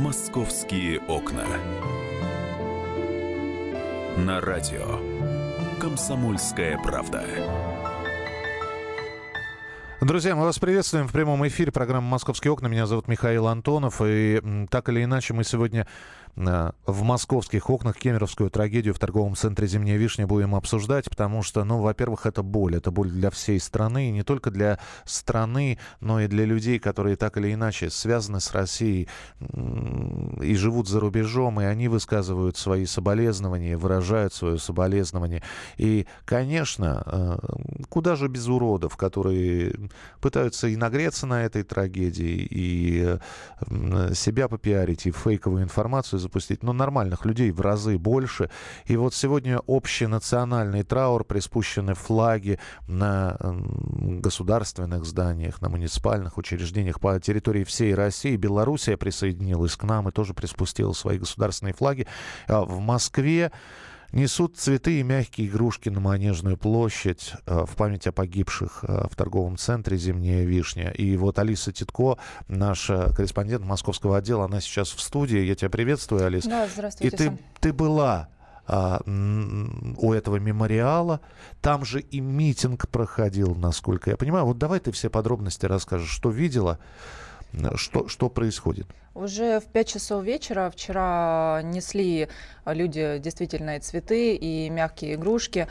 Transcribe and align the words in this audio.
«Московские 0.00 0.98
окна». 1.00 1.44
На 4.16 4.40
радио 4.40 4.98
«Комсомольская 5.78 6.78
правда». 6.78 7.22
Друзья, 10.00 10.34
мы 10.34 10.44
вас 10.44 10.58
приветствуем 10.58 11.06
в 11.06 11.12
прямом 11.12 11.46
эфире 11.48 11.70
программы 11.70 12.08
«Московские 12.08 12.50
окна». 12.50 12.68
Меня 12.68 12.86
зовут 12.86 13.08
Михаил 13.08 13.46
Антонов. 13.46 14.00
И 14.02 14.40
так 14.70 14.88
или 14.88 15.04
иначе 15.04 15.34
мы 15.34 15.44
сегодня 15.44 15.86
в 16.36 17.02
московских 17.02 17.68
окнах 17.70 17.96
кемеровскую 17.96 18.50
трагедию 18.50 18.94
в 18.94 18.98
торговом 18.98 19.34
центре 19.34 19.66
«Зимняя 19.66 19.96
вишня» 19.96 20.26
будем 20.26 20.54
обсуждать, 20.54 21.10
потому 21.10 21.42
что, 21.42 21.64
ну, 21.64 21.80
во-первых, 21.80 22.26
это 22.26 22.42
боль. 22.42 22.76
Это 22.76 22.90
боль 22.90 23.10
для 23.10 23.30
всей 23.30 23.58
страны, 23.58 24.08
и 24.08 24.12
не 24.12 24.22
только 24.22 24.50
для 24.50 24.78
страны, 25.04 25.78
но 26.00 26.20
и 26.20 26.28
для 26.28 26.44
людей, 26.44 26.78
которые 26.78 27.16
так 27.16 27.36
или 27.36 27.52
иначе 27.52 27.90
связаны 27.90 28.40
с 28.40 28.52
Россией 28.52 29.08
и 30.40 30.54
живут 30.54 30.88
за 30.88 31.00
рубежом, 31.00 31.60
и 31.60 31.64
они 31.64 31.88
высказывают 31.88 32.56
свои 32.56 32.86
соболезнования, 32.86 33.76
выражают 33.76 34.32
свое 34.32 34.58
соболезнование. 34.58 35.42
И, 35.78 36.06
конечно, 36.24 37.02
э, 37.06 37.38
куда 37.88 38.16
же 38.16 38.28
без 38.28 38.46
уродов, 38.46 38.96
которые 38.96 39.74
пытаются 40.20 40.68
и 40.68 40.76
нагреться 40.76 41.26
на 41.26 41.44
этой 41.44 41.64
трагедии, 41.64 42.46
и 42.50 43.18
себя 44.14 44.48
попиарить, 44.48 45.06
и 45.06 45.10
фейковую 45.10 45.64
информацию 45.64 46.19
запустить, 46.20 46.62
но 46.62 46.72
нормальных 46.72 47.24
людей 47.24 47.50
в 47.50 47.60
разы 47.60 47.98
больше. 47.98 48.50
И 48.86 48.96
вот 48.96 49.14
сегодня 49.14 49.58
общий 49.66 50.06
национальный 50.06 50.82
траур, 50.82 51.24
приспущены 51.24 51.94
флаги 51.94 52.58
на 52.86 53.36
государственных 53.40 55.04
зданиях, 55.04 55.60
на 55.60 55.68
муниципальных 55.68 56.38
учреждениях 56.38 57.00
по 57.00 57.18
территории 57.18 57.64
всей 57.64 57.94
России. 57.94 58.36
Белоруссия 58.36 58.96
присоединилась 58.96 59.76
к 59.76 59.84
нам 59.84 60.08
и 60.08 60.12
тоже 60.12 60.34
приспустила 60.34 60.92
свои 60.92 61.18
государственные 61.18 61.74
флаги. 61.74 62.06
А 62.46 62.62
в 62.62 62.78
Москве 62.80 63.50
несут 64.12 64.56
цветы 64.56 65.00
и 65.00 65.02
мягкие 65.02 65.46
игрушки 65.46 65.88
на 65.88 66.00
Манежную 66.00 66.56
площадь 66.56 67.32
э, 67.46 67.64
в 67.66 67.76
память 67.76 68.06
о 68.06 68.12
погибших 68.12 68.84
э, 68.84 69.06
в 69.10 69.16
торговом 69.16 69.56
центре 69.56 69.96
«Зимняя 69.96 70.44
вишня». 70.44 70.90
И 70.90 71.16
вот 71.16 71.38
Алиса 71.38 71.72
Титко, 71.72 72.18
наша 72.48 73.12
корреспондент 73.14 73.64
московского 73.64 74.18
отдела, 74.18 74.44
она 74.44 74.60
сейчас 74.60 74.90
в 74.90 75.00
студии. 75.00 75.38
Я 75.38 75.54
тебя 75.54 75.70
приветствую, 75.70 76.26
Алиса. 76.26 76.48
Да, 76.48 76.68
здравствуйте. 76.72 77.14
И 77.14 77.18
ты, 77.18 77.38
ты 77.60 77.72
была 77.72 78.28
а, 78.72 79.00
у 79.04 80.12
этого 80.12 80.36
мемориала. 80.36 81.20
Там 81.60 81.84
же 81.84 82.00
и 82.00 82.20
митинг 82.20 82.88
проходил, 82.88 83.56
насколько 83.56 84.10
я 84.10 84.16
понимаю. 84.16 84.44
Вот 84.44 84.58
давай 84.58 84.78
ты 84.78 84.92
все 84.92 85.10
подробности 85.10 85.66
расскажешь, 85.66 86.10
что 86.10 86.30
видела, 86.30 86.78
что, 87.76 88.08
что 88.08 88.28
происходит. 88.28 88.86
Уже 89.14 89.60
в 89.60 89.64
5 89.66 89.88
часов 89.88 90.24
вечера 90.24 90.70
вчера 90.70 91.60
несли 91.64 92.28
люди 92.64 93.18
действительно 93.18 93.76
и 93.76 93.80
цветы, 93.80 94.34
и 94.34 94.70
мягкие 94.70 95.14
игрушки. 95.14 95.66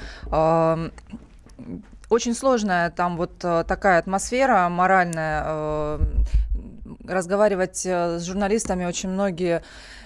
Очень 2.10 2.34
сложная 2.34 2.90
там 2.90 3.18
вот 3.18 3.34
э, 3.44 3.64
такая 3.68 4.00
атмосфера 4.00 4.68
моральная. 4.68 5.44
Э, 5.46 6.00
разговаривать 7.08 7.86
с 7.86 8.24
журналистами 8.24 8.86
очень 8.86 9.10
многие 9.10 9.62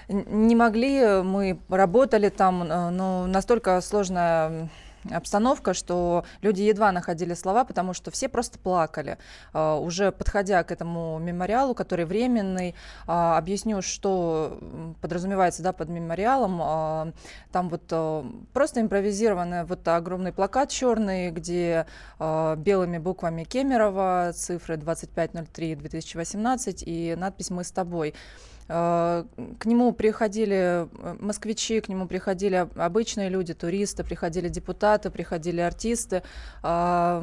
не 0.08 0.54
могли. 0.54 1.22
Мы 1.22 1.58
работали 1.70 2.28
там, 2.28 2.66
но 2.68 3.26
настолько 3.26 3.80
сложная 3.80 4.68
обстановка, 5.10 5.74
что 5.74 6.24
люди 6.42 6.62
едва 6.62 6.92
находили 6.92 7.34
слова, 7.34 7.64
потому 7.64 7.94
что 7.94 8.10
все 8.10 8.28
просто 8.28 8.58
плакали. 8.58 9.18
Uh, 9.52 9.80
уже 9.80 10.12
подходя 10.12 10.62
к 10.64 10.72
этому 10.72 11.18
мемориалу, 11.18 11.74
который 11.74 12.04
временный, 12.04 12.74
uh, 13.06 13.36
объясню, 13.36 13.82
что 13.82 14.58
подразумевается 15.00 15.62
да, 15.62 15.72
под 15.72 15.88
мемориалом. 15.88 16.60
Uh, 16.60 17.14
там 17.52 17.68
вот 17.68 17.84
просто 18.52 18.80
импровизированный 18.80 19.64
вот 19.64 19.86
огромный 19.88 20.32
плакат 20.32 20.70
черный, 20.70 21.30
где 21.30 21.86
белыми 22.18 22.98
буквами 22.98 23.44
Кемерово, 23.44 24.32
цифры 24.34 24.74
2503-2018 24.76 26.82
и 26.84 27.14
надпись 27.16 27.50
«Мы 27.50 27.64
с 27.64 27.70
тобой». 27.70 28.14
Э, 28.68 29.24
к 29.58 29.66
нему 29.66 29.92
приходили 29.92 30.86
э, 30.86 31.16
москвичи, 31.20 31.80
к 31.80 31.88
нему 31.88 32.06
приходили 32.06 32.68
обычные 32.76 33.28
люди, 33.28 33.54
туристы, 33.54 34.04
приходили 34.04 34.48
депутаты, 34.48 35.10
приходили 35.10 35.60
артисты. 35.60 36.22
А, 36.62 37.22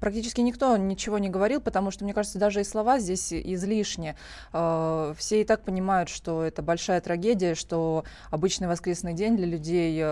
практически 0.00 0.40
никто 0.40 0.76
ничего 0.76 1.18
не 1.18 1.28
говорил, 1.28 1.60
потому 1.60 1.90
что, 1.90 2.04
мне 2.04 2.14
кажется, 2.14 2.38
даже 2.38 2.60
и 2.60 2.64
слова 2.64 2.98
здесь 2.98 3.32
излишни. 3.32 4.16
Э, 4.52 5.14
все 5.16 5.40
и 5.40 5.44
так 5.44 5.62
понимают, 5.62 6.08
что 6.08 6.42
это 6.42 6.62
большая 6.62 7.00
трагедия, 7.00 7.54
что 7.54 8.04
обычный 8.30 8.68
воскресный 8.68 9.14
день 9.14 9.36
для 9.36 9.46
людей 9.46 10.02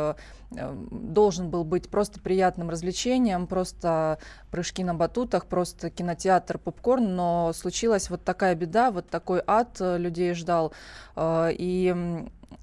должен 0.91 1.51
был 1.51 1.65
быть 1.65 1.89
просто 1.89 2.21
приятным 2.21 2.71
развлечением, 2.71 3.47
просто 3.47 4.19
прыжки 4.51 4.85
на 4.85 4.95
батутах, 4.95 5.47
просто 5.47 5.91
кинотеатр, 5.91 6.59
попкорн, 6.59 7.15
но 7.15 7.53
случилась 7.55 8.11
вот 8.11 8.23
такая 8.25 8.55
беда, 8.55 8.91
вот 8.91 9.09
такой 9.09 9.43
ад 9.47 9.77
людей 9.81 10.35
ждал. 10.35 10.73
Э, 11.17 11.49
и 11.53 11.95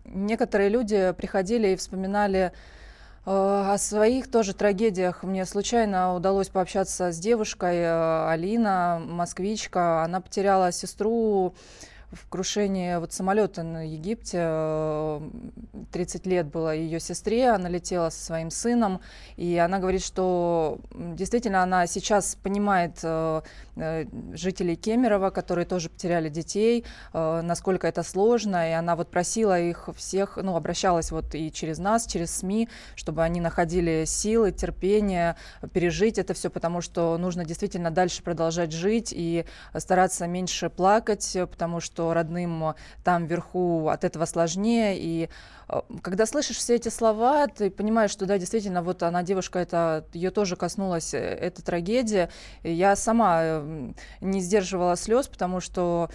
некоторые 0.06 0.70
люди 0.70 1.14
приходили 1.18 1.70
и 1.70 1.76
вспоминали 1.76 2.52
э, 3.26 3.72
о 3.74 3.78
своих 3.78 4.30
тоже 4.30 4.54
трагедиях. 4.54 5.24
Мне 5.24 5.46
случайно 5.46 6.16
удалось 6.16 6.50
пообщаться 6.50 7.12
с 7.12 7.20
девушкой, 7.20 7.78
э, 7.78 8.30
Алина, 8.30 9.02
москвичка. 9.06 10.04
Она 10.04 10.22
потеряла 10.22 10.72
сестру 10.72 11.54
в 12.12 12.28
крушении 12.28 12.96
вот 12.98 13.14
самолета 13.14 13.64
на 13.64 13.88
Египте. 13.88 15.22
30 15.92 16.26
лет 16.26 16.48
было 16.48 16.74
ее 16.76 17.00
сестре, 17.00 17.50
она 17.50 17.70
летела 17.70 18.10
со 18.10 18.24
своим 18.24 18.52
сыном, 18.52 19.02
и 19.38 19.58
она 19.58 19.80
говорит, 19.80 20.04
что 20.04 20.80
действительно 20.94 21.64
она 21.64 21.88
сейчас 21.88 22.36
понимает 22.36 23.00
э, 23.04 23.42
э, 23.76 24.06
жителей 24.34 24.76
Кемерово, 24.76 25.30
которые 25.30 25.66
тоже 25.66 25.90
потеряли 25.90 26.30
детей, 26.30 26.86
э, 27.14 27.42
насколько 27.42 27.88
это 27.88 28.04
сложно, 28.04 28.70
и 28.70 28.74
она 28.74 28.96
вот 28.96 29.10
просила 29.10 29.60
их 29.60 29.90
всех, 29.96 30.38
ну, 30.42 30.56
обращалась 30.56 31.12
вот 31.12 31.36
и 31.36 31.52
через 31.52 31.80
нас, 31.80 32.06
через 32.06 32.36
СМИ, 32.38 32.70
чтобы 32.96 33.24
они 33.24 33.40
находили 33.42 34.06
силы, 34.06 34.52
терпение, 34.52 35.36
пережить 35.74 36.18
это 36.18 36.34
все, 36.34 36.50
потому 36.50 36.82
что 36.82 37.18
нужно 37.18 37.46
действительно 37.46 37.92
дальше 37.92 38.24
продолжать 38.24 38.72
жить 38.72 39.14
и 39.16 39.46
стараться 39.78 40.28
меньше 40.28 40.70
плакать, 40.70 41.38
потому 41.50 41.80
что 41.80 41.99
родным 42.14 42.76
там 43.04 43.26
вверху 43.26 43.90
от 43.90 44.04
этого 44.04 44.26
сложнее, 44.26 44.98
и 44.98 45.30
Э, 45.70 45.82
когда 46.02 46.26
слышишь 46.26 46.58
все 46.58 46.76
эти 46.76 46.90
слова, 46.90 47.48
ты 47.48 47.70
понимаешь, 47.70 48.12
что 48.12 48.26
да, 48.26 48.38
действительно, 48.38 48.82
вот 48.82 49.04
она 49.04 49.24
девушка, 49.24 49.60
это 49.60 50.06
ее 50.14 50.32
тоже 50.32 50.56
коснулась 50.56 51.14
э, 51.14 51.20
эта 51.20 51.64
трагедия. 51.64 52.30
Я 52.64 52.96
сама 52.96 53.62
не 54.22 54.42
сдерживала 54.42 54.96
слез, 54.96 55.28
потому 55.28 55.60
что 55.60 56.10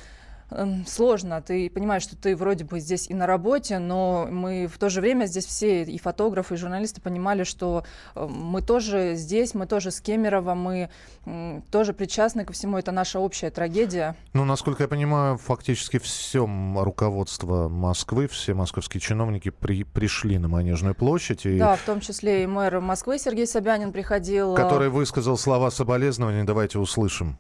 сложно. 0.87 1.43
Ты 1.43 1.71
понимаешь, 1.71 2.03
что 2.03 2.17
ты 2.17 2.37
вроде 2.37 2.65
бы 2.65 2.81
здесь 2.81 3.09
и 3.09 3.15
на 3.15 3.27
работе, 3.27 3.79
но 3.79 4.29
мы 4.31 4.67
в 4.67 4.79
то 4.79 4.89
же 4.89 5.01
время 5.01 5.27
здесь 5.27 5.47
все, 5.47 5.83
и 5.83 5.99
фотографы, 5.99 6.55
и 6.55 6.57
журналисты 6.57 7.01
понимали, 7.01 7.45
что 7.45 7.85
эм, 8.15 8.33
мы 8.33 8.63
тоже 8.63 9.15
здесь, 9.15 9.55
мы 9.55 9.67
тоже 9.67 9.91
с 9.91 10.01
Кемерово, 10.01 10.55
мы 10.55 10.91
тоже 11.71 11.93
причастны 11.93 12.45
ко 12.45 12.53
всему. 12.53 12.79
Это 12.79 12.93
наша 12.93 13.19
общая 13.19 13.51
трагедия. 13.51 14.17
Ну, 14.33 14.45
насколько 14.45 14.83
я 14.83 14.89
понимаю, 14.89 15.39
фактически 15.39 15.99
все 15.99 16.49
руководство 16.77 17.69
Москвы, 17.69 18.29
все 18.29 18.55
московские 18.55 19.01
чиновники 19.01 19.51
при, 19.51 19.85
пришли 19.85 20.39
на 20.39 20.49
Манежную 20.49 20.95
площадь. 20.95 21.47
И... 21.47 21.59
Да, 21.59 21.77
в 21.77 21.83
том 21.83 22.01
числе 22.01 22.45
и 22.45 22.47
мэр 22.47 22.81
Москвы 22.81 23.19
Сергей 23.19 23.47
Собянин 23.47 23.93
приходил. 23.93 24.55
Который 24.55 24.89
высказал 24.89 25.37
слова 25.37 25.71
соболезнования. 25.71 26.45
Давайте 26.45 26.79
услышим. 26.79 27.39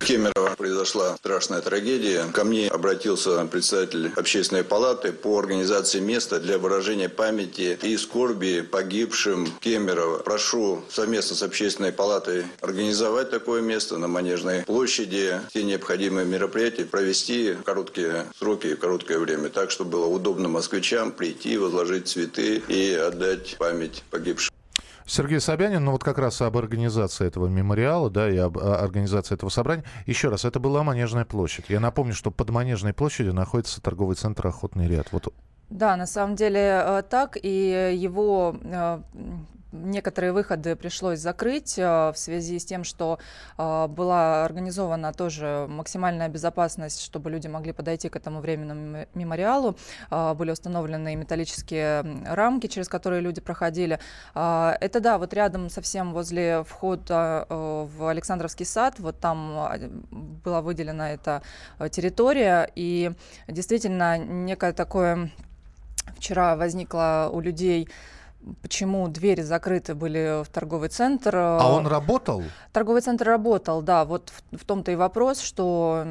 Кемерово 0.00 0.56
произошла 0.56 1.16
страшная 1.16 1.60
трагедия. 1.60 2.24
Ко 2.32 2.44
мне 2.44 2.68
обратился 2.68 3.44
представитель 3.44 4.10
общественной 4.16 4.64
палаты 4.64 5.12
по 5.12 5.38
организации 5.38 6.00
места 6.00 6.40
для 6.40 6.58
выражения 6.58 7.08
памяти 7.08 7.78
и 7.82 7.96
скорби 7.96 8.62
погибшим 8.62 9.46
Кемерово. 9.60 10.18
Прошу 10.18 10.82
совместно 10.88 11.36
с 11.36 11.42
общественной 11.42 11.92
палатой 11.92 12.44
организовать 12.60 13.30
такое 13.30 13.60
место 13.60 13.98
на 13.98 14.08
Манежной 14.08 14.64
площади, 14.64 15.40
все 15.50 15.62
необходимые 15.62 16.26
мероприятия 16.26 16.86
провести 16.86 17.52
в 17.52 17.62
короткие 17.62 18.26
сроки 18.38 18.68
и 18.68 18.76
короткое 18.76 19.18
время, 19.18 19.50
так, 19.50 19.70
чтобы 19.70 19.90
было 19.90 20.06
удобно 20.06 20.48
москвичам 20.48 21.12
прийти, 21.12 21.56
возложить 21.56 22.08
цветы 22.08 22.62
и 22.68 22.94
отдать 22.94 23.56
память 23.58 24.02
погибшим. 24.10 24.52
Сергей 25.10 25.40
Собянин, 25.40 25.84
ну 25.84 25.90
вот 25.90 26.04
как 26.04 26.18
раз 26.18 26.40
об 26.40 26.56
организации 26.56 27.26
этого 27.26 27.48
мемориала, 27.48 28.10
да, 28.10 28.30
и 28.30 28.36
об 28.36 28.58
организации 28.58 29.34
этого 29.34 29.50
собрания. 29.50 29.82
Еще 30.06 30.28
раз, 30.28 30.44
это 30.44 30.60
была 30.60 30.84
Манежная 30.84 31.24
площадь. 31.24 31.64
Я 31.68 31.80
напомню, 31.80 32.14
что 32.14 32.30
под 32.30 32.50
Манежной 32.50 32.92
площадью 32.92 33.34
находится 33.34 33.82
торговый 33.82 34.14
центр 34.14 34.46
«Охотный 34.46 34.86
ряд». 34.86 35.08
Вот 35.10 35.34
да, 35.68 35.96
на 35.96 36.06
самом 36.06 36.34
деле 36.34 36.82
э, 36.84 37.02
так, 37.08 37.36
и 37.40 37.92
его 37.96 38.56
э, 38.60 39.02
некоторые 39.72 40.32
выходы 40.32 40.76
пришлось 40.76 41.18
закрыть 41.18 41.76
в 41.76 42.14
связи 42.14 42.58
с 42.58 42.64
тем, 42.64 42.84
что 42.84 43.18
была 43.56 44.44
организована 44.44 45.12
тоже 45.12 45.66
максимальная 45.68 46.28
безопасность, 46.28 47.02
чтобы 47.02 47.30
люди 47.30 47.46
могли 47.46 47.72
подойти 47.72 48.08
к 48.08 48.16
этому 48.16 48.40
временному 48.40 49.06
мемориалу. 49.14 49.76
Были 50.10 50.50
установлены 50.50 51.14
металлические 51.16 52.04
рамки, 52.26 52.66
через 52.66 52.88
которые 52.88 53.20
люди 53.20 53.40
проходили. 53.40 53.98
Это, 54.34 55.00
да, 55.00 55.18
вот 55.18 55.34
рядом 55.34 55.70
совсем 55.70 56.12
возле 56.12 56.64
входа 56.64 57.46
в 57.48 58.08
Александровский 58.08 58.66
сад, 58.66 58.98
вот 58.98 59.18
там 59.20 59.68
была 60.44 60.62
выделена 60.62 61.12
эта 61.12 61.42
территория, 61.90 62.70
и 62.74 63.12
действительно 63.48 64.18
некое 64.18 64.72
такое 64.72 65.30
вчера 66.16 66.56
возникло 66.56 67.30
у 67.32 67.40
людей 67.40 67.88
почему 68.62 69.08
двери 69.08 69.42
закрыты 69.42 69.94
были 69.94 70.42
в 70.44 70.48
торговый 70.48 70.88
центр. 70.88 71.36
А 71.36 71.72
он 71.72 71.86
работал? 71.86 72.42
Торговый 72.72 73.02
центр 73.02 73.26
работал, 73.26 73.82
да. 73.82 74.04
Вот 74.04 74.30
в, 74.30 74.58
в 74.58 74.64
том-то 74.64 74.92
и 74.92 74.96
вопрос, 74.96 75.40
что, 75.40 76.06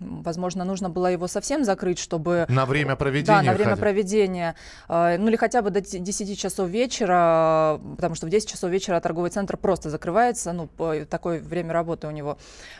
возможно, 0.00 0.64
нужно 0.64 0.90
было 0.90 1.06
его 1.06 1.28
совсем 1.28 1.64
закрыть, 1.64 1.98
чтобы... 1.98 2.46
На 2.48 2.66
время 2.66 2.96
проведения? 2.96 3.38
Да, 3.38 3.42
на 3.42 3.52
время 3.52 3.70
хотя... 3.70 3.80
проведения. 3.80 4.54
А, 4.88 5.16
ну 5.18 5.28
или 5.28 5.36
хотя 5.36 5.62
бы 5.62 5.70
до 5.70 5.80
10 5.80 6.38
часов 6.38 6.68
вечера, 6.68 7.80
потому 7.96 8.14
что 8.14 8.26
в 8.26 8.30
10 8.30 8.48
часов 8.48 8.70
вечера 8.70 9.00
торговый 9.00 9.30
центр 9.30 9.56
просто 9.56 9.90
закрывается, 9.90 10.52
ну, 10.52 10.68
такое 11.08 11.40
время 11.40 11.72
работы 11.72 12.06
у 12.06 12.10
него. 12.10 12.38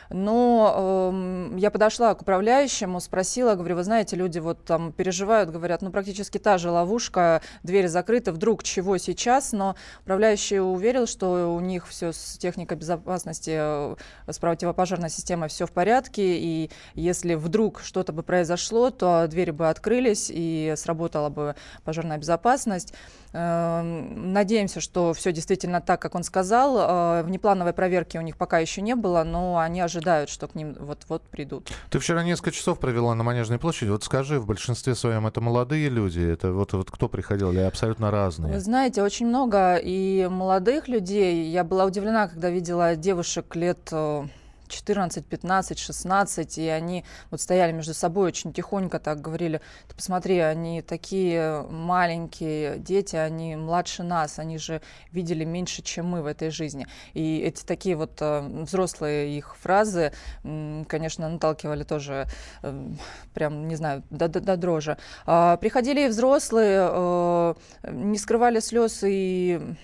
Но 0.09 1.11
э, 1.53 1.57
я 1.59 1.71
подошла 1.71 2.13
к 2.15 2.21
управляющему, 2.21 2.99
спросила, 2.99 3.55
говорю, 3.55 3.75
вы 3.75 3.83
знаете, 3.83 4.15
люди 4.15 4.39
вот 4.39 4.63
там 4.65 4.91
переживают, 4.91 5.51
говорят, 5.51 5.81
ну 5.81 5.91
практически 5.91 6.37
та 6.39 6.57
же 6.57 6.71
ловушка, 6.71 7.41
двери 7.63 7.87
закрыты, 7.87 8.31
вдруг 8.31 8.63
чего 8.63 8.88
всего 8.89 8.97
сейчас, 8.97 9.51
но 9.51 9.75
управляющий 10.01 10.59
уверил, 10.59 11.05
что 11.05 11.53
у 11.53 11.59
них 11.59 11.87
все 11.87 12.11
с 12.11 12.37
техникой 12.37 12.77
безопасности, 12.77 13.51
э, 13.53 13.95
с 14.27 14.39
противопожарной 14.39 15.09
системой 15.09 15.49
все 15.49 15.65
в 15.65 15.71
порядке, 15.71 16.37
и 16.37 16.71
если 16.95 17.35
вдруг 17.35 17.81
что-то 17.83 18.13
бы 18.13 18.23
произошло, 18.23 18.89
то 18.89 19.27
двери 19.27 19.51
бы 19.51 19.69
открылись 19.69 20.31
и 20.33 20.73
сработала 20.77 21.29
бы 21.29 21.55
пожарная 21.83 22.17
безопасность. 22.17 22.93
Эм, 23.31 24.33
надеемся, 24.33 24.81
что 24.81 25.13
все 25.13 25.31
действительно 25.31 25.81
так, 25.81 26.01
как 26.01 26.15
он 26.15 26.23
сказал. 26.23 26.77
Э, 26.79 27.23
внеплановой 27.23 27.73
проверки 27.73 28.17
у 28.17 28.21
них 28.21 28.37
пока 28.37 28.57
еще 28.57 28.81
не 28.81 28.95
было, 28.95 29.23
но 29.23 29.59
они 29.59 29.81
ожидают, 29.81 30.31
что 30.31 30.47
к 30.47 30.55
ним 30.55 30.75
вот-вот 30.79 31.21
придут. 31.23 31.69
Ты 31.91 31.99
вчера 31.99 32.23
несколько 32.23 32.51
часов 32.51 32.79
провела 32.79 33.13
на 33.13 33.23
Манежной 33.23 33.59
площади. 33.59 33.91
Вот 33.91 34.03
скажи, 34.03 34.39
в 34.39 34.47
большинстве 34.47 34.95
своем 34.95 35.27
это 35.27 35.41
молодые 35.41 35.89
люди? 35.89 36.21
Это 36.21 36.51
вот, 36.51 36.73
вот 36.73 36.89
кто 36.89 37.07
приходил 37.07 37.51
или 37.51 37.59
абсолютно 37.59 38.09
разные? 38.09 38.53
Вы 38.53 38.59
знаете, 38.79 39.03
очень 39.03 39.27
много 39.27 39.75
и 39.75 40.29
молодых 40.31 40.87
людей. 40.87 41.49
Я 41.49 41.65
была 41.65 41.83
удивлена, 41.83 42.29
когда 42.29 42.49
видела 42.49 42.95
девушек 42.95 43.53
лет 43.57 43.89
э, 43.91 44.23
14, 44.69 45.25
15, 45.25 45.77
16, 45.77 46.57
и 46.57 46.67
они 46.67 47.03
вот 47.31 47.41
стояли 47.41 47.71
между 47.71 47.93
собой 47.93 48.27
очень 48.27 48.53
тихонько 48.53 48.99
так 48.99 49.21
говорили, 49.21 49.61
ты 49.87 49.95
посмотри, 49.95 50.39
они 50.39 50.81
такие 50.81 51.63
маленькие 51.69 52.77
дети, 52.79 53.15
они 53.15 53.55
младше 53.55 54.03
нас, 54.03 54.39
они 54.39 54.57
же 54.57 54.81
видели 55.11 55.43
меньше, 55.43 55.81
чем 55.81 56.07
мы 56.07 56.21
в 56.21 56.25
этой 56.25 56.49
жизни. 56.49 56.87
И 57.13 57.39
эти 57.39 57.63
такие 57.65 57.95
вот 57.95 58.17
э, 58.21 58.41
взрослые 58.41 59.37
их 59.37 59.55
фразы, 59.57 60.13
конечно, 60.43 61.29
наталкивали 61.29 61.83
тоже 61.83 62.27
э, 62.61 62.87
прям, 63.33 63.67
не 63.67 63.75
знаю, 63.75 64.03
до, 64.09 64.27
до, 64.27 64.39
до 64.39 64.57
дрожи. 64.57 64.97
Э, 65.25 65.57
приходили 65.59 66.05
и 66.05 66.07
взрослые, 66.07 66.89
э, 66.91 67.53
не 67.91 68.17
скрывали 68.17 68.59
слез 68.59 69.03
и 69.03 69.75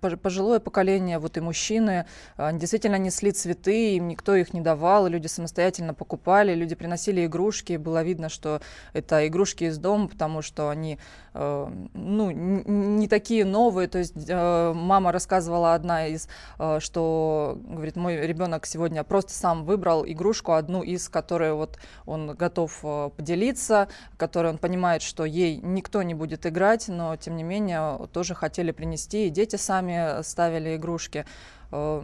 пожилое 0.00 0.60
поколение, 0.60 1.18
вот 1.18 1.36
и 1.36 1.40
мужчины, 1.40 2.06
они 2.36 2.58
действительно 2.58 2.96
несли 2.96 3.32
цветы, 3.32 3.96
им 3.96 4.08
никто 4.08 4.34
их 4.34 4.54
не 4.54 4.60
давал, 4.60 5.06
люди 5.06 5.26
самостоятельно 5.26 5.94
покупали, 5.94 6.54
люди 6.54 6.74
приносили 6.74 7.26
игрушки, 7.26 7.76
было 7.76 8.02
видно, 8.02 8.28
что 8.28 8.60
это 8.92 9.26
игрушки 9.26 9.64
из 9.64 9.78
дома, 9.78 10.08
потому 10.08 10.42
что 10.42 10.70
они 10.70 10.98
э, 11.34 11.72
ну, 11.92 12.30
не 12.30 13.08
такие 13.08 13.44
новые, 13.44 13.88
то 13.88 13.98
есть 13.98 14.14
э, 14.28 14.72
мама 14.74 15.12
рассказывала 15.12 15.74
одна 15.74 16.06
из, 16.06 16.28
э, 16.58 16.78
что, 16.80 17.58
говорит, 17.62 17.96
мой 17.96 18.26
ребенок 18.26 18.66
сегодня 18.66 19.04
просто 19.04 19.32
сам 19.32 19.64
выбрал 19.64 20.04
игрушку, 20.06 20.52
одну 20.52 20.82
из, 20.82 21.08
которой 21.08 21.52
вот 21.52 21.78
он 22.06 22.34
готов 22.34 22.84
поделиться, 23.16 23.88
которой 24.16 24.52
он 24.52 24.58
понимает, 24.58 25.02
что 25.02 25.24
ей 25.24 25.56
никто 25.56 26.02
не 26.02 26.14
будет 26.14 26.46
играть, 26.46 26.88
но 26.88 27.16
тем 27.16 27.36
не 27.36 27.42
менее 27.42 28.08
тоже 28.12 28.34
хотели 28.34 28.70
принести, 28.70 29.26
и 29.26 29.30
дети 29.30 29.49
сами 29.56 30.22
ставили 30.22 30.76
игрушки. 30.76 31.24
Э, 31.72 32.02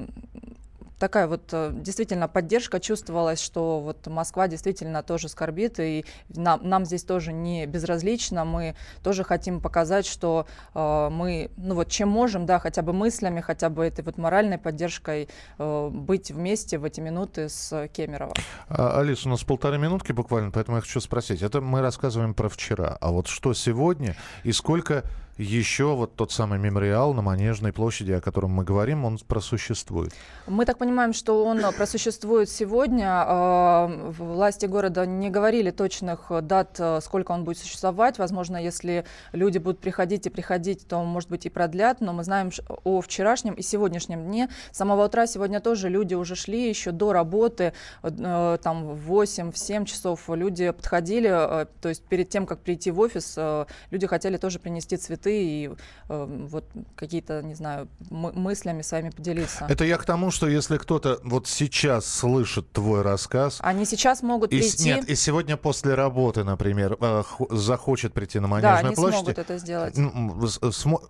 такая 0.99 1.27
вот 1.27 1.43
э, 1.53 1.71
действительно 1.75 2.29
поддержка 2.29 2.81
чувствовалась, 2.81 3.41
что 3.41 3.81
вот 3.81 4.07
Москва 4.07 4.49
действительно 4.49 5.03
тоже 5.03 5.29
скорбит, 5.29 5.79
и 5.79 6.05
нам, 6.29 6.61
нам 6.63 6.85
здесь 6.85 7.05
тоже 7.05 7.33
не 7.33 7.67
безразлично, 7.67 8.45
мы 8.45 8.75
тоже 9.03 9.25
хотим 9.25 9.61
показать, 9.61 10.07
что 10.07 10.47
э, 10.75 11.09
мы, 11.11 11.51
ну 11.57 11.75
вот 11.75 11.89
чем 11.89 12.09
можем, 12.09 12.47
да, 12.47 12.59
хотя 12.59 12.83
бы 12.83 12.93
мыслями, 12.93 13.41
хотя 13.41 13.69
бы 13.69 13.85
этой 13.85 14.05
вот 14.05 14.19
моральной 14.19 14.59
поддержкой 14.59 15.29
э, 15.59 15.89
быть 15.93 16.31
вместе 16.31 16.79
в 16.79 16.85
эти 16.85 17.01
минуты 17.01 17.49
с 17.49 17.89
Кемерово. 17.89 18.35
А, 18.69 19.01
Алис, 19.01 19.27
у 19.27 19.29
нас 19.29 19.43
полторы 19.45 19.79
минутки 19.79 20.13
буквально, 20.13 20.51
поэтому 20.51 20.79
я 20.79 20.81
хочу 20.81 21.01
спросить, 21.01 21.43
это 21.43 21.61
мы 21.61 21.81
рассказываем 21.81 22.35
про 22.35 22.49
вчера, 22.49 22.97
а 23.01 23.11
вот 23.11 23.27
что 23.27 23.53
сегодня 23.55 24.17
и 24.45 24.53
сколько 24.53 25.05
еще 25.39 25.95
вот 25.95 26.15
тот 26.15 26.33
самый 26.33 26.59
мемориал 26.59 27.15
на 27.15 27.23
Манежной 27.23 27.73
площади, 27.73 28.13
о 28.13 28.21
котором 28.21 28.51
мы 28.51 28.65
говорим, 28.65 29.05
он 29.05 29.19
просуществует? 29.19 30.13
Мы 30.47 30.65
так 30.65 30.79
понимаем, 30.79 31.13
что 31.13 31.45
он 31.45 31.61
просуществует 31.77 32.49
сегодня. 32.49 33.09
А, 33.09 33.87
власти 34.19 34.67
города 34.67 35.07
не 35.07 35.31
говорили 35.31 35.71
точных 35.71 36.31
дат, 36.43 36.81
сколько 37.03 37.33
он 37.33 37.45
будет 37.45 37.59
существовать. 37.59 38.19
Возможно, 38.19 38.57
если 38.57 39.05
люди 39.33 39.59
будут 39.59 39.81
приходить 39.81 40.27
и 40.27 40.31
приходить, 40.31 40.87
то, 40.89 41.03
может 41.03 41.29
быть, 41.29 41.47
и 41.47 41.51
продлят. 41.51 42.01
Но 42.01 42.13
мы 42.13 42.25
знаем 42.25 42.51
о 42.85 43.01
вчерашнем 43.01 43.55
и 43.55 43.63
сегодняшнем 43.63 44.25
дне. 44.25 44.49
С 44.73 44.79
самого 44.79 45.07
утра 45.07 45.27
сегодня 45.27 45.61
тоже 45.61 45.89
люди 45.89 46.15
уже 46.15 46.37
шли 46.37 46.69
еще 46.69 46.93
до 46.93 47.13
работы, 47.13 47.73
э, 48.03 48.59
там 48.63 48.95
в 48.95 49.01
8, 49.03 49.53
в 49.53 49.59
7 49.59 49.85
часов 49.85 50.29
люди 50.29 50.71
подходили. 50.71 51.31
Э, 51.31 51.67
то 51.81 51.89
есть 51.89 52.03
перед 52.05 52.29
тем, 52.29 52.47
как 52.47 52.61
прийти 52.61 52.91
в 52.91 53.01
офис, 53.01 53.35
э, 53.37 53.67
люди 53.91 54.07
хотели 54.07 54.37
тоже 54.37 54.59
принести 54.59 54.97
цветы 54.97 55.26
цветы 55.27 55.43
и 55.43 55.71
э, 56.09 56.27
вот 56.49 56.65
какие-то, 56.95 57.43
не 57.43 57.55
знаю, 57.55 57.89
мыслями 58.11 58.83
с 58.83 58.93
вами 58.93 59.11
поделиться. 59.11 59.67
Это 59.69 59.85
я 59.85 59.97
к 59.97 60.05
тому, 60.05 60.31
что 60.31 60.49
если 60.49 60.79
кто-то 60.79 61.21
вот 61.25 61.47
сейчас 61.47 62.07
слышит 62.07 62.71
твой 62.73 63.03
рассказ... 63.03 63.59
Они 63.61 63.85
сейчас 63.85 64.23
могут 64.23 64.53
и, 64.53 64.59
прийти... 64.59 64.85
Нет, 64.85 65.09
и 65.09 65.15
сегодня 65.15 65.57
после 65.57 65.95
работы, 65.95 66.45
например, 66.45 66.97
э, 67.01 67.23
захочет 67.51 68.13
прийти 68.13 68.39
на 68.39 68.49
Манежную 68.49 68.83
да, 68.83 68.87
они 68.89 68.95
площадь... 68.95 69.19
смогут 69.19 69.39
это 69.39 69.59
сделать. 69.59 69.95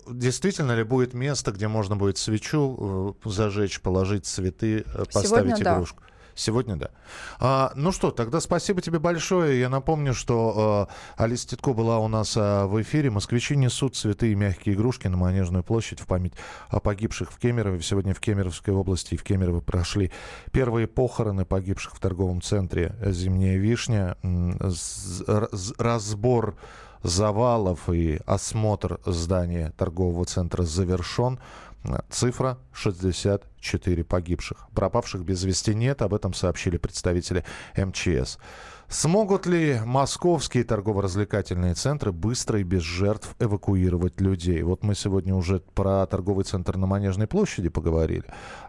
Действительно 0.09 0.73
ли 0.73 0.85
будет 0.85 1.15
место, 1.15 1.53
где 1.53 1.69
можно 1.69 1.97
будет 1.97 2.19
свечу 2.19 3.15
э, 3.25 3.29
зажечь, 3.29 3.81
положить 3.81 4.27
цветы, 4.27 4.85
э, 4.87 5.05
поставить 5.13 5.57
Сегодня, 5.57 5.75
игрушку? 5.75 6.01
Да. 6.01 6.16
Сегодня 6.37 6.77
да. 6.77 6.91
А, 7.41 7.73
ну 7.75 7.93
что, 7.93 8.11
тогда 8.11 8.41
спасибо 8.41 8.83
тебе 8.83 8.99
большое. 8.99 9.59
Я 9.59 9.71
напомню, 9.71 10.13
что 10.13 10.87
э, 10.91 11.23
Алиса 11.23 11.49
Титко 11.49 11.73
была 11.73 11.99
у 11.99 12.09
нас 12.09 12.37
э, 12.37 12.67
в 12.67 12.81
эфире. 12.83 13.11
Москвичи 13.11 13.57
несут 13.57 13.97
цветы 13.97 14.33
и 14.33 14.35
мягкие 14.35 14.75
игрушки 14.75 15.07
на 15.07 15.17
Манежную 15.17 15.65
площадь 15.65 15.99
в 16.01 16.07
память 16.07 16.35
о 16.69 16.79
погибших 16.79 17.33
в 17.33 17.39
Кемерове. 17.39 17.81
Сегодня 17.81 18.13
в 18.13 18.21
Кемеровской 18.21 18.75
области 18.75 19.15
и 19.15 19.17
в 19.17 19.25
Кемерово 19.25 19.61
прошли 19.61 20.13
первые 20.53 20.87
похороны 20.87 21.47
погибших 21.47 21.97
в 21.97 22.01
торговом 22.01 22.43
центре 22.43 22.95
«Зимняя 23.03 23.57
вишня». 23.57 24.19
Разбор 25.79 26.57
завалов 27.03 27.89
и 27.89 28.21
осмотр 28.27 29.01
здания 29.07 29.73
торгового 29.77 30.25
центра 30.25 30.63
завершен. 30.63 31.39
Цифра 32.11 32.59
64 32.73 34.05
погибших. 34.05 34.67
Пропавших 34.75 35.23
без 35.23 35.45
вести 35.45 35.75
нет, 35.75 36.03
об 36.03 36.15
этом 36.15 36.35
сообщили 36.35 36.77
представители 36.77 37.45
МЧС. 37.77 38.39
Смогут 38.89 39.47
ли 39.47 39.81
московские 39.85 40.63
торгово-развлекательные 40.65 41.75
центры 41.75 42.13
быстро 42.13 42.61
и 42.61 42.65
без 42.65 42.83
жертв 42.83 43.35
эвакуировать 43.41 44.21
людей? 44.21 44.63
Вот 44.63 44.85
мы 44.85 44.95
сегодня 44.95 45.35
уже 45.35 45.61
про 45.75 46.07
торговый 46.07 46.45
центр 46.45 46.77
на 46.77 46.87
Манежной 46.87 47.27
площади 47.27 47.69
поговорили, 47.69 48.25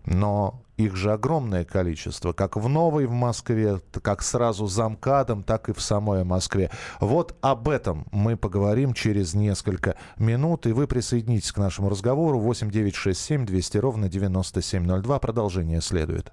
но 0.05 0.63
их 0.77 0.95
же 0.95 1.11
огромное 1.11 1.65
количество, 1.65 2.33
как 2.33 2.55
в 2.55 2.69
Новой 2.69 3.07
в 3.07 3.11
Москве, 3.11 3.81
как 4.01 4.21
сразу 4.21 4.67
за 4.67 4.87
МКАДом, 4.89 5.43
так 5.43 5.69
и 5.69 5.73
в 5.73 5.81
самой 5.81 6.23
Москве. 6.23 6.69
Вот 6.99 7.35
об 7.41 7.67
этом 7.67 8.05
мы 8.11 8.37
поговорим 8.37 8.93
через 8.93 9.33
несколько 9.33 9.95
минут, 10.17 10.67
и 10.67 10.71
вы 10.71 10.87
присоединитесь 10.87 11.51
к 11.51 11.57
нашему 11.57 11.89
разговору 11.89 12.39
8 12.39 12.69
9 12.69 12.95
6 12.95 13.19
7 13.19 13.45
200 13.45 13.77
ровно 13.77 14.09
9702. 14.09 15.19
Продолжение 15.19 15.81
следует. 15.81 16.31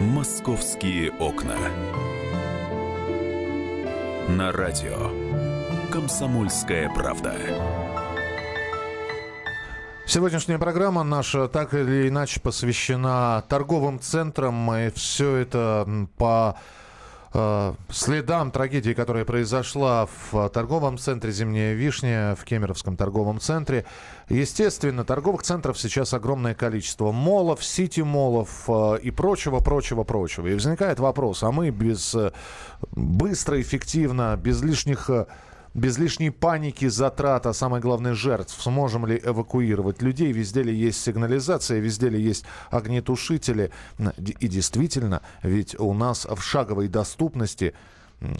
«Московские 0.00 1.10
окна». 1.12 1.56
На 4.28 4.52
радио 4.52 5.21
«Комсомольская 5.92 6.88
правда». 6.88 7.34
Сегодняшняя 10.06 10.58
программа 10.58 11.02
наша 11.02 11.48
так 11.48 11.74
или 11.74 12.08
иначе 12.08 12.40
посвящена 12.40 13.44
торговым 13.46 14.00
центрам. 14.00 14.74
И 14.74 14.90
все 14.90 15.36
это 15.36 15.86
по 16.16 16.56
э, 17.34 17.74
следам 17.90 18.52
трагедии, 18.52 18.94
которая 18.94 19.26
произошла 19.26 20.08
в 20.30 20.48
торговом 20.48 20.96
центре 20.96 21.30
«Зимняя 21.30 21.74
вишня», 21.74 22.36
в 22.40 22.44
Кемеровском 22.44 22.96
торговом 22.96 23.38
центре. 23.38 23.84
Естественно, 24.30 25.04
торговых 25.04 25.42
центров 25.42 25.78
сейчас 25.78 26.14
огромное 26.14 26.54
количество. 26.54 27.12
Молов, 27.12 27.62
сити-молов 27.62 28.64
э, 28.66 28.98
и 29.02 29.10
прочего, 29.10 29.60
прочего, 29.60 30.04
прочего. 30.04 30.46
И 30.46 30.54
возникает 30.54 31.00
вопрос, 31.00 31.42
а 31.42 31.52
мы 31.52 31.68
без 31.68 32.14
э, 32.14 32.32
быстро, 32.92 33.60
эффективно, 33.60 34.38
без 34.42 34.62
лишних 34.62 35.10
без 35.74 35.98
лишней 35.98 36.30
паники, 36.30 36.88
затрат, 36.88 37.46
а 37.46 37.52
самое 37.52 37.82
главное 37.82 38.14
жертв, 38.14 38.60
сможем 38.60 39.06
ли 39.06 39.20
эвакуировать 39.22 40.02
людей. 40.02 40.32
Везде 40.32 40.62
ли 40.62 40.74
есть 40.74 41.00
сигнализация, 41.02 41.78
везде 41.80 42.08
ли 42.08 42.20
есть 42.20 42.44
огнетушители. 42.70 43.70
И 44.40 44.48
действительно, 44.48 45.22
ведь 45.42 45.78
у 45.78 45.92
нас 45.94 46.26
в 46.26 46.42
шаговой 46.42 46.88
доступности 46.88 47.74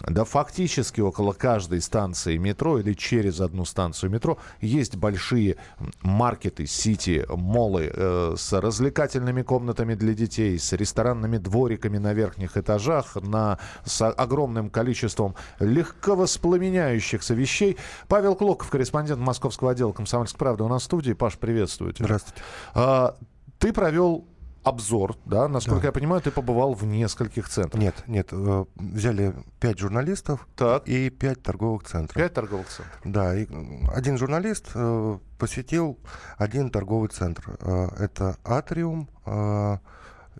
да 0.07 0.23
фактически 0.23 1.01
около 1.01 1.33
каждой 1.33 1.81
станции 1.81 2.37
метро 2.37 2.79
или 2.79 2.93
через 2.93 3.41
одну 3.41 3.65
станцию 3.65 4.11
метро 4.11 4.37
есть 4.61 4.95
большие 4.95 5.57
маркеты, 6.01 6.65
сити, 6.65 7.25
молы 7.29 7.91
э, 7.93 8.35
с 8.37 8.53
развлекательными 8.53 9.41
комнатами 9.41 9.95
для 9.95 10.13
детей, 10.13 10.57
с 10.57 10.71
ресторанными 10.73 11.37
двориками 11.37 11.97
на 11.97 12.13
верхних 12.13 12.57
этажах, 12.57 13.15
на, 13.15 13.59
с 13.85 14.07
огромным 14.09 14.69
количеством 14.69 15.35
легковоспламеняющихся 15.59 17.33
вещей. 17.33 17.77
Павел 18.07 18.35
Клоков, 18.35 18.69
корреспондент 18.69 19.19
московского 19.19 19.71
отдела 19.71 19.91
«Комсомольской 19.91 20.37
правды» 20.39 20.63
у 20.63 20.67
нас 20.67 20.83
в 20.83 20.85
студии. 20.85 21.13
Паш, 21.13 21.37
приветствую 21.37 21.93
тебя. 21.93 22.05
Здравствуйте. 22.05 22.41
А, 22.73 23.15
ты 23.59 23.73
провел 23.73 24.27
обзор, 24.63 25.17
да? 25.25 25.47
Насколько 25.47 25.81
да. 25.81 25.87
я 25.87 25.91
понимаю, 25.91 26.21
ты 26.21 26.31
побывал 26.31 26.73
в 26.73 26.85
нескольких 26.85 27.49
центрах. 27.49 27.81
Нет, 27.81 27.95
нет, 28.07 28.29
э, 28.31 28.65
взяли 28.75 29.33
пять 29.59 29.79
журналистов 29.79 30.47
так. 30.55 30.87
и 30.87 31.09
пять 31.09 31.43
торговых 31.43 31.83
центров. 31.83 32.15
Пять 32.15 32.33
торговых 32.33 32.67
центров. 32.67 32.99
Да, 33.03 33.35
и 33.35 33.47
один 33.93 34.17
журналист 34.17 34.71
э, 34.73 35.17
посетил 35.37 35.99
один 36.37 36.69
торговый 36.69 37.09
центр. 37.09 37.57
Э, 37.59 37.89
это 37.99 38.37
Атриум. 38.43 39.09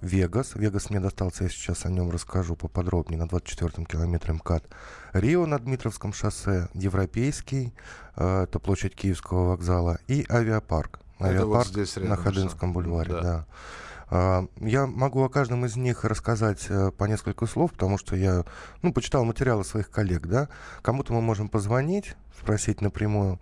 Вегас. 0.01 0.55
Вегас 0.55 0.89
мне 0.89 0.99
достался, 0.99 1.45
я 1.45 1.49
сейчас 1.49 1.85
о 1.85 1.89
нем 1.89 2.09
расскажу 2.11 2.57
поподробнее, 2.57 3.17
на 3.17 3.23
24-м 3.23 3.85
километре 3.85 4.33
МКАД. 4.33 4.65
Рио 5.13 5.45
на 5.45 5.57
Дмитровском 5.59 6.11
шоссе, 6.11 6.67
Европейский, 6.73 7.73
это 8.15 8.59
площадь 8.61 8.95
Киевского 8.95 9.51
вокзала, 9.51 9.99
и 10.07 10.25
авиапарк. 10.29 10.99
Авиапарк 11.21 11.47
вот 11.47 11.67
здесь 11.67 11.95
рядом, 11.95 12.09
на 12.09 12.15
Ходынском 12.17 12.73
бульваре, 12.73 13.13
да. 13.13 13.21
да. 13.21 13.45
А, 14.09 14.45
я 14.59 14.85
могу 14.87 15.23
о 15.23 15.29
каждом 15.29 15.65
из 15.65 15.75
них 15.75 16.03
рассказать 16.03 16.65
э, 16.69 16.91
по 16.91 17.05
несколько 17.05 17.45
слов, 17.45 17.71
потому 17.71 17.97
что 17.97 18.15
я 18.15 18.43
ну, 18.81 18.93
почитал 18.93 19.23
материалы 19.25 19.63
своих 19.63 19.89
коллег. 19.89 20.27
Да? 20.27 20.49
Кому-то 20.81 21.13
мы 21.13 21.21
можем 21.21 21.49
позвонить, 21.49 22.15
спросить 22.43 22.81
напрямую. 22.81 23.39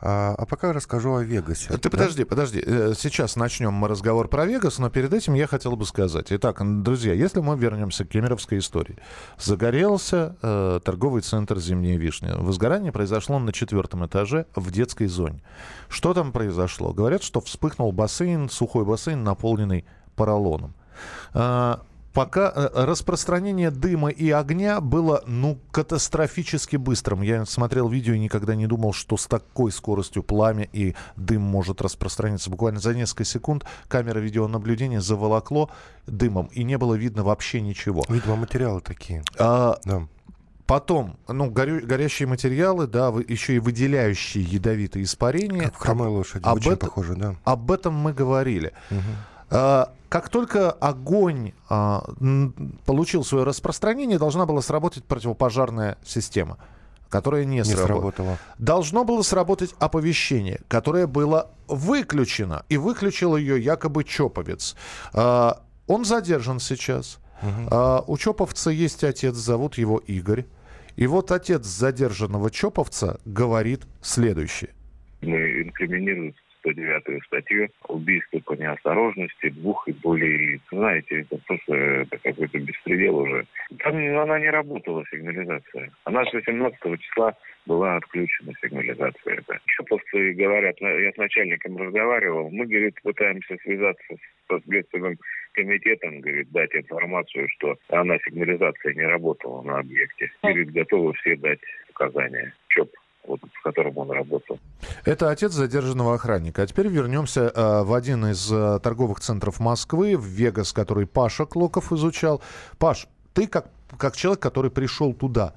А, 0.00 0.34
а 0.38 0.46
пока 0.46 0.72
расскажу 0.72 1.14
о 1.14 1.22
Вегасе. 1.22 1.68
Ты 1.68 1.78
да? 1.78 1.90
подожди, 1.90 2.24
подожди. 2.24 2.62
Э, 2.64 2.94
сейчас 2.96 3.36
начнем 3.36 3.74
мы 3.74 3.88
разговор 3.88 4.28
про 4.28 4.46
Вегас, 4.46 4.78
но 4.78 4.88
перед 4.88 5.12
этим 5.12 5.34
я 5.34 5.46
хотел 5.46 5.76
бы 5.76 5.84
сказать. 5.84 6.28
Итак, 6.30 6.62
друзья, 6.82 7.12
если 7.12 7.40
мы 7.40 7.58
вернемся 7.58 8.04
к 8.04 8.08
кемеровской 8.08 8.58
истории. 8.58 8.96
Загорелся 9.38 10.36
э, 10.40 10.80
торговый 10.82 11.20
центр 11.22 11.58
«Зимняя 11.58 11.98
вишня». 11.98 12.36
Возгорание 12.36 12.90
произошло 12.90 13.38
на 13.38 13.52
четвертом 13.52 14.06
этаже 14.06 14.46
в 14.54 14.70
детской 14.70 15.08
зоне. 15.08 15.42
Что 15.88 16.14
там 16.14 16.32
произошло? 16.32 16.92
Говорят, 16.94 17.22
что 17.22 17.40
вспыхнул 17.40 17.92
бассейн, 17.92 18.48
сухой 18.48 18.84
бассейн, 18.84 19.22
наполненный 19.24 19.84
поролоном. 20.16 20.74
А, 21.34 21.82
пока 22.12 22.52
э, 22.54 22.68
распространение 22.84 23.70
дыма 23.70 24.08
и 24.08 24.30
огня 24.30 24.80
было, 24.80 25.22
ну, 25.26 25.58
катастрофически 25.70 26.76
быстрым. 26.76 27.22
Я 27.22 27.44
смотрел 27.46 27.88
видео 27.88 28.14
и 28.14 28.18
никогда 28.18 28.54
не 28.54 28.66
думал, 28.66 28.92
что 28.92 29.16
с 29.16 29.26
такой 29.26 29.72
скоростью 29.72 30.22
пламя 30.22 30.68
и 30.72 30.94
дым 31.16 31.42
может 31.42 31.80
распространиться. 31.80 32.50
Буквально 32.50 32.80
за 32.80 32.94
несколько 32.94 33.24
секунд 33.24 33.64
камера 33.88 34.18
видеонаблюдения 34.18 35.00
заволокло 35.00 35.70
дымом, 36.06 36.46
и 36.46 36.64
не 36.64 36.78
было 36.78 36.94
видно 36.94 37.22
вообще 37.22 37.60
ничего. 37.60 38.04
Видимо, 38.08 38.36
материалы 38.36 38.80
такие. 38.80 39.22
А, 39.38 39.78
да. 39.84 40.08
Потом, 40.68 41.16
ну, 41.26 41.50
горю, 41.50 41.80
горящие 41.86 42.28
материалы, 42.28 42.86
да, 42.86 43.10
вы, 43.10 43.24
еще 43.26 43.56
и 43.56 43.58
выделяющие 43.58 44.44
ядовитые 44.44 45.04
испарения. 45.04 45.62
Как 45.62 45.74
в 45.74 45.78
хромой 45.78 46.08
лошади, 46.08 46.44
об 46.44 46.58
очень 46.58 46.72
это, 46.72 46.86
похоже, 46.86 47.14
да. 47.14 47.36
Об 47.44 47.70
этом 47.70 47.94
мы 47.94 48.12
говорили. 48.12 48.74
Угу. 48.90 49.00
А, 49.50 49.92
как 50.08 50.28
только 50.28 50.70
огонь 50.70 51.52
а, 51.68 52.04
получил 52.86 53.24
свое 53.24 53.44
распространение, 53.44 54.18
должна 54.18 54.46
была 54.46 54.62
сработать 54.62 55.04
противопожарная 55.04 55.98
система 56.04 56.58
которая 57.10 57.46
не, 57.46 57.56
не 57.56 57.64
сработала. 57.64 57.86
сработала. 57.86 58.38
Должно 58.58 59.02
было 59.02 59.22
сработать 59.22 59.74
оповещение, 59.78 60.60
которое 60.68 61.06
было 61.06 61.50
выключено. 61.66 62.66
И 62.68 62.76
выключил 62.76 63.34
ее 63.34 63.58
якобы 63.58 64.04
Чоповец. 64.04 64.76
А, 65.14 65.62
он 65.86 66.04
задержан 66.04 66.60
сейчас. 66.60 67.18
Угу. 67.40 68.04
У 68.12 68.18
Чоповца 68.18 68.70
есть 68.70 69.04
отец, 69.04 69.36
зовут 69.36 69.78
его 69.78 69.96
Игорь. 70.06 70.44
И 70.96 71.06
вот 71.06 71.30
отец 71.30 71.64
задержанного 71.64 72.50
Чоповца 72.50 73.20
говорит 73.24 73.86
следующее. 74.02 74.70
Мы 75.22 75.62
инкриминируем 75.62 76.34
109 76.60 77.24
статью 77.24 77.68
убийство 77.88 78.38
по 78.40 78.54
неосторожности 78.54 79.50
двух 79.50 79.86
и 79.88 79.92
более 79.92 80.36
лиц. 80.36 80.60
Знаете, 80.70 81.20
это 81.20 81.38
просто 81.46 81.74
это 81.74 82.18
какой-то 82.18 82.58
беспредел 82.58 83.18
уже. 83.18 83.46
Там 83.78 83.96
она 83.96 84.38
не 84.38 84.50
работала, 84.50 85.04
сигнализация. 85.10 85.90
Она 86.04 86.24
с 86.24 86.32
18 86.32 86.78
числа 87.00 87.34
была 87.66 87.96
отключена 87.96 88.52
сигнализация. 88.62 89.34
Это. 89.36 89.60
Еще 89.66 89.82
просто 89.84 90.32
говорят, 90.32 90.76
я 90.80 91.12
с 91.12 91.16
начальником 91.16 91.76
разговаривал, 91.76 92.50
мы, 92.50 92.66
говорит, 92.66 93.00
пытаемся 93.02 93.56
связаться 93.62 94.16
со 94.48 94.60
следственным 94.60 95.18
комитетом, 95.52 96.20
говорит, 96.20 96.50
дать 96.50 96.74
информацию, 96.74 97.48
что 97.56 97.76
она 97.88 98.16
сигнализация 98.24 98.94
не 98.94 99.04
работала 99.04 99.62
на 99.62 99.78
объекте. 99.80 100.30
Говорит, 100.42 100.72
готовы 100.72 101.12
все 101.14 101.36
дать 101.36 101.60
показания. 101.88 102.54
ЧОП 102.68 102.90
вот, 103.28 103.40
в 103.40 103.62
котором 103.62 103.96
он 103.98 104.10
работал. 104.10 104.58
Это 105.04 105.30
отец 105.30 105.52
задержанного 105.52 106.14
охранника. 106.14 106.62
А 106.62 106.66
теперь 106.66 106.88
вернемся 106.88 107.52
э, 107.54 107.82
в 107.82 107.94
один 107.94 108.26
из 108.26 108.50
э, 108.50 108.80
торговых 108.82 109.20
центров 109.20 109.60
Москвы, 109.60 110.16
в 110.16 110.24
Вегас, 110.24 110.72
который 110.72 111.06
Паша 111.06 111.44
Клоков 111.44 111.92
изучал. 111.92 112.40
Паш, 112.78 113.06
ты 113.34 113.46
как, 113.46 113.66
как 113.96 114.16
человек, 114.16 114.40
который 114.40 114.70
пришел 114.70 115.12
туда, 115.12 115.54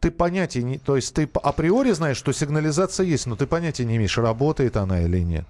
ты 0.00 0.10
понятия 0.10 0.62
не... 0.62 0.78
То 0.78 0.96
есть 0.96 1.14
ты 1.14 1.30
априори 1.42 1.92
знаешь, 1.92 2.16
что 2.16 2.32
сигнализация 2.32 3.06
есть, 3.06 3.26
но 3.26 3.36
ты 3.36 3.46
понятия 3.46 3.84
не 3.84 3.96
имеешь, 3.96 4.18
работает 4.18 4.76
она 4.76 5.02
или 5.02 5.18
нет. 5.20 5.46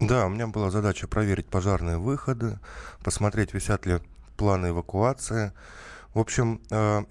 Да, 0.00 0.26
у 0.26 0.28
меня 0.28 0.46
была 0.46 0.70
задача 0.70 1.08
проверить 1.08 1.46
пожарные 1.46 1.96
выходы, 1.96 2.58
посмотреть, 3.02 3.54
висят 3.54 3.86
ли 3.86 4.00
планы 4.36 4.68
эвакуации. 4.68 5.52
В 6.12 6.18
общем, 6.18 6.60
э, 6.70 7.04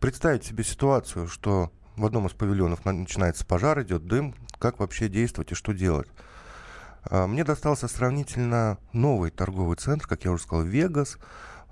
представить 0.00 0.44
себе 0.44 0.64
ситуацию, 0.64 1.28
что 1.28 1.70
в 1.96 2.04
одном 2.04 2.26
из 2.26 2.32
павильонов 2.32 2.84
начинается 2.84 3.46
пожар, 3.46 3.82
идет 3.82 4.06
дым. 4.06 4.34
Как 4.58 4.78
вообще 4.78 5.08
действовать 5.08 5.52
и 5.52 5.54
что 5.54 5.72
делать? 5.72 6.08
А, 7.04 7.26
мне 7.26 7.44
достался 7.44 7.88
сравнительно 7.88 8.78
новый 8.92 9.30
торговый 9.30 9.76
центр, 9.76 10.06
как 10.06 10.24
я 10.24 10.32
уже 10.32 10.42
сказал, 10.42 10.64
Вегас, 10.64 11.18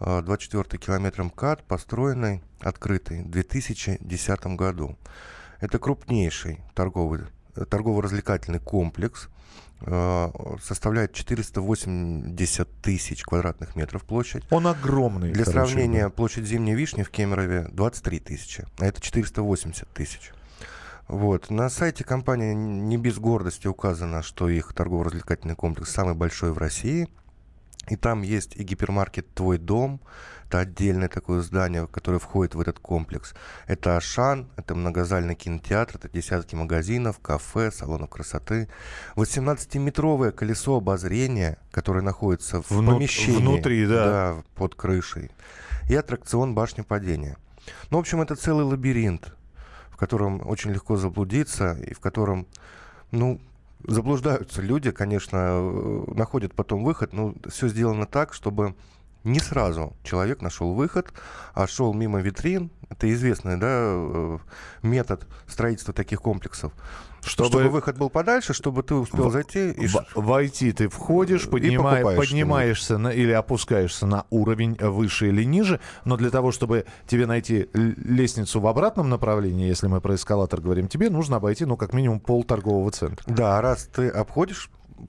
24 0.00 0.62
а, 0.62 0.76
километр 0.78 1.22
МКАД, 1.24 1.64
построенный, 1.64 2.42
открытый 2.60 3.22
в 3.22 3.30
2010 3.30 4.46
году. 4.56 4.96
Это 5.60 5.78
крупнейший 5.78 6.60
торговый, 6.74 7.20
торгово-развлекательный 7.68 8.58
комплекс, 8.58 9.28
Э, 9.28 9.71
составляет 10.62 11.12
480 11.12 12.68
тысяч 12.82 13.22
квадратных 13.22 13.76
метров 13.76 14.04
площадь. 14.04 14.44
Он 14.50 14.66
огромный. 14.66 15.32
Для 15.32 15.44
короче, 15.44 15.66
сравнения, 15.66 16.04
да. 16.04 16.10
площадь 16.10 16.44
Зимней 16.44 16.74
Вишни 16.74 17.02
в 17.02 17.10
Кемерове 17.10 17.68
23 17.72 18.20
тысячи, 18.20 18.66
а 18.78 18.86
это 18.86 19.00
480 19.00 19.88
тысяч. 19.88 20.32
Вот. 21.08 21.50
На 21.50 21.68
сайте 21.68 22.04
компании 22.04 22.54
не 22.54 22.96
без 22.96 23.18
гордости 23.18 23.66
указано, 23.66 24.22
что 24.22 24.48
их 24.48 24.72
торгово-развлекательный 24.72 25.56
комплекс 25.56 25.90
самый 25.90 26.14
большой 26.14 26.52
в 26.52 26.58
России. 26.58 27.08
И 27.88 27.96
там 27.96 28.22
есть 28.22 28.54
и 28.54 28.62
гипермаркет 28.62 29.34
«Твой 29.34 29.58
дом», 29.58 30.00
это 30.52 30.58
отдельное 30.60 31.08
такое 31.08 31.40
здание, 31.40 31.86
которое 31.86 32.18
входит 32.18 32.54
в 32.54 32.60
этот 32.60 32.78
комплекс. 32.78 33.34
Это 33.66 33.96
Ашан, 33.96 34.50
это 34.56 34.74
многозальный 34.74 35.34
кинотеатр, 35.34 35.96
это 35.96 36.10
десятки 36.10 36.54
магазинов, 36.54 37.18
кафе, 37.20 37.70
салонов 37.72 38.10
красоты. 38.10 38.68
18-метровое 39.16 40.30
колесо 40.30 40.76
обозрения, 40.76 41.56
которое 41.70 42.02
находится 42.02 42.60
в 42.60 42.70
Внут- 42.70 42.96
помещении. 42.96 43.38
Внутри, 43.38 43.86
да. 43.86 44.04
Да, 44.04 44.42
под 44.54 44.74
крышей. 44.74 45.30
И 45.88 45.94
аттракцион 45.94 46.54
башни 46.54 46.82
падения. 46.82 47.38
Ну, 47.90 47.96
в 47.96 48.00
общем, 48.00 48.20
это 48.20 48.36
целый 48.36 48.64
лабиринт 48.64 49.34
котором 50.02 50.44
очень 50.44 50.72
легко 50.72 50.96
заблудиться 50.96 51.74
и 51.74 51.94
в 51.94 52.00
котором, 52.00 52.48
ну, 53.12 53.40
заблуждаются 53.86 54.60
люди, 54.60 54.90
конечно, 54.90 55.36
э, 55.36 56.04
находят 56.16 56.54
потом 56.54 56.82
выход, 56.82 57.12
но 57.12 57.36
все 57.48 57.68
сделано 57.68 58.06
так, 58.06 58.34
чтобы 58.34 58.74
не 59.24 59.40
сразу 59.40 59.96
человек 60.02 60.42
нашел 60.42 60.74
выход, 60.74 61.12
а 61.54 61.66
шел 61.66 61.94
мимо 61.94 62.20
витрин. 62.20 62.70
Это 62.88 63.10
известный 63.12 63.56
да, 63.56 63.68
э, 63.68 64.38
метод 64.82 65.26
строительства 65.46 65.94
таких 65.94 66.20
комплексов. 66.20 66.72
Чтобы... 67.24 67.50
чтобы 67.50 67.68
выход 67.68 67.96
был 67.96 68.10
подальше, 68.10 68.52
чтобы 68.52 68.82
ты 68.82 68.94
успел 68.94 69.30
зайти 69.30 69.70
и 69.70 69.88
войти. 70.16 70.72
Ты 70.72 70.88
входишь, 70.88 71.48
поднимай... 71.48 72.02
поднимаешься 72.02 72.98
на... 72.98 73.08
или 73.08 73.30
опускаешься 73.30 74.06
на 74.06 74.26
уровень 74.30 74.74
выше 74.74 75.28
или 75.28 75.44
ниже, 75.44 75.78
но 76.04 76.16
для 76.16 76.30
того, 76.30 76.50
чтобы 76.50 76.84
тебе 77.06 77.26
найти 77.26 77.68
лестницу 77.72 78.60
в 78.60 78.66
обратном 78.66 79.08
направлении, 79.08 79.68
если 79.68 79.86
мы 79.86 80.00
про 80.00 80.16
эскалатор 80.16 80.60
говорим, 80.60 80.88
тебе 80.88 81.10
нужно 81.10 81.36
обойти, 81.36 81.64
ну, 81.64 81.76
как 81.76 81.92
минимум, 81.92 82.18
пол 82.18 82.42
торгового 82.42 82.90
центра. 82.90 83.24
Да, 83.32 83.60
раз 83.60 83.84
ты 83.84 84.08
обходишь 84.08 84.68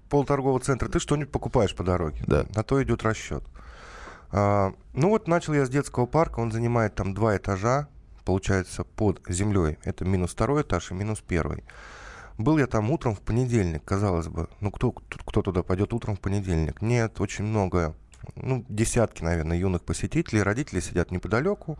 пол 0.10 0.24
торгового 0.24 0.60
центра, 0.60 0.88
ты 0.90 1.00
что-нибудь 1.00 1.32
покупаешь 1.32 1.76
по 1.76 1.84
дороге. 1.84 2.24
Да. 2.28 2.46
На 2.56 2.64
то 2.64 2.82
идет 2.82 3.04
расчет. 3.04 3.44
А, 4.36 4.74
ну 4.94 5.10
вот 5.10 5.28
начал 5.28 5.54
я 5.54 5.64
с 5.64 5.70
детского 5.70 6.08
парка, 6.08 6.40
он 6.40 6.52
занимает 6.52 6.96
там 6.96 7.14
два 7.14 7.38
этажа, 7.38 7.88
получается, 8.26 8.84
под 8.84 9.22
землей. 9.28 9.78
Это 9.84 10.06
минус 10.06 10.32
второй 10.32 10.64
этаж 10.64 10.90
и 10.90 10.96
минус 10.96 11.22
первый. 11.26 11.64
Был 12.40 12.58
я 12.58 12.66
там 12.66 12.90
утром 12.90 13.14
в 13.14 13.22
понедельник, 13.22 13.86
казалось 13.86 14.28
бы. 14.28 14.50
Ну, 14.60 14.72
кто, 14.72 14.92
кто 14.92 15.44
туда 15.44 15.62
пойдет 15.62 15.94
утром 15.94 16.16
в 16.16 16.20
понедельник? 16.20 16.82
Нет, 16.82 17.22
очень 17.22 17.46
много, 17.46 17.96
ну, 18.36 18.66
десятки, 18.70 19.24
наверное, 19.24 19.56
юных 19.56 19.84
посетителей. 19.84 20.42
Родители 20.42 20.80
сидят 20.80 21.12
неподалеку, 21.12 21.78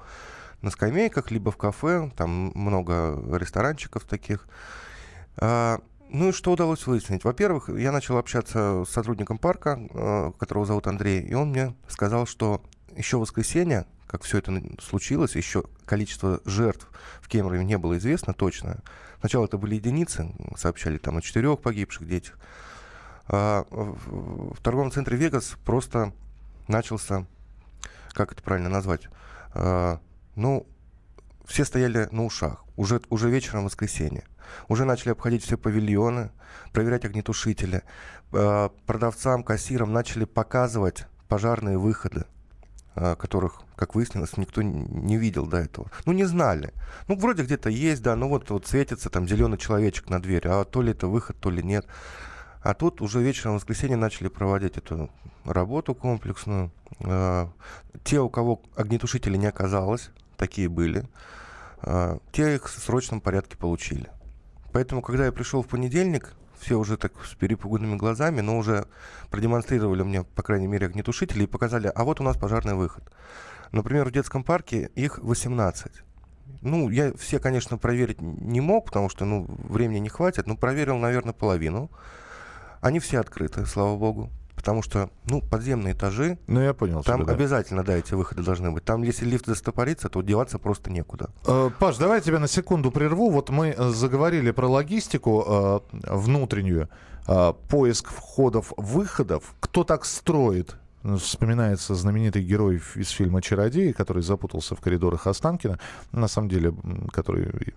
на 0.62 0.70
скамейках, 0.70 1.32
либо 1.32 1.52
в 1.52 1.58
кафе. 1.58 2.12
Там 2.16 2.52
много 2.54 3.20
ресторанчиков 3.36 4.04
таких. 4.04 4.48
Ну 6.14 6.30
и 6.30 6.32
что 6.32 6.52
удалось 6.52 6.86
выяснить? 6.86 7.24
Во-первых, 7.24 7.70
я 7.70 7.92
начал 7.92 8.20
общаться 8.20 8.84
с 8.86 8.90
сотрудником 8.92 9.40
парка, 9.40 9.80
э, 9.90 10.32
которого 10.38 10.64
зовут 10.64 10.86
Андрей, 10.86 11.22
и 11.22 11.34
он 11.34 11.50
мне 11.50 11.76
сказал, 11.88 12.28
что 12.28 12.64
еще 12.96 13.18
в 13.18 13.22
воскресенье, 13.22 13.88
как 14.06 14.22
все 14.22 14.38
это 14.38 14.62
случилось, 14.80 15.36
еще 15.36 15.64
количество 15.86 16.40
жертв 16.46 16.88
в 17.20 17.28
Кемерове 17.28 17.66
не 17.66 17.80
было 17.80 17.98
известно 17.98 18.36
точно. 18.36 18.84
Сначала 19.22 19.46
это 19.46 19.58
были 19.58 19.74
единицы, 19.74 20.32
сообщали 20.56 21.00
там 21.00 21.18
о 21.18 21.22
четырех 21.22 21.60
погибших 21.60 22.08
детях. 22.08 22.38
А 23.28 23.66
в 23.72 24.62
торговом 24.62 24.92
центре 24.92 25.18
Вегас 25.18 25.56
просто 25.66 26.14
начался, 26.68 27.26
как 28.12 28.34
это 28.34 28.44
правильно 28.44 28.70
назвать, 28.70 29.08
а, 29.56 30.00
ну, 30.36 30.68
все 31.46 31.66
стояли 31.66 32.08
на 32.12 32.24
ушах. 32.24 32.64
Уже, 32.76 33.02
уже 33.10 33.32
вечером 33.32 33.66
воскресенье. 33.66 34.26
Уже 34.68 34.86
начали 34.86 35.12
обходить 35.12 35.44
все 35.44 35.58
павильоны, 35.58 36.32
проверять 36.72 37.06
огнетушители. 37.06 37.84
Э, 38.32 38.70
продавцам, 38.86 39.44
кассирам 39.44 39.94
начали 39.94 40.26
показывать 40.26 41.06
пожарные 41.28 41.78
выходы 41.78 42.26
э, 42.96 43.16
которых, 43.16 43.62
как 43.76 43.96
выяснилось, 43.96 44.38
никто 44.38 44.62
не 44.62 45.18
видел 45.18 45.46
до 45.46 45.58
этого. 45.58 45.90
Ну, 46.06 46.14
не 46.14 46.26
знали. 46.26 46.74
Ну, 47.08 47.16
вроде 47.16 47.44
где-то 47.44 47.70
есть, 47.70 48.02
да, 48.02 48.16
ну 48.16 48.30
вот, 48.30 48.50
вот 48.50 48.68
светится 48.68 49.10
там 49.10 49.28
зеленый 49.28 49.58
человечек 49.58 50.10
на 50.10 50.22
двери, 50.22 50.48
а 50.48 50.64
то 50.64 50.82
ли 50.82 50.92
это 50.92 51.08
выход, 51.08 51.38
то 51.40 51.50
ли 51.50 51.64
нет. 51.64 51.86
А 52.62 52.74
тут 52.74 53.02
уже 53.02 53.22
вечером 53.22 53.54
в 53.54 53.56
воскресенье 53.56 53.98
начали 53.98 54.30
проводить 54.30 54.78
эту 54.78 55.10
работу 55.44 55.94
комплексную. 55.96 56.72
Э, 57.00 57.48
те, 58.04 58.20
у 58.20 58.30
кого 58.30 58.62
огнетушители 58.76 59.38
не 59.38 59.48
оказалось, 59.48 60.10
такие 60.38 60.70
были, 60.70 61.08
те 62.32 62.56
их 62.56 62.70
в 62.70 62.82
срочном 62.82 63.20
порядке 63.20 63.58
получили. 63.58 64.10
Поэтому, 64.74 65.04
когда 65.04 65.26
я 65.26 65.32
пришел 65.32 65.62
в 65.62 65.68
понедельник, 65.68 66.34
все 66.60 66.80
уже 66.80 66.98
так 66.98 67.14
с 67.26 67.36
перепуганными 67.36 67.96
глазами, 67.96 68.42
но 68.42 68.58
уже 68.58 68.88
продемонстрировали 69.30 70.02
мне, 70.02 70.24
по 70.24 70.42
крайней 70.42 70.68
мере, 70.68 70.88
огнетушители 70.88 71.44
и 71.44 71.48
показали, 71.48 71.92
а 71.94 72.04
вот 72.04 72.20
у 72.20 72.24
нас 72.24 72.38
пожарный 72.38 72.74
выход. 72.74 73.04
Например, 73.72 74.06
в 74.06 74.12
детском 74.12 74.44
парке 74.44 74.90
их 74.96 75.20
18. 75.20 75.92
Ну, 76.62 76.90
я 76.90 77.14
все, 77.14 77.40
конечно, 77.40 77.78
проверить 77.78 78.20
не 78.22 78.62
мог, 78.62 78.86
потому 78.86 79.10
что, 79.10 79.26
ну, 79.26 79.46
времени 79.48 80.00
не 80.00 80.10
хватит, 80.10 80.48
но 80.48 80.58
проверил, 80.58 80.98
наверное, 80.98 81.34
половину. 81.34 81.92
Они 82.82 83.00
все 83.00 83.20
открыты, 83.20 83.66
слава 83.66 83.96
богу 83.96 84.32
потому 84.64 84.82
что, 84.82 85.10
ну, 85.26 85.42
подземные 85.42 85.94
этажи, 85.94 86.38
ну, 86.48 86.62
я 86.62 86.74
понял 86.74 87.04
там 87.04 87.18
тебя, 87.18 87.28
да. 87.28 87.34
обязательно, 87.34 87.84
да, 87.84 87.98
эти 87.98 88.14
выходы 88.14 88.44
должны 88.44 88.72
быть. 88.72 88.86
Там, 88.86 89.04
если 89.04 89.26
лифт 89.26 89.46
застопорится, 89.46 90.08
то 90.08 90.22
деваться 90.22 90.58
просто 90.58 90.90
некуда. 90.90 91.32
Э, 91.46 91.70
Паш, 91.80 91.98
давай 91.98 92.20
я 92.20 92.22
тебя 92.22 92.40
на 92.40 92.48
секунду 92.48 92.90
прерву. 92.90 93.30
Вот 93.30 93.50
мы 93.50 93.76
э, 93.78 93.90
заговорили 93.90 94.52
про 94.52 94.68
логистику 94.70 95.44
э, 95.46 95.80
внутреннюю, 96.16 96.88
поиск 97.70 98.10
входов-выходов. 98.10 99.56
Кто 99.60 99.84
так 99.84 100.06
строит 100.06 100.76
вспоминается 101.20 101.96
знаменитый 101.96 102.44
герой 102.44 102.82
из 102.96 103.10
фильма 103.10 103.42
«Чародей», 103.42 103.94
который 103.94 104.24
запутался 104.24 104.76
в 104.76 104.82
коридорах 104.82 105.28
Останкина, 105.28 105.80
на 106.12 106.28
самом 106.28 106.50
деле, 106.50 106.74
который 107.12 107.74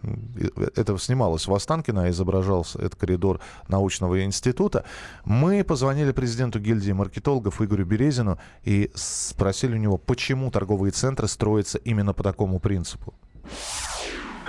это 0.75 0.97
снималось 0.99 1.47
в 1.47 1.55
Останкино, 1.55 2.05
а 2.05 2.11
изображался 2.11 2.79
этот 2.79 2.97
коридор 2.97 3.41
научного 3.69 4.25
института. 4.25 4.85
Мы 5.25 5.65
позвонили 5.65 6.13
президенту 6.13 6.61
гильдии 6.61 6.93
маркетологов 6.93 7.61
Игорю 7.61 7.85
Березину 7.85 8.39
и 8.63 8.91
спросили 8.95 9.75
у 9.75 9.79
него, 9.79 9.99
почему 9.99 10.51
торговые 10.51 10.93
центры 10.93 11.29
строятся 11.29 11.79
именно 11.79 12.13
по 12.13 12.23
такому 12.23 12.61
принципу. 12.61 13.15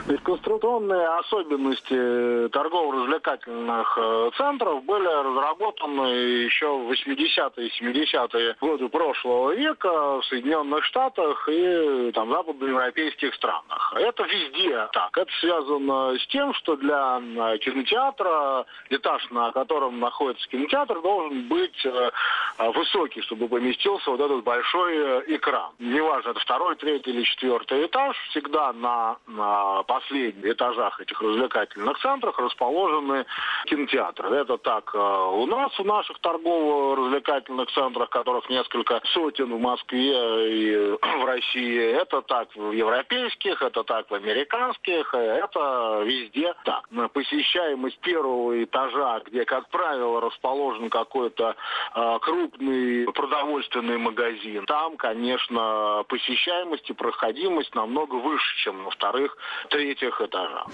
Ведь 0.07 0.23
конструкционные 0.23 1.05
особенности 1.19 2.47
торгово-развлекательных 2.53 3.97
э, 3.97 4.29
центров 4.37 4.85
были 4.85 5.05
разработаны 5.05 6.07
еще 6.45 6.67
в 6.67 6.89
80-е 6.89 7.67
и 7.67 7.83
70-е 7.83 8.55
годы 8.61 8.87
прошлого 8.87 9.51
века 9.51 10.21
в 10.21 10.25
Соединенных 10.27 10.85
Штатах 10.85 11.49
и 11.49 12.11
там, 12.13 12.29
западноевропейских 12.29 13.35
странах. 13.35 13.93
Это 13.97 14.23
везде 14.23 14.87
так. 14.93 15.17
Это 15.17 15.31
связано 15.41 16.17
с 16.17 16.25
тем, 16.27 16.53
что 16.53 16.77
для 16.77 17.19
кинотеатра 17.59 18.65
этаж, 18.89 19.29
на 19.31 19.51
котором 19.51 19.99
находится 19.99 20.47
кинотеатр, 20.47 21.01
должен 21.01 21.49
быть 21.49 21.85
э, 21.85 22.11
высокий, 22.59 23.21
чтобы 23.23 23.49
поместился 23.49 24.09
вот 24.09 24.21
этот 24.21 24.41
большой 24.45 24.95
э, 24.95 25.23
экран. 25.35 25.71
Неважно, 25.79 26.29
это 26.29 26.39
второй, 26.39 26.77
третий 26.77 27.09
или 27.11 27.23
четвертый 27.23 27.85
этаж, 27.87 28.15
всегда 28.29 28.71
на, 28.71 29.17
на 29.27 29.83
последних 29.97 30.45
этажах 30.45 30.99
этих 31.01 31.21
развлекательных 31.21 31.97
центров 31.99 32.37
расположены 32.37 33.25
кинотеатры. 33.65 34.35
Это 34.35 34.57
так 34.57 34.91
э, 34.93 34.97
у 34.97 35.45
нас 35.45 35.71
в 35.77 35.83
наших 35.83 36.19
торгово-развлекательных 36.19 37.69
центрах, 37.71 38.09
которых 38.09 38.49
несколько 38.49 39.01
сотен 39.13 39.53
в 39.53 39.59
Москве 39.59 40.11
и 40.51 40.97
в 41.21 41.25
России. 41.25 41.79
Это 42.01 42.21
так 42.21 42.55
в 42.55 42.71
европейских, 42.71 43.61
это 43.61 43.83
так 43.83 44.09
в 44.09 44.13
американских, 44.13 45.13
это 45.13 46.03
везде 46.05 46.53
так. 46.63 46.87
Посещаемость 47.13 47.99
первого 47.99 48.63
этажа, 48.63 49.21
где, 49.25 49.45
как 49.45 49.69
правило, 49.69 50.21
расположен 50.21 50.89
какой-то 50.89 51.55
э, 51.95 52.19
крупный 52.21 53.11
продовольственный 53.11 53.97
магазин, 53.97 54.65
там, 54.65 54.97
конечно, 54.97 56.03
посещаемость 56.07 56.89
и 56.89 56.93
проходимость 56.93 57.73
намного 57.75 58.15
выше, 58.15 58.57
чем 58.63 58.83
на 58.83 58.89
вторых, 58.89 59.37
третьих 59.69 59.86
третьих 59.87 60.21
этажах. 60.21 60.67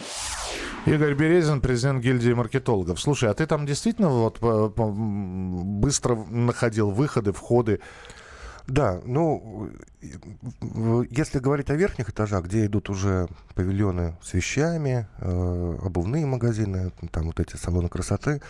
Игорь 0.85 1.13
Березин, 1.13 1.61
президент 1.61 2.03
гильдии 2.03 2.33
маркетологов. 2.33 2.99
Слушай, 2.99 3.29
а 3.29 3.33
ты 3.33 3.45
там 3.45 3.65
действительно 3.65 4.09
вот 4.09 4.39
быстро 4.39 6.15
находил 6.15 6.89
выходы, 6.89 7.31
входы? 7.31 7.79
Да, 8.67 9.01
ну, 9.03 9.69
если 11.09 11.39
говорить 11.39 11.69
о 11.69 11.75
верхних 11.75 12.09
этажах, 12.09 12.45
где 12.45 12.65
идут 12.65 12.89
уже 12.89 13.27
павильоны 13.55 14.15
с 14.21 14.33
вещами, 14.33 15.07
э, 15.17 15.77
обувные 15.83 16.25
магазины, 16.25 16.91
там 17.11 17.25
вот 17.25 17.41
эти 17.41 17.57
салоны 17.57 17.89
красоты, 17.89 18.41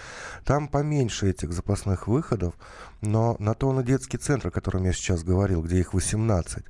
там 0.46 0.68
поменьше 0.68 1.32
этих 1.32 1.52
запасных 1.52 2.08
выходов, 2.08 2.54
но 3.02 3.36
на 3.40 3.56
то 3.56 3.72
на 3.74 3.82
детский 3.82 4.18
центр, 4.18 4.50
о 4.50 4.52
котором 4.52 4.84
я 4.84 4.94
сейчас 4.94 5.24
говорил, 5.24 5.64
где 5.64 5.80
их 5.80 5.96
18, 5.96 6.64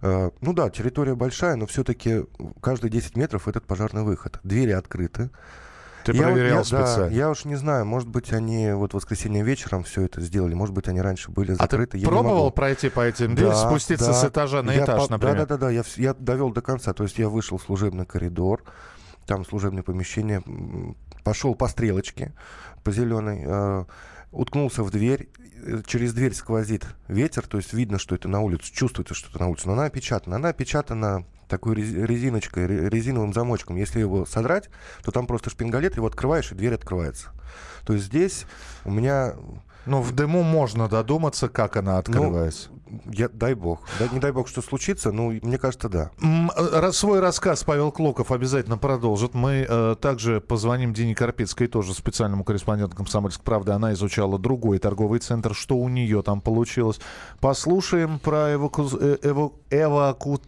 э, 0.00 0.30
ну 0.40 0.52
да, 0.54 0.70
территория 0.70 1.14
большая, 1.14 1.56
но 1.56 1.66
все-таки 1.66 2.24
каждые 2.62 2.90
10 2.90 3.16
метров 3.16 3.46
этот 3.46 3.66
пожарный 3.66 4.04
выход. 4.04 4.40
Двери 4.42 4.72
открыты, 4.72 5.28
ты 6.06 6.16
я, 6.16 6.22
проверял 6.24 6.58
я, 6.58 6.64
специально? 6.64 7.08
Да, 7.08 7.14
я 7.14 7.30
уж 7.30 7.44
не 7.44 7.56
знаю, 7.56 7.84
может 7.84 8.08
быть, 8.08 8.32
они 8.32 8.70
вот 8.72 8.92
в 8.92 8.94
воскресенье 8.94 9.42
вечером 9.42 9.82
все 9.82 10.02
это 10.02 10.20
сделали, 10.20 10.54
может 10.54 10.74
быть, 10.74 10.86
они 10.88 11.00
раньше 11.00 11.30
были 11.30 11.52
закрыты. 11.52 11.98
А 11.98 12.00
ты 12.00 12.06
пробовал 12.06 12.50
пройти 12.52 12.88
по 12.88 13.00
этим 13.00 13.34
дверям, 13.34 13.52
да, 13.52 13.68
спуститься 13.68 14.06
да. 14.06 14.12
с 14.14 14.24
этажа 14.24 14.62
на 14.62 14.72
я 14.72 14.84
этаж, 14.84 15.06
по, 15.06 15.12
например? 15.12 15.38
Да-да-да, 15.38 15.70
я, 15.70 15.82
я 15.96 16.14
довел 16.14 16.50
до 16.50 16.62
конца, 16.62 16.92
то 16.92 17.02
есть 17.02 17.18
я 17.18 17.28
вышел 17.28 17.58
в 17.58 17.62
служебный 17.62 18.06
коридор, 18.06 18.62
там 19.26 19.44
служебное 19.44 19.82
помещение, 19.82 20.42
пошел 21.24 21.56
по 21.56 21.66
стрелочке, 21.66 22.32
по 22.84 22.92
зеленой, 22.92 23.42
э, 23.44 23.84
уткнулся 24.32 24.82
в 24.82 24.90
дверь, 24.90 25.28
э, 25.64 25.82
через 25.86 26.12
дверь 26.12 26.34
сквозит 26.34 26.86
ветер, 27.08 27.46
то 27.46 27.56
есть 27.56 27.72
видно, 27.72 27.98
что 27.98 28.14
это 28.14 28.28
на 28.28 28.40
улице, 28.40 28.72
чувствуется, 28.72 29.14
что 29.14 29.30
это 29.30 29.40
на 29.40 29.48
улице, 29.48 29.66
но 29.66 29.74
она 29.74 29.84
опечатана. 29.84 30.36
Она 30.36 30.48
опечатана 30.50 31.24
такой 31.48 31.76
резиночкой, 31.76 32.66
резиновым 32.88 33.32
замочком. 33.32 33.76
Если 33.76 34.00
его 34.00 34.26
содрать, 34.26 34.68
то 35.04 35.12
там 35.12 35.26
просто 35.26 35.50
шпингалет, 35.50 35.96
его 35.96 36.06
открываешь, 36.06 36.50
и 36.50 36.54
дверь 36.54 36.74
открывается. 36.74 37.30
То 37.84 37.92
есть 37.92 38.06
здесь 38.06 38.46
у 38.84 38.90
меня 38.90 39.34
ну, 39.86 40.00
в 40.00 40.12
дыму 40.12 40.42
можно 40.42 40.88
додуматься, 40.88 41.48
как 41.48 41.76
она 41.76 41.92
ну, 41.92 41.98
открывается. 41.98 42.68
Ну, 42.70 42.76
я, 43.06 43.28
дай 43.28 43.54
бог. 43.54 43.80
Да, 43.98 44.08
не 44.08 44.20
дай 44.20 44.32
бог, 44.32 44.48
что 44.48 44.62
случится, 44.62 45.10
но 45.10 45.30
мне 45.30 45.58
кажется, 45.58 45.88
да. 45.88 46.10
Э, 46.56 46.90
свой 46.92 47.20
рассказ 47.20 47.64
Павел 47.64 47.90
Клоков 47.90 48.30
обязательно 48.30 48.78
продолжит. 48.78 49.34
Мы 49.34 49.66
э, 49.68 49.96
также 50.00 50.40
позвоним 50.40 50.92
Дине 50.92 51.14
Карпицкой, 51.14 51.66
тоже 51.66 51.94
специальному 51.94 52.44
корреспонденту 52.44 52.96
«Комсомольской 52.96 53.44
правды». 53.44 53.72
Она 53.72 53.92
изучала 53.92 54.38
другой 54.38 54.78
торговый 54.78 55.20
центр, 55.20 55.54
что 55.54 55.76
у 55.76 55.88
нее 55.88 56.22
там 56.22 56.40
получилось. 56.40 57.00
Послушаем 57.40 58.18
про 58.18 58.54
эваку... 58.54 58.88
Э, 59.00 59.16
эваку... 59.22 59.56
эваку... 59.70 60.40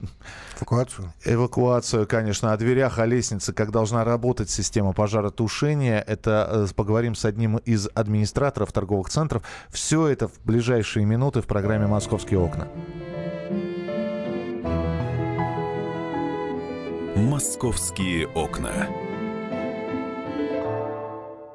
эвакуацию. 0.61 1.13
Эвакуацию, 1.25 2.07
конечно, 2.07 2.53
о 2.53 2.57
дверях, 2.57 2.99
о 2.99 3.07
лестнице, 3.07 3.53
как 3.53 3.73
должна 3.73 4.05
работать 4.05 4.49
система 4.49 4.93
пожаротушения. 4.93 6.01
Это 6.07 6.67
э, 6.71 6.75
поговорим 6.75 7.15
с 7.15 7.25
одним 7.25 7.57
из 7.59 7.89
администраторов 7.95 8.73
торговых 8.73 9.09
центров 9.09 9.28
центров. 9.29 9.43
Все 9.71 10.07
это 10.09 10.29
в 10.29 10.41
ближайшие 10.45 11.05
минуты 11.05 11.43
в 11.43 11.47
программе 11.47 11.87
«Московские 11.87 12.41
окна». 12.41 12.69
«Московские 17.17 18.29
окна». 18.29 18.89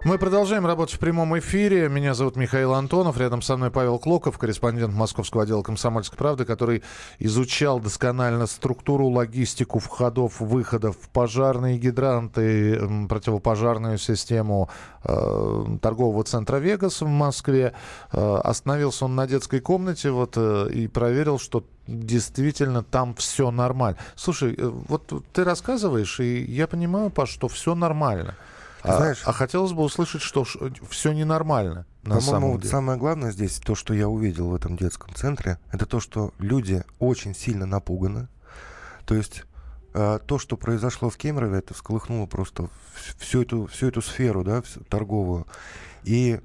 Мы 0.05 0.17
продолжаем 0.17 0.65
работать 0.65 0.95
в 0.95 0.99
прямом 0.99 1.39
эфире. 1.39 1.87
Меня 1.87 2.13
зовут 2.13 2.35
Михаил 2.35 2.73
Антонов. 2.73 3.17
Рядом 3.17 3.41
со 3.41 3.55
мной 3.55 3.71
Павел 3.71 3.97
Клоков, 3.97 4.37
корреспондент 4.37 4.93
Московского 4.93 5.43
отдела 5.43 5.63
«Комсомольской 5.63 6.17
правды», 6.17 6.43
который 6.43 6.83
изучал 7.19 7.79
досконально 7.79 8.47
структуру, 8.47 9.07
логистику 9.07 9.79
входов, 9.79 10.41
выходов, 10.41 10.97
пожарные 11.13 11.77
гидранты, 11.77 13.07
противопожарную 13.07 13.97
систему 13.97 14.69
э, 15.05 15.65
торгового 15.81 16.25
центра 16.25 16.57
«Вегас» 16.57 16.99
в 16.99 17.07
Москве. 17.07 17.71
Э, 18.11 18.41
остановился 18.43 19.05
он 19.05 19.15
на 19.15 19.25
детской 19.25 19.61
комнате 19.61 20.11
вот, 20.11 20.33
э, 20.35 20.69
и 20.73 20.87
проверил, 20.87 21.39
что 21.39 21.63
действительно 21.87 22.83
там 22.83 23.15
все 23.15 23.51
нормально. 23.51 23.97
Слушай, 24.17 24.53
э, 24.57 24.67
вот 24.67 25.13
ты 25.31 25.45
рассказываешь, 25.45 26.19
и 26.19 26.43
я 26.43 26.67
понимаю, 26.67 27.09
Паш, 27.09 27.29
что 27.29 27.47
все 27.47 27.73
нормально. 27.73 28.35
А, 28.83 28.97
Знаешь, 28.97 29.21
а 29.25 29.31
хотелось 29.31 29.71
бы 29.71 29.81
услышать, 29.81 30.21
что 30.21 30.45
все 30.89 31.13
ненормально. 31.13 31.85
На 32.03 32.19
самом 32.19 32.57
деле. 32.57 32.69
самое 32.69 32.99
главное 32.99 33.31
здесь, 33.31 33.59
то, 33.59 33.75
что 33.75 33.93
я 33.93 34.09
увидел 34.09 34.49
в 34.49 34.55
этом 34.55 34.75
детском 34.75 35.15
центре, 35.15 35.57
это 35.71 35.85
то, 35.85 36.01
что 36.01 36.33
люди 36.37 36.83
очень 36.99 37.33
сильно 37.33 37.65
напуганы. 37.65 38.27
То 39.05 39.15
есть 39.15 39.45
э, 39.93 40.19
то, 40.25 40.37
что 40.37 40.57
произошло 40.57 41.09
в 41.09 41.15
Кемерове, 41.15 41.59
это 41.59 41.73
всколыхнуло 41.73 42.25
просто 42.25 42.67
всю 43.19 43.43
эту, 43.43 43.67
всю 43.67 43.87
эту 43.87 44.01
сферу 44.01 44.43
да, 44.43 44.61
всю, 44.61 44.81
торговую. 44.81 45.47
И 46.03 46.41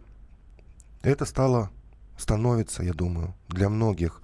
это 1.02 1.24
стало, 1.24 1.70
становится, 2.16 2.84
я 2.84 2.92
думаю, 2.92 3.34
для 3.48 3.68
многих 3.68 4.22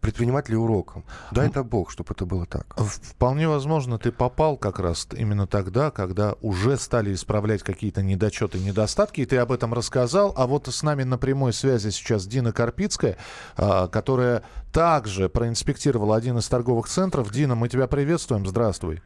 предпринимателей 0.00 0.56
уроком. 0.56 1.04
Дай 1.30 1.48
это 1.48 1.62
Бог, 1.64 1.90
чтобы 1.90 2.12
это 2.12 2.26
было 2.26 2.46
так. 2.46 2.66
Вполне 2.76 3.48
возможно, 3.48 3.98
ты 3.98 4.12
попал 4.12 4.56
как 4.56 4.78
раз 4.78 5.08
именно 5.16 5.46
тогда, 5.46 5.90
когда 5.90 6.34
уже 6.40 6.76
стали 6.76 7.12
исправлять 7.14 7.62
какие-то 7.62 8.02
недочеты, 8.02 8.58
недостатки, 8.58 9.20
и 9.20 9.26
ты 9.26 9.36
об 9.38 9.52
этом 9.52 9.74
рассказал. 9.74 10.32
А 10.36 10.46
вот 10.46 10.68
с 10.68 10.82
нами 10.82 11.02
на 11.02 11.18
прямой 11.18 11.52
связи 11.52 11.90
сейчас 11.90 12.26
Дина 12.26 12.52
Карпицкая, 12.52 13.16
а, 13.56 13.88
которая 13.88 14.42
также 14.72 15.28
проинспектировала 15.28 16.16
один 16.16 16.38
из 16.38 16.48
торговых 16.48 16.88
центров. 16.88 17.30
Дина, 17.30 17.54
мы 17.54 17.68
тебя 17.68 17.86
приветствуем. 17.86 18.46
Здравствуй. 18.46 19.02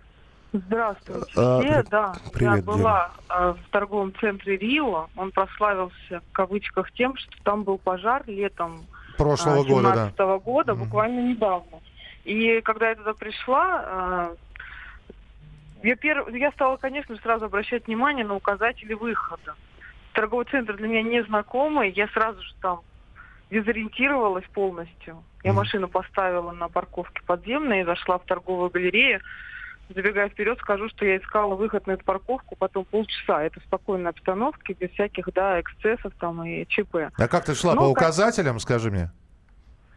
Здравствуйте. 0.52 1.32
А, 1.36 1.82
да, 1.90 2.14
привет, 2.32 2.56
я 2.56 2.62
была 2.62 3.12
Дина. 3.28 3.54
в 3.54 3.70
торговом 3.70 4.12
центре 4.20 4.58
Рио. 4.58 5.08
Он 5.16 5.30
прославился 5.30 6.20
в 6.28 6.32
кавычках 6.32 6.92
тем, 6.92 7.16
что 7.16 7.32
там 7.42 7.64
был 7.64 7.78
пожар 7.78 8.22
летом 8.26 8.84
прошлого 9.22 9.64
года, 9.64 10.12
да. 10.16 10.38
года, 10.38 10.74
буквально 10.74 11.20
недавно. 11.20 11.80
И 12.24 12.60
когда 12.60 12.90
я 12.90 12.94
туда 12.94 13.14
пришла, 13.14 13.82
а, 13.84 14.36
я, 15.82 15.96
перв... 15.96 16.28
я 16.34 16.52
стала, 16.52 16.76
конечно, 16.76 17.16
сразу 17.16 17.46
обращать 17.46 17.86
внимание 17.86 18.24
на 18.24 18.34
указатели 18.34 18.94
выхода. 18.94 19.54
Торговый 20.12 20.46
центр 20.46 20.76
для 20.76 20.88
меня 20.88 21.02
незнакомый, 21.02 21.90
я 21.90 22.06
сразу 22.08 22.40
же 22.42 22.54
там 22.60 22.80
дезориентировалась 23.50 24.44
полностью. 24.54 25.22
Я 25.42 25.52
машину 25.52 25.88
поставила 25.88 26.52
на 26.52 26.68
парковке 26.68 27.22
подземной 27.26 27.80
и 27.80 27.84
зашла 27.84 28.18
в 28.18 28.24
торговую 28.24 28.70
галерею 28.70 29.20
забегая 29.92 30.28
вперед, 30.28 30.58
скажу, 30.58 30.88
что 30.88 31.04
я 31.04 31.16
искала 31.16 31.54
выход 31.54 31.86
на 31.86 31.92
эту 31.92 32.04
парковку 32.04 32.56
потом 32.56 32.84
полчаса. 32.84 33.42
Это 33.42 33.60
в 33.60 33.64
спокойной 33.64 34.10
обстановке, 34.10 34.74
без 34.74 34.90
всяких, 34.90 35.28
да, 35.32 35.60
эксцессов 35.60 36.12
там 36.18 36.44
и 36.44 36.66
ЧП. 36.66 37.10
А 37.16 37.28
как 37.28 37.44
ты 37.44 37.54
шла, 37.54 37.74
Но, 37.74 37.82
по 37.82 37.84
указателям, 37.86 38.54
как... 38.54 38.62
скажи 38.62 38.90
мне? 38.90 39.10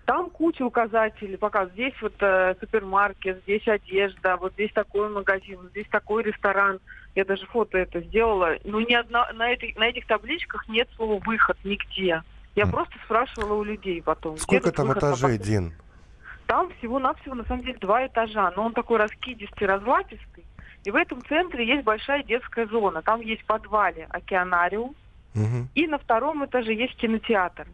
Там 0.06 0.30
куча 0.30 0.62
указателей, 0.62 1.38
пока 1.38 1.66
здесь 1.68 1.94
вот 2.00 2.14
э, 2.20 2.56
супермаркет, 2.60 3.42
здесь 3.44 3.68
одежда, 3.68 4.38
вот 4.38 4.54
здесь 4.54 4.72
такой 4.72 5.10
магазин, 5.10 5.58
здесь 5.72 5.88
такой 5.90 6.24
ресторан. 6.24 6.80
Я 7.16 7.26
даже 7.26 7.46
фото 7.48 7.78
это 7.80 8.02
сделала. 8.02 8.56
Ну, 8.64 8.80
ни 8.82 8.94
одна, 8.94 9.32
на, 9.34 9.50
этой, 9.50 9.74
на 9.78 9.88
этих 9.88 10.06
табличках 10.06 10.68
нет 10.68 10.88
слова 10.96 11.20
«выход» 11.26 11.58
нигде. 11.64 12.22
Я 12.56 12.64
mm. 12.64 12.72
просто 12.72 12.94
спрашивала 13.06 13.54
у 13.54 13.64
людей 13.64 14.02
потом. 14.02 14.38
Сколько 14.38 14.72
там 14.72 14.94
этажей, 14.94 15.38
Дин? 15.38 15.74
Там 16.48 16.72
всего-навсего, 16.78 17.36
на 17.36 17.44
самом 17.46 17.64
деле, 17.64 17.78
два 17.80 18.06
этажа, 18.06 18.52
но 18.56 18.66
он 18.66 18.74
такой 18.74 19.00
раскидистый, 19.00 19.68
разлапистый. 19.68 20.46
И 20.84 20.92
в 20.92 20.96
этом 20.96 21.22
центре 21.24 21.66
есть 21.66 21.84
большая 21.84 22.24
детская 22.24 22.68
зона. 22.68 23.02
Там 23.02 23.22
есть 23.22 23.42
в 23.42 23.46
подвале 23.46 24.08
океанариум, 24.12 24.96
угу. 25.34 25.68
и 25.74 25.88
на 25.88 25.98
втором 25.98 26.46
этаже 26.46 26.74
есть 26.74 26.96
кинотеатр. 26.98 27.68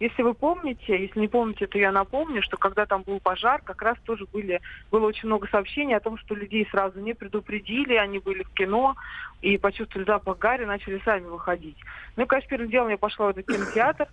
Если 0.00 0.22
вы 0.22 0.34
помните, 0.34 0.96
если 0.96 1.18
не 1.18 1.26
помните, 1.26 1.66
то 1.66 1.76
я 1.76 1.90
напомню, 1.90 2.40
что 2.42 2.56
когда 2.56 2.86
там 2.86 3.02
был 3.02 3.18
пожар, 3.18 3.60
как 3.62 3.82
раз 3.82 3.98
тоже 4.04 4.26
были, 4.32 4.60
было 4.92 5.06
очень 5.06 5.26
много 5.26 5.48
сообщений 5.48 5.96
о 5.96 6.00
том, 6.00 6.18
что 6.18 6.36
людей 6.36 6.68
сразу 6.70 7.00
не 7.00 7.14
предупредили, 7.14 7.94
они 7.94 8.20
были 8.20 8.44
в 8.44 8.50
кино 8.50 8.94
и 9.42 9.58
почувствовали 9.58 10.06
запах 10.06 10.38
гари, 10.38 10.64
начали 10.66 11.02
сами 11.04 11.24
выходить. 11.24 11.76
Ну 12.16 12.22
и, 12.22 12.26
конечно, 12.26 12.48
первым 12.48 12.70
делом 12.70 12.90
я 12.90 12.96
пошла 12.96 13.26
в 13.26 13.30
этот 13.30 13.46
кинотеатр, 13.46 14.06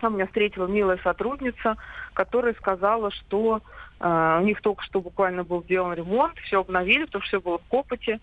там 0.00 0.14
меня 0.14 0.26
встретила 0.26 0.66
милая 0.66 0.98
сотрудница, 1.02 1.76
которая 2.12 2.54
сказала, 2.54 3.10
что 3.10 3.62
э, 4.00 4.38
у 4.40 4.44
них 4.44 4.60
только 4.60 4.82
что 4.84 5.00
буквально 5.00 5.44
был 5.44 5.62
сделан 5.64 5.94
ремонт, 5.94 6.38
все 6.40 6.60
обновили, 6.60 7.04
потому 7.04 7.22
что 7.22 7.38
все 7.38 7.40
было 7.40 7.58
в 7.58 7.68
копоте. 7.68 8.20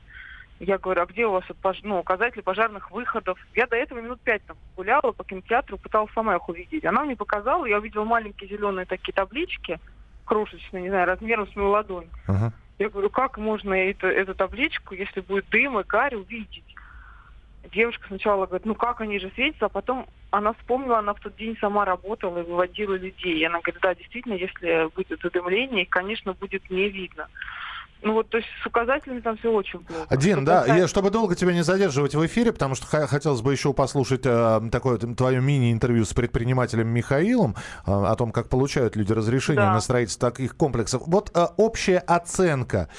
Я 0.59 0.77
говорю, 0.77 1.01
а 1.01 1.05
где 1.07 1.25
у 1.25 1.31
вас 1.31 1.43
ну, 1.81 1.99
указатели 1.99 2.41
пожарных 2.41 2.91
выходов? 2.91 3.39
Я 3.55 3.65
до 3.65 3.75
этого 3.75 3.99
минут 3.99 4.21
пять 4.21 4.45
там 4.45 4.57
гуляла 4.75 5.11
по 5.11 5.23
кинотеатру, 5.23 5.79
пыталась 5.79 6.13
сама 6.13 6.35
их 6.35 6.47
увидеть. 6.47 6.85
Она 6.85 7.03
мне 7.03 7.15
показала, 7.15 7.65
я 7.65 7.79
увидела 7.79 8.03
маленькие 8.03 8.47
зеленые 8.47 8.85
такие 8.85 9.13
таблички, 9.13 9.79
крошечные, 10.23 10.83
не 10.83 10.89
знаю, 10.89 11.07
размером 11.07 11.47
с 11.51 11.55
мою 11.55 11.69
ладонь. 11.69 12.07
Uh-huh. 12.27 12.51
Я 12.77 12.89
говорю, 12.89 13.09
как 13.09 13.39
можно 13.39 13.73
это, 13.73 14.07
эту 14.07 14.35
табличку, 14.35 14.93
если 14.93 15.21
будет 15.21 15.49
дым 15.49 15.79
и 15.79 15.83
гарь, 15.83 16.15
увидеть? 16.15 16.70
Девушка 17.73 18.05
сначала 18.07 18.45
говорит, 18.45 18.65
ну 18.65 18.75
как 18.75 19.01
они 19.01 19.19
же 19.19 19.31
светятся, 19.35 19.65
а 19.65 19.69
потом 19.69 20.07
она 20.31 20.53
вспомнила, 20.53 20.99
она 20.99 21.13
в 21.13 21.19
тот 21.19 21.35
день 21.35 21.57
сама 21.59 21.85
работала 21.85 22.39
и 22.39 22.43
выводила 22.43 22.95
людей. 22.95 23.39
И 23.39 23.43
она 23.43 23.59
говорит, 23.59 23.81
да, 23.81 23.95
действительно, 23.95 24.33
если 24.33 24.89
будет 24.95 25.21
задымление, 25.21 25.83
их, 25.83 25.89
конечно, 25.89 26.33
будет 26.33 26.69
не 26.69 26.89
видно. 26.89 27.27
Ну 28.03 28.13
вот, 28.13 28.29
то 28.29 28.37
есть 28.37 28.49
с 28.63 28.65
указателями 28.65 29.19
там 29.19 29.37
все 29.37 29.51
очень 29.51 29.79
плохо. 29.79 30.17
Дин, 30.17 30.37
что 30.37 30.45
да, 30.45 30.59
касается... 30.61 30.81
я, 30.81 30.87
чтобы 30.87 31.11
долго 31.11 31.35
тебя 31.35 31.53
не 31.53 31.61
задерживать 31.61 32.15
в 32.15 32.25
эфире, 32.25 32.51
потому 32.51 32.73
что 32.73 32.87
хотелось 32.87 33.41
бы 33.41 33.51
еще 33.51 33.73
послушать 33.73 34.21
э, 34.25 34.61
такое 34.71 34.97
твое 34.97 35.39
мини-интервью 35.39 36.03
с 36.05 36.13
предпринимателем 36.13 36.87
Михаилом 36.87 37.55
э, 37.85 37.91
о 37.91 38.15
том, 38.15 38.31
как 38.31 38.49
получают 38.49 38.95
люди 38.95 39.13
разрешение 39.13 39.65
да. 39.65 39.73
на 39.73 39.81
строительство 39.81 40.31
таких 40.31 40.57
комплексов. 40.57 41.03
Вот 41.05 41.29
э, 41.35 41.45
общая 41.57 41.99
оценка. 41.99 42.89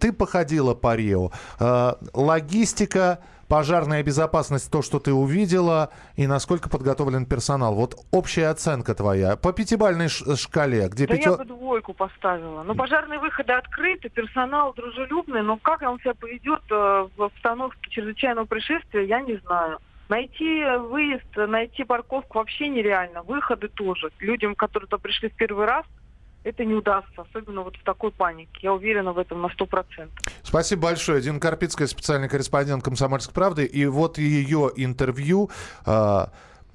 Ты 0.00 0.12
походила 0.12 0.74
по 0.74 0.96
Рио. 0.96 1.30
Э, 1.60 1.94
логистика 2.12 3.20
пожарная 3.52 4.02
безопасность, 4.02 4.72
то, 4.72 4.80
что 4.80 4.98
ты 4.98 5.12
увидела, 5.12 5.90
и 6.16 6.26
насколько 6.26 6.70
подготовлен 6.70 7.26
персонал. 7.26 7.74
Вот 7.74 7.94
общая 8.10 8.48
оценка 8.48 8.94
твоя 8.94 9.36
по 9.36 9.52
пятибальной 9.52 10.08
шкале, 10.08 10.88
где 10.88 11.06
да 11.06 11.14
пятё... 11.14 11.32
я 11.32 11.36
бы 11.36 11.44
двойку 11.44 11.92
поставила. 11.92 12.62
Ну, 12.62 12.74
пожарные 12.74 13.18
выходы 13.18 13.52
открыты, 13.52 14.08
персонал 14.08 14.72
дружелюбный, 14.72 15.42
но 15.42 15.58
как 15.58 15.82
он 15.82 16.00
себя 16.00 16.14
поведет 16.14 16.62
э, 16.70 17.08
в 17.14 17.22
обстановке 17.22 17.90
чрезвычайного 17.90 18.46
происшествия, 18.46 19.04
я 19.04 19.20
не 19.20 19.36
знаю. 19.44 19.80
Найти 20.08 20.64
выезд, 20.88 21.36
найти 21.36 21.84
парковку 21.84 22.38
вообще 22.38 22.70
нереально. 22.70 23.22
Выходы 23.22 23.68
тоже. 23.68 24.12
Людям, 24.18 24.54
которые 24.54 24.88
туда 24.88 25.02
пришли 25.02 25.28
в 25.28 25.34
первый 25.34 25.66
раз– 25.66 25.84
это 26.44 26.64
не 26.64 26.74
удастся, 26.74 27.22
особенно 27.22 27.62
вот 27.62 27.76
в 27.76 27.84
такой 27.84 28.10
панике. 28.10 28.50
Я 28.62 28.72
уверена 28.72 29.12
в 29.12 29.18
этом 29.18 29.42
на 29.42 29.48
сто 29.50 29.66
процентов. 29.66 30.18
Спасибо 30.42 30.82
большое. 30.82 31.22
Дина 31.22 31.38
Карпицкая, 31.38 31.86
специальный 31.86 32.28
корреспондент 32.28 32.82
«Комсомольской 32.82 33.34
правды». 33.34 33.64
И 33.64 33.86
вот 33.86 34.18
ее 34.18 34.70
интервью. 34.76 35.50
Э, 35.86 36.26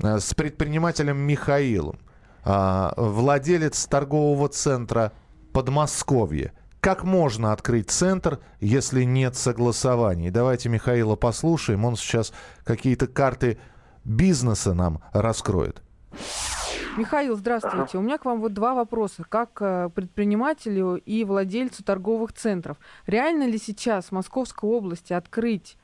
э, 0.02 0.20
с 0.20 0.34
предпринимателем 0.34 1.18
Михаилом, 1.18 2.00
а, 2.44 2.94
владелец 2.96 3.86
торгового 3.88 4.48
центра 4.48 5.12
Подмосковье. 5.52 6.54
Как 6.80 7.04
можно 7.04 7.52
открыть 7.52 7.90
центр, 7.90 8.40
если 8.62 9.04
нет 9.04 9.36
согласований? 9.36 10.30
Давайте 10.30 10.70
Михаила 10.70 11.16
послушаем. 11.16 11.84
Он 11.84 11.98
сейчас 11.98 12.32
какие-то 12.64 13.08
карты 13.08 13.58
бизнеса 14.06 14.74
нам 14.74 15.02
раскроет. 15.12 15.82
Михаил, 16.98 17.36
здравствуйте. 17.36 18.00
У 18.00 18.02
меня 18.02 18.18
к 18.18 18.26
вам 18.26 18.40
вот 18.40 18.54
два 18.54 18.74
вопроса. 18.74 19.24
Как 19.30 19.50
э, 19.62 19.90
предпринимателю 19.94 20.96
и 20.96 21.24
владельцу 21.24 21.84
торговых 21.84 22.34
центров. 22.34 22.78
Реально 23.06 23.44
ли 23.48 23.60
сейчас 23.60 24.08
в 24.08 24.14
Московской 24.14 24.68
области 24.68 25.14
открыть 25.14 25.78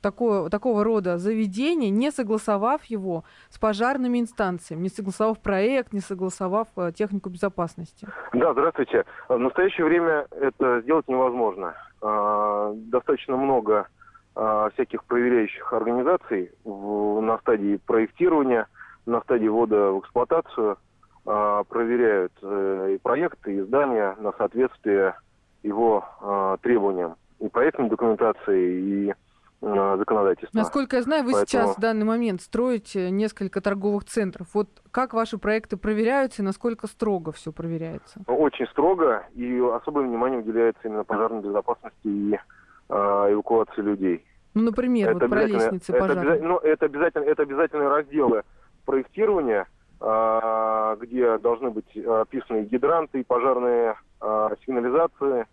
такое, 0.00 0.48
такого 0.48 0.84
рода 0.84 1.18
заведение, 1.18 1.90
не 1.90 2.12
согласовав 2.12 2.84
его 2.84 3.24
с 3.48 3.58
пожарными 3.58 4.20
инстанциями, 4.20 4.82
не 4.82 4.88
согласовав 4.90 5.40
проект, 5.40 5.92
не 5.92 5.98
согласовав 5.98 6.68
э, 6.76 6.92
технику 6.94 7.30
безопасности? 7.30 8.06
Да, 8.32 8.52
здравствуйте. 8.52 9.06
В 9.28 9.38
настоящее 9.38 9.86
время 9.86 10.28
это 10.30 10.82
сделать 10.82 11.08
невозможно. 11.08 11.74
А, 12.00 12.72
достаточно 12.76 13.36
много 13.36 13.88
а, 14.36 14.70
всяких 14.70 15.02
проверяющих 15.02 15.72
организаций 15.72 16.52
на 16.64 17.38
стадии 17.38 17.80
проектирования– 17.84 18.68
на 19.06 19.20
стадии 19.22 19.48
ввода 19.48 19.92
в 19.92 20.00
эксплуатацию 20.00 20.78
э, 21.26 21.62
проверяют 21.68 22.32
э, 22.42 22.94
и 22.94 22.98
проекты, 22.98 23.56
и 23.56 23.60
здания 23.60 24.16
на 24.20 24.32
соответствие 24.32 25.14
его 25.62 26.04
э, 26.20 26.56
требованиям 26.62 27.16
и 27.38 27.48
проектной 27.48 27.88
документации, 27.88 28.80
и 28.80 29.14
э, 29.62 29.96
законодательства. 29.98 30.56
Насколько 30.56 30.96
я 30.96 31.02
знаю, 31.02 31.24
вы 31.24 31.32
Поэтому... 31.32 31.46
сейчас 31.46 31.76
в 31.76 31.80
данный 31.80 32.04
момент 32.04 32.42
строите 32.42 33.10
несколько 33.10 33.60
торговых 33.60 34.04
центров. 34.04 34.48
Вот 34.54 34.68
как 34.90 35.14
ваши 35.14 35.38
проекты 35.38 35.76
проверяются 35.76 36.42
и 36.42 36.44
насколько 36.44 36.86
строго 36.86 37.32
все 37.32 37.52
проверяется? 37.52 38.20
Очень 38.26 38.66
строго, 38.68 39.26
и 39.34 39.58
особое 39.58 40.04
внимание 40.04 40.40
уделяется 40.40 40.80
именно 40.84 41.04
пожарной 41.04 41.42
безопасности 41.42 41.96
и 42.04 42.34
э, 42.34 42.94
эвакуации 43.32 43.80
людей. 43.82 44.24
Ну, 44.52 44.62
например, 44.62 45.10
это 45.10 45.20
вот 45.20 45.30
про 45.30 45.44
лестницы 45.44 45.92
пожарные. 45.92 46.36
Это, 46.36 46.44
ну, 46.44 46.58
это, 46.58 46.86
обязательно, 46.86 47.24
это 47.24 47.42
обязательные 47.42 47.88
разделы 47.88 48.42
проектирования, 48.90 49.66
а, 50.00 50.96
где 50.96 51.38
должны 51.38 51.70
быть 51.70 51.96
описаны 51.96 52.62
гидранты, 52.62 53.22
пожарные 53.22 53.94
а, 54.20 54.50
сигнализации 54.66 55.46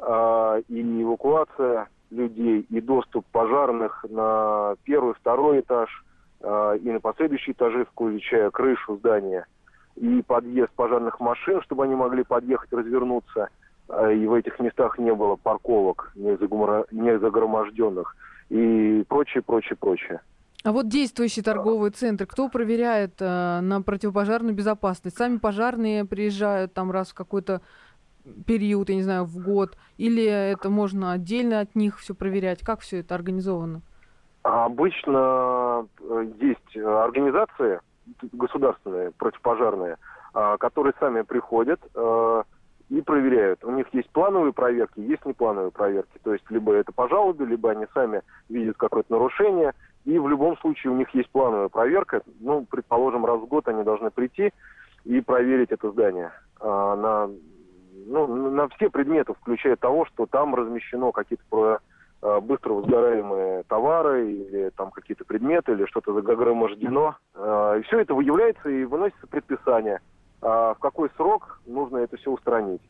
а, 0.00 0.58
и 0.68 1.02
эвакуация 1.02 1.88
людей, 2.10 2.66
и 2.68 2.80
доступ 2.80 3.24
пожарных 3.30 4.04
на 4.10 4.74
первый, 4.82 5.14
второй 5.14 5.60
этаж 5.60 6.04
и 6.42 6.90
на 6.90 6.98
последующие 7.00 7.52
этажи, 7.52 7.84
включая 7.84 8.50
крышу 8.50 8.96
здания, 8.96 9.46
и 9.94 10.22
подъезд 10.22 10.72
пожарных 10.72 11.20
машин, 11.20 11.62
чтобы 11.62 11.84
они 11.84 11.94
могли 11.94 12.24
подъехать, 12.24 12.72
развернуться, 12.72 13.48
и 13.88 14.26
в 14.26 14.34
этих 14.34 14.58
местах 14.58 14.98
не 14.98 15.14
было 15.14 15.36
парковок 15.36 16.10
не 16.16 16.36
загроможденных, 17.18 18.16
и 18.50 19.04
прочее, 19.08 19.44
прочее, 19.46 19.76
прочее. 19.78 20.20
А 20.64 20.70
вот 20.70 20.88
действующие 20.88 21.42
торговые 21.42 21.90
центры, 21.90 22.26
кто 22.26 22.48
проверяет 22.48 23.20
э, 23.20 23.60
на 23.60 23.82
противопожарную 23.82 24.54
безопасность? 24.54 25.16
Сами 25.16 25.38
пожарные 25.38 26.04
приезжают 26.04 26.72
там 26.72 26.92
раз 26.92 27.10
в 27.10 27.14
какой-то 27.14 27.62
период, 28.46 28.88
я 28.88 28.94
не 28.94 29.02
знаю, 29.02 29.24
в 29.24 29.42
год, 29.42 29.76
или 29.96 30.24
это 30.24 30.70
можно 30.70 31.10
отдельно 31.10 31.58
от 31.58 31.74
них 31.74 31.98
все 31.98 32.14
проверять? 32.14 32.60
Как 32.60 32.80
все 32.80 33.00
это 33.00 33.16
организовано? 33.16 33.82
Обычно 34.42 35.86
э, 36.00 36.26
есть 36.40 36.76
организации 36.76 37.80
государственные, 38.32 39.10
противопожарные, 39.12 39.96
э, 40.34 40.56
которые 40.58 40.94
сами 41.00 41.22
приходят 41.22 41.80
э, 41.94 42.42
и 42.88 43.00
проверяют. 43.00 43.64
У 43.64 43.70
них 43.70 43.86
есть 43.92 44.10
плановые 44.10 44.52
проверки, 44.52 45.00
есть 45.00 45.24
неплановые 45.24 45.70
проверки. 45.70 46.18
То 46.22 46.32
есть 46.32 46.44
либо 46.50 46.72
это 46.72 46.92
по 46.92 47.08
жалобе, 47.08 47.46
либо 47.46 47.70
они 47.70 47.86
сами 47.94 48.22
видят 48.48 48.76
какое-то 48.76 49.12
нарушение, 49.12 49.72
и 50.04 50.18
в 50.18 50.28
любом 50.28 50.56
случае 50.58 50.92
у 50.92 50.96
них 50.96 51.10
есть 51.14 51.30
плановая 51.30 51.68
проверка. 51.68 52.22
Ну, 52.40 52.66
предположим, 52.68 53.24
раз 53.24 53.40
в 53.40 53.46
год 53.46 53.68
они 53.68 53.82
должны 53.84 54.10
прийти 54.10 54.52
и 55.04 55.20
проверить 55.20 55.70
это 55.70 55.90
здание 55.90 56.32
а, 56.60 56.96
на, 56.96 57.30
ну, 58.06 58.50
на 58.50 58.68
все 58.68 58.90
предметы, 58.90 59.34
включая 59.34 59.76
того, 59.76 60.04
что 60.06 60.26
там 60.26 60.54
размещено 60.54 61.12
какие-то 61.12 61.80
а, 62.22 62.40
быстро 62.40 62.74
возгораемые 62.74 63.64
товары 63.64 64.32
или 64.32 64.70
там 64.76 64.92
какие-то 64.92 65.24
предметы 65.24 65.72
или 65.72 65.86
что-то 65.86 66.12
загромождено. 66.14 67.16
А, 67.34 67.76
и 67.76 67.82
все 67.82 68.00
это 68.00 68.14
выявляется 68.14 68.68
и 68.68 68.84
выносится 68.84 69.26
предписание, 69.26 70.00
а, 70.40 70.74
в 70.74 70.78
какой 70.78 71.10
срок 71.16 71.60
нужно 71.66 71.98
это 71.98 72.16
все 72.16 72.30
устранить. 72.30 72.82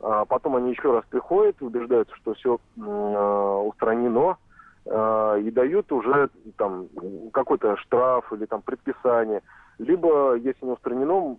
Потом 0.00 0.56
они 0.56 0.70
еще 0.70 0.92
раз 0.92 1.04
приходят, 1.10 1.60
убеждаются, 1.60 2.16
что 2.16 2.32
все 2.32 2.58
устранено, 2.74 4.38
и 4.86 5.50
дают 5.50 5.92
уже 5.92 6.30
там 6.56 6.88
какой-то 7.32 7.76
штраф 7.76 8.32
или 8.32 8.46
там 8.46 8.62
предписание. 8.62 9.42
Либо, 9.78 10.34
если 10.34 10.64
не 10.66 10.72
устранено, 10.72 11.36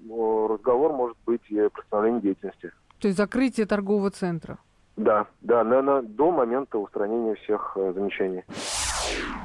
разговор 0.47 0.93
может 0.93 1.17
быть 1.25 1.41
и 1.49 1.59
о 1.59 1.69
приостановлении 1.69 2.21
деятельности. 2.21 2.71
То 2.99 3.07
есть 3.07 3.17
закрытие 3.17 3.65
торгового 3.65 4.11
центра? 4.11 4.57
Да, 4.95 5.25
да, 5.41 5.63
наверное, 5.63 6.01
до 6.01 6.31
момента 6.31 6.77
устранения 6.77 7.35
всех 7.35 7.73
э, 7.75 7.93
замечаний. 7.93 8.43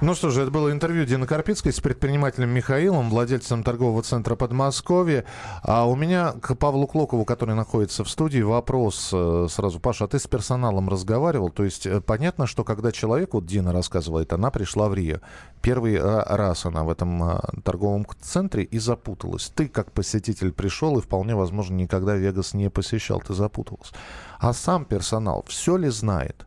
Ну 0.02 0.14
что 0.14 0.28
же, 0.28 0.42
это 0.42 0.50
было 0.50 0.70
интервью 0.72 1.06
Дины 1.06 1.26
Карпицкой 1.26 1.72
с 1.72 1.80
предпринимателем 1.80 2.50
Михаилом, 2.50 3.08
владельцем 3.08 3.62
торгового 3.62 4.02
центра 4.02 4.36
Подмосковье. 4.36 5.24
А 5.62 5.88
у 5.88 5.96
меня 5.96 6.32
к 6.32 6.54
Павлу 6.54 6.86
Клокову, 6.86 7.24
который 7.24 7.54
находится 7.54 8.04
в 8.04 8.10
студии, 8.10 8.42
вопрос 8.42 9.08
э, 9.14 9.46
сразу. 9.48 9.80
Паша, 9.80 10.04
а 10.04 10.08
ты 10.08 10.18
с 10.18 10.26
персоналом 10.26 10.90
разговаривал? 10.90 11.48
То 11.48 11.64
есть 11.64 11.86
э, 11.86 12.02
понятно, 12.02 12.46
что 12.46 12.62
когда 12.62 12.92
человек, 12.92 13.32
вот 13.32 13.46
Дина 13.46 13.72
рассказывает, 13.72 14.34
она 14.34 14.50
пришла 14.50 14.90
в 14.90 14.94
Рио. 14.94 15.20
Первый 15.62 15.94
э, 15.94 16.22
раз 16.26 16.66
она 16.66 16.84
в 16.84 16.90
этом 16.90 17.40
торговом 17.64 18.06
центре 18.20 18.64
и 18.64 18.78
запуталась. 18.78 19.50
Ты 19.54 19.66
как 19.66 19.92
посетитель 19.92 20.52
пришел 20.52 20.98
и 20.98 21.00
вполне 21.00 21.34
возможно 21.34 21.74
никогда 21.74 22.16
Вегас 22.16 22.52
не 22.52 22.68
посещал, 22.68 23.22
ты 23.22 23.32
запутался. 23.32 23.94
А 24.40 24.52
сам 24.52 24.84
персонал 24.84 25.42
все 25.48 25.78
ли 25.78 25.88
знает? 25.88 26.46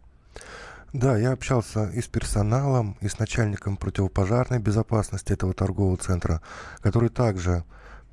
Да, 0.93 1.17
я 1.17 1.33
общался 1.33 1.89
и 1.89 2.01
с 2.01 2.07
персоналом, 2.07 2.97
и 2.99 3.07
с 3.07 3.19
начальником 3.19 3.77
противопожарной 3.77 4.57
безопасности 4.57 5.33
этого 5.33 5.53
торгового 5.53 5.97
центра, 5.97 6.41
который 6.81 7.09
также, 7.09 7.63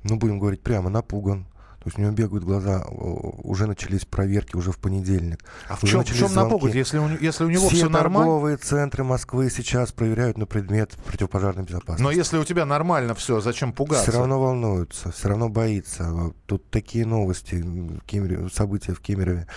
ну, 0.03 0.15
будем 0.17 0.37
говорить 0.37 0.61
прямо, 0.61 0.89
напуган 0.89 1.47
то 1.79 1.89
есть 1.89 1.99
у 1.99 2.01
него 2.01 2.11
бегают 2.11 2.43
глаза, 2.43 2.83
уже 2.89 3.67
начались 3.67 4.03
проверки 4.03 4.55
уже 4.55 4.71
в 4.71 4.77
понедельник. 4.77 5.43
А 5.69 5.75
в 5.75 5.81
чем, 5.81 6.03
в 6.03 6.13
чем 6.13 6.33
напугать, 6.33 6.73
если 6.73 6.97
у, 6.97 7.07
если 7.07 7.43
у 7.43 7.49
него 7.49 7.67
все, 7.67 7.77
все 7.77 7.89
нормально? 7.89 8.31
торговые 8.31 8.57
центры 8.57 9.03
Москвы 9.03 9.49
сейчас 9.49 9.91
проверяют 9.91 10.37
на 10.37 10.45
предмет 10.45 10.97
противопожарной 11.05 11.63
безопасности. 11.63 12.03
Но 12.03 12.11
если 12.11 12.37
у 12.37 12.43
тебя 12.43 12.65
нормально 12.65 13.13
все, 13.15 13.39
зачем 13.39 13.73
пугаться? 13.73 14.11
Все 14.11 14.19
равно 14.19 14.41
волнуются, 14.41 15.11
все 15.11 15.29
равно 15.29 15.49
боится. 15.49 16.33
Тут 16.45 16.69
такие 16.69 17.05
новости, 17.05 17.55
в 17.55 18.01
Кемерове, 18.05 18.49
события 18.49 18.93
в 18.93 18.99
Кемерове, 18.99 19.47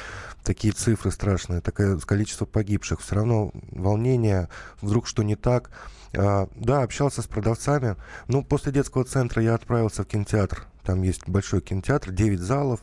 такие 0.45 0.73
цифры 0.73 1.11
страшные, 1.11 1.61
такое 1.61 1.99
количество 1.99 2.45
погибших. 2.45 3.01
Все 3.01 3.15
равно 3.17 3.51
волнение, 3.73 4.49
вдруг 4.83 5.07
что 5.07 5.23
не 5.23 5.37
так. 5.37 5.71
А, 6.17 6.49
да, 6.55 6.83
общался 6.83 7.23
с 7.23 7.27
продавцами. 7.27 7.97
Ну, 8.29 8.45
после 8.45 8.73
детского 8.73 9.05
центра 9.05 9.43
я 9.43 9.55
отправился 9.55 10.03
в 10.03 10.07
кинотеатр 10.07 10.67
там 10.91 11.03
есть 11.03 11.29
большой 11.29 11.61
кинотеатр, 11.61 12.11
9 12.11 12.41
залов, 12.41 12.81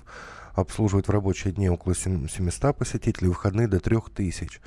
обслуживает 0.54 1.10
в 1.10 1.12
рабочие 1.12 1.52
дни 1.52 1.70
около 1.70 1.94
700 1.94 2.78
посетителей, 2.78 3.28
выходные 3.28 3.68
до 3.68 3.82
3000. 3.82 4.62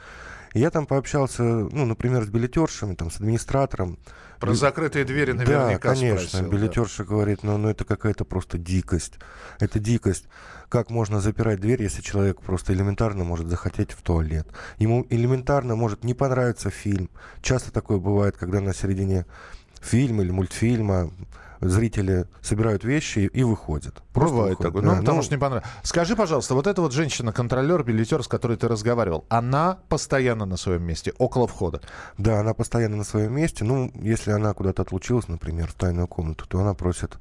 И 0.52 0.60
я 0.60 0.70
там 0.70 0.84
пообщался, 0.84 1.42
ну, 1.42 1.86
например, 1.86 2.24
с 2.24 2.28
билетершами, 2.28 2.94
там, 2.94 3.10
с 3.10 3.16
администратором. 3.16 3.98
Про 4.40 4.52
закрытые 4.52 5.06
двери 5.06 5.32
наверняка 5.32 5.88
Да, 5.88 5.94
конечно. 5.94 6.28
Спросил, 6.28 6.50
билетерша 6.50 7.04
да. 7.04 7.08
говорит, 7.08 7.42
ну, 7.42 7.56
ну 7.56 7.70
это 7.70 7.86
какая-то 7.86 8.26
просто 8.26 8.58
дикость. 8.58 9.14
Это 9.58 9.78
дикость. 9.78 10.26
Как 10.68 10.90
можно 10.90 11.22
запирать 11.22 11.60
дверь, 11.60 11.82
если 11.82 12.02
человек 12.02 12.42
просто 12.42 12.74
элементарно 12.74 13.24
может 13.24 13.46
захотеть 13.46 13.92
в 13.92 14.02
туалет? 14.02 14.46
Ему 14.76 15.06
элементарно 15.08 15.76
может 15.76 16.04
не 16.04 16.12
понравиться 16.12 16.68
фильм. 16.68 17.08
Часто 17.40 17.72
такое 17.72 17.96
бывает, 17.96 18.36
когда 18.36 18.60
на 18.60 18.74
середине 18.74 19.24
фильма 19.80 20.22
или 20.22 20.30
мультфильма 20.30 21.10
зрители 21.60 22.26
собирают 22.40 22.84
вещи 22.84 23.30
и 23.32 23.42
выходят. 23.42 24.02
Просто 24.12 24.34
Бывает 24.34 24.58
выходят. 24.58 24.72
такое. 24.72 24.82
Ну, 24.82 24.90
да, 24.92 25.00
потому 25.00 25.16
ну... 25.18 25.22
что 25.22 25.34
не 25.34 25.40
понравилось. 25.40 25.70
Скажи, 25.82 26.16
пожалуйста, 26.16 26.54
вот 26.54 26.66
эта 26.66 26.80
вот 26.80 26.92
женщина-контролер, 26.92 27.82
билетер, 27.82 28.22
с 28.22 28.28
которой 28.28 28.56
ты 28.56 28.66
разговаривал, 28.68 29.24
она 29.28 29.78
постоянно 29.88 30.46
на 30.46 30.56
своем 30.56 30.82
месте, 30.82 31.12
около 31.18 31.46
входа? 31.46 31.80
Да, 32.18 32.40
она 32.40 32.54
постоянно 32.54 32.96
на 32.96 33.04
своем 33.04 33.34
месте. 33.34 33.64
Ну, 33.64 33.90
если 33.94 34.30
она 34.30 34.54
куда-то 34.54 34.82
отлучилась, 34.82 35.28
например, 35.28 35.68
в 35.68 35.74
тайную 35.74 36.08
комнату, 36.08 36.46
то 36.48 36.60
она 36.60 36.74
просит 36.74 37.18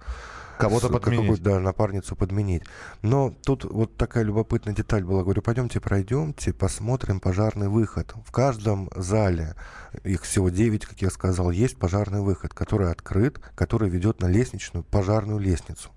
Кого-то 0.60 0.90
подменить. 0.90 1.42
Да, 1.42 1.58
напарницу 1.60 2.18
подменить. 2.18 2.64
Но 3.02 3.34
тут 3.46 3.64
вот 3.64 3.96
такая 3.96 4.26
любопытная 4.26 4.76
деталь 4.76 5.06
была. 5.06 5.24
Говорю, 5.24 5.42
пойдемте 5.42 5.80
пройдемте, 5.80 6.52
посмотрим 6.52 7.22
пожарный 7.22 7.70
выход. 7.70 8.14
В 8.26 8.32
каждом 8.34 8.90
зале, 8.94 9.56
их 10.04 10.24
всего 10.24 10.50
9, 10.50 10.86
как 10.86 11.02
я 11.02 11.10
сказал, 11.10 11.52
есть 11.52 11.78
пожарный 11.78 12.20
выход, 12.20 12.54
который 12.54 12.92
открыт, 12.92 13.40
который 13.56 13.90
ведет 13.90 14.22
на 14.22 14.28
лестничную 14.28 14.84
пожарную 14.84 15.40
лестницу. 15.40 15.92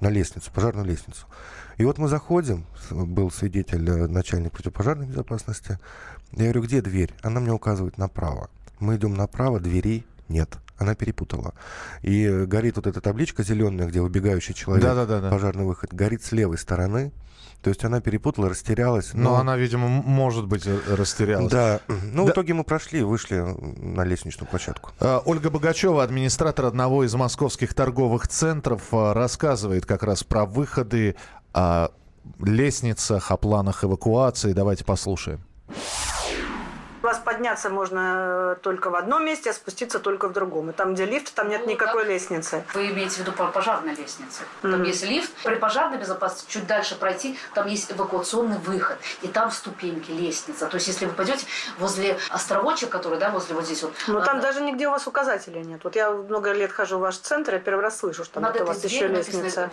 На 0.00 0.08
лестницу, 0.08 0.50
пожарную 0.52 0.86
лестницу. 0.86 1.26
И 1.76 1.84
вот 1.84 1.98
мы 1.98 2.08
заходим, 2.08 2.64
был 2.90 3.30
свидетель, 3.30 3.86
э, 3.88 4.06
начальник 4.06 4.52
противопожарной 4.52 5.06
безопасности. 5.06 5.78
Я 6.32 6.44
говорю, 6.44 6.62
где 6.62 6.80
дверь? 6.80 7.12
Она 7.22 7.40
мне 7.40 7.52
указывает 7.52 7.98
направо. 7.98 8.48
Мы 8.80 8.96
идем 8.96 9.14
направо, 9.14 9.60
дверей 9.60 10.06
нет. 10.28 10.56
Она 10.78 10.94
перепутала. 10.94 11.54
И 12.02 12.24
э, 12.24 12.44
горит 12.44 12.76
вот 12.76 12.86
эта 12.86 13.00
табличка 13.00 13.42
зеленая, 13.42 13.88
где 13.88 14.00
убегающий 14.00 14.54
человек, 14.54 14.84
да, 14.84 15.06
да, 15.06 15.20
да, 15.20 15.30
пожарный 15.30 15.64
выход, 15.64 15.94
горит 15.94 16.22
с 16.22 16.32
левой 16.32 16.58
стороны. 16.58 17.12
То 17.62 17.70
есть 17.70 17.82
она 17.84 18.00
перепутала, 18.00 18.50
растерялась. 18.50 19.14
Но, 19.14 19.30
но 19.30 19.36
она, 19.36 19.56
видимо, 19.56 19.88
может 19.88 20.46
быть, 20.46 20.66
э, 20.66 20.78
растерялась. 20.88 21.50
Да. 21.50 21.80
Ну, 21.88 22.26
да. 22.26 22.30
в 22.30 22.34
итоге 22.34 22.52
мы 22.52 22.64
прошли, 22.64 23.02
вышли 23.02 23.42
на 23.78 24.04
лестничную 24.04 24.48
площадку. 24.48 24.90
А, 25.00 25.22
Ольга 25.24 25.50
Богачева, 25.50 26.02
администратор 26.02 26.66
одного 26.66 27.04
из 27.04 27.14
московских 27.14 27.72
торговых 27.72 28.28
центров, 28.28 28.82
рассказывает 28.92 29.86
как 29.86 30.02
раз 30.02 30.22
про 30.24 30.44
выходы 30.44 31.16
о 31.54 31.88
лестницах, 32.38 33.30
о 33.30 33.36
планах 33.36 33.84
эвакуации. 33.84 34.52
Давайте 34.52 34.84
послушаем 34.84 35.45
подняться 37.26 37.70
можно 37.70 38.54
э, 38.54 38.56
только 38.62 38.88
в 38.88 38.94
одном 38.94 39.26
месте, 39.26 39.50
а 39.50 39.52
спуститься 39.52 39.98
только 39.98 40.28
в 40.28 40.32
другом. 40.32 40.70
И 40.70 40.72
там, 40.72 40.94
где 40.94 41.04
лифт, 41.04 41.34
там 41.34 41.48
нет 41.48 41.62
ну, 41.64 41.72
никакой 41.72 42.02
как? 42.02 42.12
лестницы. 42.12 42.64
Вы 42.72 42.86
имеете 42.92 43.16
в 43.16 43.18
виду 43.18 43.32
пожарной 43.32 43.94
лестницы? 43.96 44.44
Там 44.62 44.82
есть 44.84 45.04
лифт. 45.04 45.32
При 45.42 45.56
пожарной 45.56 45.98
безопасности 45.98 46.50
чуть 46.50 46.66
дальше 46.66 46.94
пройти, 46.94 47.36
там 47.52 47.66
есть 47.66 47.90
эвакуационный 47.90 48.58
выход. 48.58 48.98
И 49.22 49.28
там 49.28 49.50
ступеньки, 49.50 50.12
лестница. 50.12 50.66
То 50.66 50.76
есть, 50.76 50.86
если 50.86 51.06
вы 51.06 51.12
пойдете 51.12 51.46
возле 51.78 52.16
островочек, 52.30 52.90
который, 52.90 53.18
да, 53.18 53.30
возле 53.30 53.56
вот 53.56 53.64
здесь 53.64 53.82
вот. 53.82 53.92
Ну, 54.06 54.22
там 54.22 54.38
а, 54.38 54.40
даже 54.40 54.60
нигде 54.60 54.86
у 54.86 54.92
вас 54.92 55.08
указателей 55.08 55.62
нет. 55.62 55.80
Вот 55.82 55.96
я 55.96 56.10
много 56.12 56.52
лет 56.52 56.70
хожу 56.70 56.98
в 56.98 57.00
ваш 57.00 57.16
центр, 57.18 57.54
я 57.54 57.58
первый 57.58 57.80
раз 57.82 57.98
слышу, 57.98 58.24
что 58.24 58.40
там 58.40 58.54
у 58.54 58.64
вас 58.64 58.84
еще 58.84 59.08
лестница. 59.08 59.68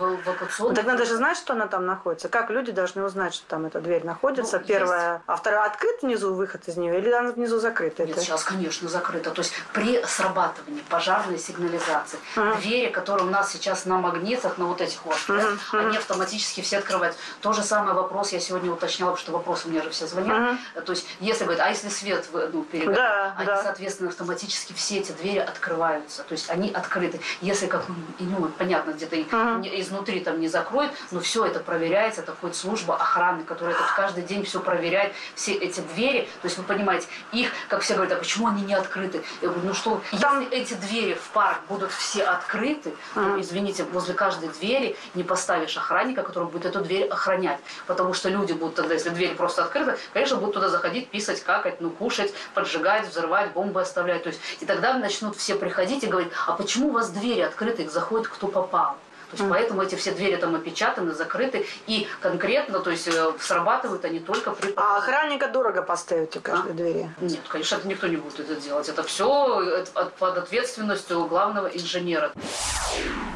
Ну, 0.58 0.74
так 0.74 0.86
надо 0.86 1.04
же 1.04 1.14
знать, 1.14 1.38
что 1.38 1.52
она 1.52 1.68
там 1.68 1.86
находится. 1.86 2.28
Как 2.28 2.50
люди 2.50 2.72
должны 2.72 3.04
узнать, 3.04 3.32
что 3.32 3.46
там 3.46 3.66
эта 3.66 3.80
дверь 3.80 4.04
находится? 4.04 4.58
Ну, 4.58 4.64
Первая. 4.64 5.12
Есть. 5.12 5.24
А 5.26 5.36
вторая 5.36 5.66
открыт 5.66 6.02
внизу 6.02 6.34
выход 6.34 6.66
из 6.66 6.76
нее? 6.76 6.98
Или 6.98 7.10
она 7.10 7.30
внизу 7.44 7.60
закрыта? 7.60 8.04
Нет, 8.04 8.18
сейчас, 8.18 8.42
конечно, 8.42 8.88
закрыто. 8.88 9.30
То 9.30 9.42
есть 9.42 9.52
при 9.72 10.02
срабатывании 10.04 10.82
пожарной 10.88 11.38
сигнализации 11.38 12.18
uh-huh. 12.36 12.60
двери, 12.60 12.90
которые 12.90 13.26
у 13.26 13.30
нас 13.30 13.52
сейчас 13.52 13.84
на 13.84 13.98
магнитах, 13.98 14.56
на 14.58 14.64
вот 14.64 14.80
этих 14.80 15.04
вот, 15.04 15.16
uh-huh. 15.28 15.58
да, 15.72 15.78
они 15.78 15.96
автоматически 15.98 16.62
все 16.62 16.78
открываются. 16.78 17.20
То 17.40 17.52
же 17.52 17.62
самое 17.62 17.94
вопрос 17.94 18.32
я 18.32 18.40
сегодня 18.40 18.72
уточняла, 18.72 19.10
потому 19.10 19.22
что 19.22 19.32
вопросы 19.32 19.68
мне 19.68 19.82
же 19.82 19.90
все 19.90 20.06
звонят. 20.06 20.58
Uh-huh. 20.74 20.82
То 20.82 20.92
есть 20.92 21.06
если 21.20 21.44
говорит, 21.44 21.62
а 21.62 21.68
если 21.68 21.88
свет 21.88 22.26
ну, 22.32 22.64
перегорит, 22.64 22.96
да, 22.96 23.34
они, 23.36 23.46
да. 23.46 23.62
соответственно, 23.62 24.08
автоматически 24.08 24.72
все 24.72 24.98
эти 24.98 25.12
двери 25.12 25.38
открываются. 25.38 26.22
То 26.22 26.32
есть 26.32 26.48
они 26.50 26.70
открыты. 26.70 27.20
Если 27.42 27.66
как, 27.66 27.84
ну, 28.18 28.48
понятно, 28.58 28.92
где-то 28.92 29.16
uh-huh. 29.16 29.80
изнутри 29.80 30.20
там 30.20 30.40
не 30.40 30.48
закроют, 30.48 30.92
но 31.10 31.20
все 31.20 31.44
это 31.44 31.60
проверяется, 31.60 32.22
это 32.22 32.34
хоть 32.40 32.56
служба 32.56 32.96
охраны, 32.96 33.44
которая 33.44 33.74
это 33.74 33.84
каждый 33.96 34.22
день 34.22 34.44
все 34.44 34.60
проверяет, 34.60 35.12
все 35.34 35.52
эти 35.52 35.80
двери. 35.80 36.28
То 36.40 36.46
есть 36.46 36.56
вы 36.56 36.64
понимаете, 36.64 37.06
их 37.42 37.52
как 37.68 37.82
все 37.82 37.94
говорят, 37.94 38.14
а 38.14 38.16
почему 38.16 38.48
они 38.48 38.62
не 38.62 38.74
открыты? 38.74 39.24
Я 39.42 39.48
говорю, 39.48 39.68
ну 39.68 39.74
что, 39.74 40.00
Там... 40.20 40.46
эти 40.50 40.74
двери 40.74 41.14
в 41.14 41.28
парк 41.30 41.60
будут 41.68 41.90
все 41.92 42.24
открыты, 42.24 42.90
то, 43.14 43.34
а. 43.34 43.40
извините, 43.40 43.84
возле 43.84 44.14
каждой 44.14 44.48
двери 44.48 44.96
не 45.14 45.22
поставишь 45.22 45.76
охранника, 45.76 46.22
который 46.22 46.48
будет 46.48 46.66
эту 46.66 46.80
дверь 46.80 47.08
охранять. 47.08 47.60
Потому 47.86 48.14
что 48.14 48.28
люди 48.28 48.52
будут 48.52 48.76
тогда, 48.76 48.94
если 48.94 49.10
дверь 49.10 49.34
просто 49.34 49.64
открыта, 49.64 49.98
конечно, 50.12 50.36
будут 50.36 50.54
туда 50.54 50.68
заходить, 50.68 51.08
писать, 51.08 51.42
какать, 51.42 51.80
ну, 51.80 51.90
кушать, 51.90 52.32
поджигать, 52.54 53.08
взрывать, 53.08 53.52
бомбы 53.52 53.80
оставлять. 53.80 54.22
То 54.22 54.28
есть, 54.28 54.40
и 54.60 54.66
тогда 54.66 54.94
начнут 54.94 55.36
все 55.36 55.54
приходить 55.54 56.04
и 56.04 56.06
говорить, 56.06 56.32
а 56.46 56.52
почему 56.52 56.88
у 56.88 56.92
вас 56.92 57.10
двери 57.10 57.40
открыты, 57.40 57.82
их 57.82 57.90
заходит 57.90 58.28
кто 58.28 58.46
попал? 58.46 58.96
То 59.36 59.42
есть, 59.42 59.50
поэтому 59.50 59.82
эти 59.82 59.94
все 59.94 60.12
двери 60.12 60.36
там 60.36 60.54
опечатаны, 60.54 61.12
закрыты. 61.12 61.66
И 61.86 62.06
конкретно, 62.20 62.80
то 62.80 62.90
есть 62.90 63.08
э, 63.08 63.32
срабатывают 63.40 64.04
они 64.04 64.20
только 64.20 64.52
при... 64.52 64.72
А 64.76 64.98
охранника 64.98 65.48
дорого 65.48 65.82
поставить 65.82 66.36
у 66.36 66.40
каждой 66.40 66.72
а? 66.72 66.74
двери? 66.74 67.10
Нет, 67.20 67.40
конечно, 67.48 67.76
это 67.76 67.88
никто 67.88 68.06
не 68.06 68.16
будет 68.16 68.40
это 68.40 68.56
делать. 68.56 68.88
Это 68.88 69.02
все 69.02 69.84
под 70.18 70.38
ответственностью 70.38 71.24
главного 71.26 71.66
инженера. 71.66 72.32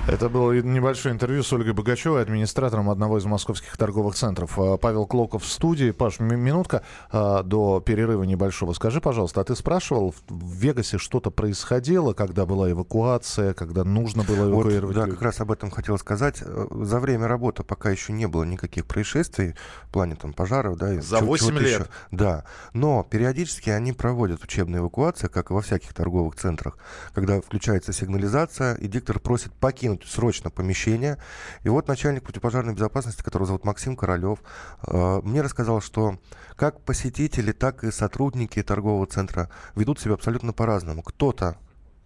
Это 0.08 0.30
было 0.30 0.52
небольшое 0.52 1.14
интервью 1.14 1.42
с 1.42 1.52
Ольгой 1.52 1.74
Богачевой, 1.74 2.22
администратором 2.22 2.88
одного 2.88 3.18
из 3.18 3.26
московских 3.26 3.76
торговых 3.76 4.14
центров. 4.14 4.58
А, 4.58 4.78
Павел 4.78 5.04
Клоков 5.04 5.42
в 5.42 5.46
студии. 5.46 5.90
Паш, 5.90 6.18
минутка 6.18 6.82
а, 7.10 7.42
до 7.42 7.82
перерыва 7.84 8.22
небольшого. 8.22 8.72
Скажи, 8.72 9.02
пожалуйста, 9.02 9.42
а 9.42 9.44
ты 9.44 9.54
спрашивал, 9.54 10.14
в 10.28 10.54
Вегасе 10.54 10.96
что-то 10.96 11.30
происходило, 11.30 12.14
когда 12.14 12.46
была 12.46 12.70
эвакуация, 12.70 13.52
когда 13.52 13.84
нужно 13.84 14.22
было 14.22 14.50
эвакуировать? 14.50 14.96
Вот, 14.96 15.04
да, 15.04 15.10
как 15.10 15.20
раз 15.20 15.42
об 15.42 15.52
этом 15.52 15.70
хотел 15.70 15.98
сказать. 15.98 16.38
За 16.38 17.00
время 17.00 17.28
работы 17.28 17.62
пока 17.62 17.90
еще 17.90 18.14
не 18.14 18.26
было 18.26 18.44
никаких 18.44 18.86
происшествий 18.86 19.56
в 19.84 19.92
плане 19.92 20.16
там 20.16 20.32
пожаров. 20.32 20.78
Да, 20.78 21.02
За 21.02 21.18
8 21.18 21.58
лет? 21.58 21.80
Еще. 21.80 21.86
Да. 22.12 22.44
Но 22.72 23.02
периодически 23.04 23.68
они 23.68 23.92
проводят 23.92 24.42
учебные 24.42 24.80
эвакуации, 24.80 25.28
как 25.28 25.50
и 25.50 25.52
во 25.52 25.60
всяких 25.60 25.92
торговых 25.92 26.36
центрах, 26.36 26.78
когда 27.12 27.42
включается 27.42 27.92
сигнализация, 27.92 28.74
и 28.76 28.88
диктор 28.88 29.20
просит 29.20 29.52
покинуть 29.52 29.97
покинуть 29.98 30.08
срочно 30.10 30.50
помещение. 30.50 31.18
И 31.64 31.68
вот 31.68 31.88
начальник 31.88 32.22
противопожарной 32.22 32.74
безопасности, 32.74 33.22
которого 33.22 33.46
зовут 33.46 33.64
Максим 33.64 33.96
Королев, 33.96 34.38
э, 34.86 35.20
мне 35.22 35.42
рассказал, 35.42 35.80
что 35.80 36.18
как 36.56 36.80
посетители, 36.80 37.52
так 37.52 37.84
и 37.84 37.90
сотрудники 37.90 38.62
торгового 38.62 39.06
центра 39.06 39.48
ведут 39.74 40.00
себя 40.00 40.14
абсолютно 40.14 40.52
по-разному. 40.52 41.02
Кто-то 41.02 41.56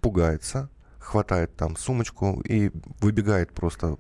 пугается, 0.00 0.68
хватает 0.98 1.56
там 1.56 1.76
сумочку 1.76 2.40
и 2.40 2.70
выбегает 3.00 3.52
просто 3.52 3.96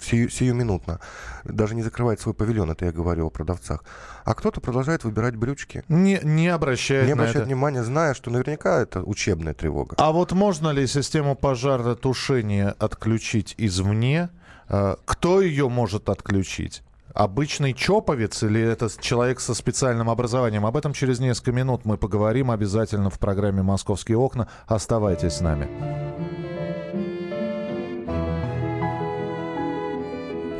сию, 0.00 0.30
сиюминутно. 0.30 1.00
Даже 1.44 1.74
не 1.74 1.82
закрывает 1.82 2.20
свой 2.20 2.34
павильон, 2.34 2.70
это 2.70 2.86
я 2.86 2.92
говорю 2.92 3.26
о 3.26 3.30
продавцах. 3.30 3.84
А 4.24 4.34
кто-то 4.34 4.60
продолжает 4.60 5.04
выбирать 5.04 5.36
брючки. 5.36 5.84
Не, 5.88 6.20
не 6.22 6.48
обращает, 6.48 7.06
не 7.06 7.12
обращает 7.12 7.46
внимания, 7.46 7.82
зная, 7.82 8.14
что 8.14 8.30
наверняка 8.30 8.80
это 8.80 9.02
учебная 9.02 9.54
тревога. 9.54 9.96
А 9.98 10.12
вот 10.12 10.32
можно 10.32 10.70
ли 10.70 10.86
систему 10.86 11.34
пожаротушения 11.34 12.74
отключить 12.78 13.54
извне? 13.58 14.30
А, 14.68 14.96
кто 15.04 15.40
ее 15.40 15.68
может 15.68 16.08
отключить? 16.08 16.82
Обычный 17.12 17.74
чоповец 17.74 18.42
или 18.42 18.60
это 18.60 18.88
человек 19.00 19.38
со 19.38 19.54
специальным 19.54 20.10
образованием? 20.10 20.66
Об 20.66 20.76
этом 20.76 20.92
через 20.92 21.20
несколько 21.20 21.52
минут 21.52 21.84
мы 21.84 21.96
поговорим 21.96 22.50
обязательно 22.50 23.08
в 23.08 23.20
программе 23.20 23.62
«Московские 23.62 24.18
окна». 24.18 24.48
Оставайтесь 24.66 25.34
с 25.34 25.40
нами. 25.40 26.13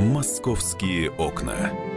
«Московские 0.04 1.10
окна». 1.10 1.93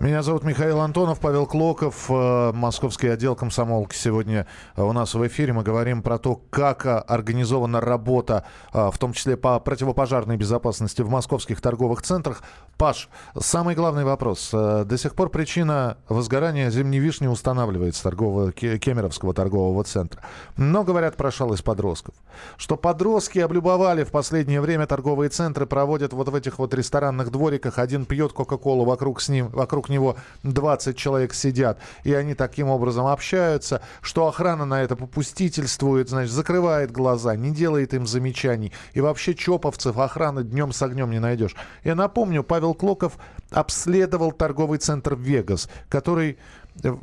Меня 0.00 0.22
зовут 0.22 0.44
Михаил 0.44 0.80
Антонов, 0.80 1.18
Павел 1.18 1.44
Клоков, 1.44 2.06
э, 2.08 2.52
московский 2.52 3.08
отдел 3.08 3.34
комсомолки. 3.34 3.96
Сегодня 3.96 4.46
э, 4.76 4.82
у 4.84 4.92
нас 4.92 5.12
в 5.14 5.26
эфире 5.26 5.52
мы 5.52 5.64
говорим 5.64 6.02
про 6.02 6.18
то, 6.18 6.40
как 6.50 6.86
э, 6.86 6.98
организована 6.98 7.80
работа, 7.80 8.44
в 8.72 8.96
том 8.96 9.12
числе 9.12 9.36
по 9.36 9.58
противопожарной 9.58 10.36
безопасности 10.36 11.02
в 11.02 11.10
московских 11.10 11.60
торговых 11.60 12.02
центрах. 12.02 12.44
Паш, 12.76 13.08
самый 13.36 13.74
главный 13.74 14.04
вопрос. 14.04 14.50
До 14.52 14.96
сих 14.96 15.16
пор 15.16 15.30
причина 15.30 15.96
возгорания 16.08 16.70
зимней 16.70 17.00
вишни 17.00 17.26
устанавливается 17.26 18.04
торгового, 18.04 18.52
Кемеровского 18.52 19.34
торгового 19.34 19.82
центра. 19.82 20.22
Но 20.56 20.84
говорят 20.84 21.16
про 21.16 21.32
шалость 21.32 21.64
подростков. 21.64 22.14
Что 22.56 22.76
подростки 22.76 23.40
облюбовали 23.40 24.04
в 24.04 24.12
последнее 24.12 24.60
время 24.60 24.86
торговые 24.86 25.28
центры, 25.28 25.66
проводят 25.66 26.12
вот 26.12 26.28
в 26.28 26.34
этих 26.36 26.60
вот 26.60 26.72
ресторанных 26.72 27.32
двориках. 27.32 27.80
Один 27.80 28.04
пьет 28.04 28.32
Кока-Колу, 28.32 28.84
вокруг 28.84 29.20
с 29.20 29.28
ним, 29.28 29.48
вокруг 29.48 29.87
него 29.88 30.16
20 30.42 30.96
человек 30.96 31.34
сидят, 31.34 31.78
и 32.04 32.12
они 32.12 32.34
таким 32.34 32.68
образом 32.68 33.06
общаются, 33.06 33.82
что 34.00 34.26
охрана 34.26 34.64
на 34.64 34.82
это 34.82 34.96
попустительствует, 34.96 36.08
значит, 36.08 36.32
закрывает 36.32 36.90
глаза, 36.90 37.36
не 37.36 37.50
делает 37.50 37.94
им 37.94 38.06
замечаний. 38.06 38.72
И 38.92 39.00
вообще 39.00 39.34
чоповцев 39.34 39.98
охраны 39.98 40.44
днем 40.44 40.72
с 40.72 40.82
огнем 40.82 41.10
не 41.10 41.20
найдешь. 41.20 41.56
Я 41.84 41.94
напомню, 41.94 42.42
Павел 42.42 42.74
Клоков 42.74 43.18
обследовал 43.50 44.32
торговый 44.32 44.78
центр 44.78 45.14
«Вегас», 45.14 45.68
который 45.88 46.38
э, 46.82 46.94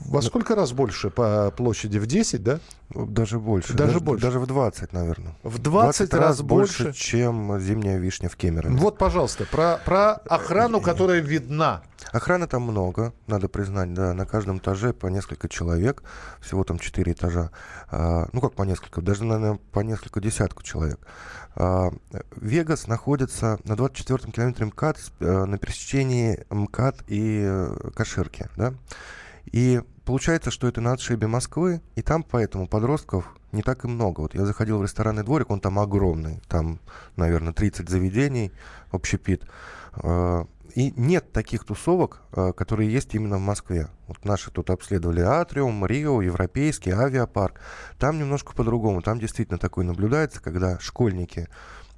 во 0.00 0.22
сколько 0.22 0.54
раз 0.54 0.72
больше 0.72 1.10
по 1.10 1.52
площади? 1.56 1.98
В 1.98 2.06
10, 2.06 2.42
да? 2.42 2.60
Даже 2.90 3.38
больше. 3.38 3.72
Даже, 3.72 3.94
даже 3.94 4.00
больше. 4.00 4.22
Даже 4.24 4.38
в 4.38 4.46
20, 4.46 4.92
наверное. 4.92 5.34
В 5.42 5.58
20, 5.58 6.10
20 6.10 6.14
раз, 6.14 6.22
раз 6.22 6.42
больше, 6.42 6.84
больше, 6.84 6.98
чем 6.98 7.58
зимняя 7.60 7.98
вишня 7.98 8.28
в 8.28 8.36
Кемерово. 8.36 8.76
Вот, 8.76 8.96
пожалуйста, 8.96 9.44
про, 9.44 9.78
про 9.84 10.12
охрану, 10.12 10.80
которая 10.80 11.20
видна. 11.20 11.82
Охраны 12.12 12.46
там 12.46 12.62
много, 12.62 13.12
надо 13.26 13.48
признать, 13.48 13.92
да. 13.92 14.14
На 14.14 14.24
каждом 14.24 14.58
этаже 14.58 14.92
по 14.92 15.08
несколько 15.08 15.48
человек. 15.48 16.04
Всего 16.40 16.62
там 16.62 16.78
4 16.78 17.12
этажа. 17.12 17.50
А, 17.90 18.28
ну, 18.32 18.40
как 18.40 18.54
по 18.54 18.62
несколько, 18.62 19.02
даже, 19.02 19.24
наверное, 19.24 19.58
по 19.72 19.80
несколько 19.80 20.20
десятков 20.20 20.62
человек. 20.62 21.00
А, 21.56 21.90
Вегас 22.36 22.86
находится 22.86 23.58
на 23.64 23.72
24-м 23.72 24.30
километре 24.30 24.66
МКАД 24.66 24.98
э, 25.20 25.44
на 25.44 25.58
пересечении 25.58 26.44
МКАД 26.50 27.04
и 27.08 27.42
э, 27.44 27.90
Каширки, 27.94 28.48
да. 28.56 28.74
И 29.46 29.80
получается, 30.06 30.50
что 30.50 30.68
это 30.68 30.80
на 30.80 30.92
отшибе 30.92 31.26
Москвы, 31.26 31.82
и 31.96 32.00
там 32.00 32.22
поэтому 32.22 32.66
подростков 32.66 33.36
не 33.52 33.62
так 33.62 33.84
и 33.84 33.88
много. 33.88 34.20
Вот 34.20 34.34
я 34.34 34.46
заходил 34.46 34.78
в 34.78 34.82
ресторанный 34.82 35.24
дворик, 35.24 35.50
он 35.50 35.60
там 35.60 35.78
огромный, 35.78 36.40
там, 36.48 36.78
наверное, 37.16 37.52
30 37.52 37.88
заведений, 37.88 38.52
общепит. 38.92 39.46
А, 39.94 40.46
и 40.74 40.92
нет 40.96 41.32
таких 41.32 41.64
тусовок, 41.64 42.22
а, 42.32 42.52
которые 42.52 42.90
есть 42.90 43.14
именно 43.14 43.36
в 43.38 43.40
Москве. 43.40 43.88
Вот 44.06 44.24
наши 44.24 44.50
тут 44.50 44.70
обследовали 44.70 45.20
Атриум, 45.20 45.84
Рио, 45.84 46.22
Европейский, 46.22 46.90
Авиапарк. 46.90 47.60
Там 47.98 48.18
немножко 48.18 48.54
по-другому. 48.54 49.02
Там 49.02 49.18
действительно 49.18 49.58
такое 49.58 49.84
наблюдается, 49.84 50.40
когда 50.40 50.78
школьники 50.78 51.48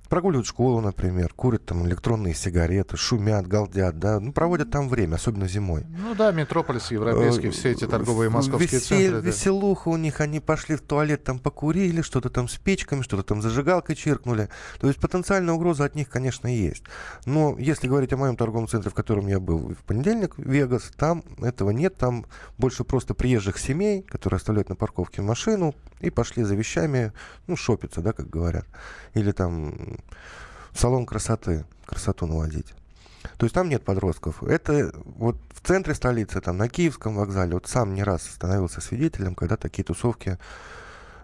прогуливают 0.09 0.46
школу, 0.46 0.80
например, 0.80 1.32
курят 1.34 1.66
там 1.66 1.86
электронные 1.86 2.34
сигареты, 2.34 2.96
шумят, 2.96 3.46
галдят, 3.46 3.98
да, 3.98 4.20
ну, 4.20 4.32
проводят 4.32 4.70
там 4.70 4.88
время, 4.88 5.16
особенно 5.16 5.48
зимой. 5.48 5.84
Ну 5.88 6.14
да, 6.14 6.32
Метрополис 6.32 6.90
европейский, 6.90 7.50
все 7.50 7.72
эти 7.72 7.86
торговые 7.86 8.30
московские 8.30 8.80
Весел, 8.80 8.98
центры. 8.98 9.22
Да. 9.22 9.28
Веселуха 9.28 9.88
у 9.88 9.96
них, 9.96 10.20
они 10.20 10.40
пошли 10.40 10.76
в 10.76 10.80
туалет, 10.80 11.24
там 11.24 11.38
покурили, 11.38 12.02
что-то 12.02 12.30
там 12.30 12.48
с 12.48 12.56
печками, 12.56 13.02
что-то 13.02 13.22
там 13.22 13.42
зажигалкой 13.42 13.96
чиркнули. 13.96 14.48
То 14.80 14.88
есть 14.88 14.98
потенциальная 14.98 15.54
угроза 15.54 15.84
от 15.84 15.94
них, 15.94 16.09
конечно, 16.09 16.48
есть. 16.48 16.84
Но 17.26 17.56
если 17.59 17.86
говорить 17.86 18.12
о 18.12 18.16
моем 18.16 18.36
торговом 18.36 18.68
центре, 18.68 18.90
в 18.90 18.94
котором 18.94 19.26
я 19.26 19.40
был 19.40 19.74
в 19.74 19.84
понедельник, 19.84 20.34
Вегас, 20.38 20.90
там 20.96 21.22
этого 21.42 21.70
нет, 21.70 21.96
там 21.96 22.26
больше 22.56 22.84
просто 22.84 23.14
приезжих 23.14 23.59
семей, 23.59 24.02
которые 24.02 24.38
оставляют 24.38 24.68
на 24.68 24.76
парковке 24.76 25.22
машину 25.22 25.74
и 26.00 26.11
пошли 26.11 26.44
за 26.44 26.54
вещами, 26.54 27.12
ну, 27.46 27.56
шопиться, 27.56 28.00
да, 28.00 28.12
как 28.12 28.30
говорят. 28.30 28.66
Или 29.14 29.32
там 29.32 29.97
салон 30.74 31.07
красоты, 31.07 31.64
красоту 31.86 32.26
наводить. 32.26 32.74
То 33.36 33.44
есть 33.44 33.55
там 33.55 33.68
нет 33.68 33.84
подростков. 33.84 34.42
Это 34.42 34.92
вот 35.05 35.36
в 35.53 35.66
центре 35.66 35.94
столицы, 35.94 36.40
там 36.40 36.57
на 36.57 36.68
Киевском 36.68 37.16
вокзале, 37.16 37.55
вот 37.55 37.66
сам 37.66 37.94
не 37.94 38.03
раз 38.03 38.22
становился 38.22 38.80
свидетелем, 38.80 39.34
когда 39.34 39.57
такие 39.57 39.84
тусовки 39.84 40.38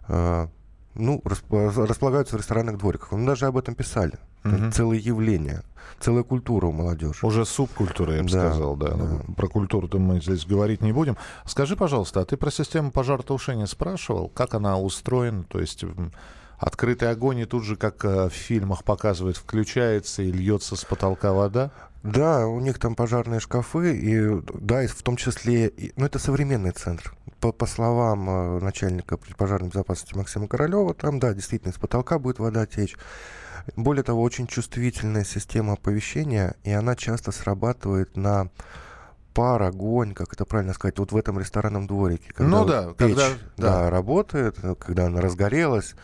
э, 0.08 0.48
ну, 0.94 1.22
располагаются 1.24 2.36
в 2.36 2.38
ресторанных 2.38 2.78
двориках. 2.78 3.12
Мы 3.12 3.26
даже 3.26 3.46
об 3.46 3.56
этом 3.56 3.74
писали. 3.74 4.18
Угу. 4.44 4.72
Целое 4.72 4.98
явление, 4.98 5.62
целая 6.00 6.22
культура 6.22 6.66
у 6.66 6.72
молодежи. 6.72 7.26
Уже 7.26 7.46
субкультура, 7.46 8.16
я 8.16 8.22
бы 8.22 8.28
да, 8.28 8.50
сказал, 8.50 8.76
да. 8.76 8.92
да. 8.92 9.20
Про 9.34 9.48
культуру-то 9.48 9.98
мы 9.98 10.20
здесь 10.20 10.44
говорить 10.44 10.82
не 10.82 10.92
будем. 10.92 11.16
Скажи, 11.46 11.76
пожалуйста, 11.76 12.20
а 12.20 12.24
ты 12.26 12.36
про 12.36 12.50
систему 12.50 12.90
пожаротушения 12.90 13.66
спрашивал? 13.66 14.28
Как 14.28 14.54
она 14.54 14.78
устроена? 14.78 15.44
То 15.44 15.60
есть 15.60 15.82
открытый 16.58 17.10
огонь 17.10 17.40
и 17.40 17.44
тут 17.44 17.64
же, 17.64 17.76
как 17.76 18.04
э, 18.04 18.28
в 18.28 18.32
фильмах 18.32 18.84
показывают, 18.84 19.36
включается 19.36 20.22
и 20.22 20.30
льется 20.30 20.76
с 20.76 20.84
потолка 20.84 21.32
вода? 21.32 21.70
Да, 22.02 22.46
у 22.46 22.60
них 22.60 22.78
там 22.78 22.94
пожарные 22.94 23.40
шкафы, 23.40 23.96
и 23.96 24.42
да, 24.60 24.84
и 24.84 24.86
в 24.86 25.02
том 25.02 25.16
числе, 25.16 25.68
и, 25.68 25.92
ну 25.96 26.04
это 26.04 26.18
современный 26.18 26.72
центр. 26.72 27.16
По, 27.40 27.50
по 27.50 27.66
словам 27.66 28.28
э, 28.28 28.60
начальника 28.60 29.16
пожарной 29.38 29.70
безопасности 29.70 30.14
Максима 30.14 30.46
Королева, 30.46 30.92
там, 30.92 31.18
да, 31.18 31.32
действительно, 31.32 31.72
с 31.72 31.78
потолка 31.78 32.18
будет 32.18 32.38
вода 32.38 32.66
течь. 32.66 32.96
Более 33.76 34.02
того, 34.02 34.20
очень 34.20 34.46
чувствительная 34.46 35.24
система 35.24 35.72
оповещения, 35.72 36.56
и 36.64 36.72
она 36.72 36.94
часто 36.94 37.32
срабатывает 37.32 38.16
на 38.16 38.50
пар, 39.32 39.62
огонь, 39.62 40.12
как 40.14 40.32
это 40.32 40.44
правильно 40.44 40.74
сказать, 40.74 40.98
вот 40.98 41.12
в 41.12 41.16
этом 41.16 41.38
ресторанном 41.38 41.86
дворике. 41.86 42.32
Когда 42.34 42.50
ну 42.50 42.64
да, 42.64 42.82
печь, 42.88 42.96
когда 42.98 43.28
да. 43.28 43.36
да, 43.56 43.90
работает, 43.90 44.58
когда 44.78 45.06
она 45.06 45.22
разгорелась, 45.22 45.94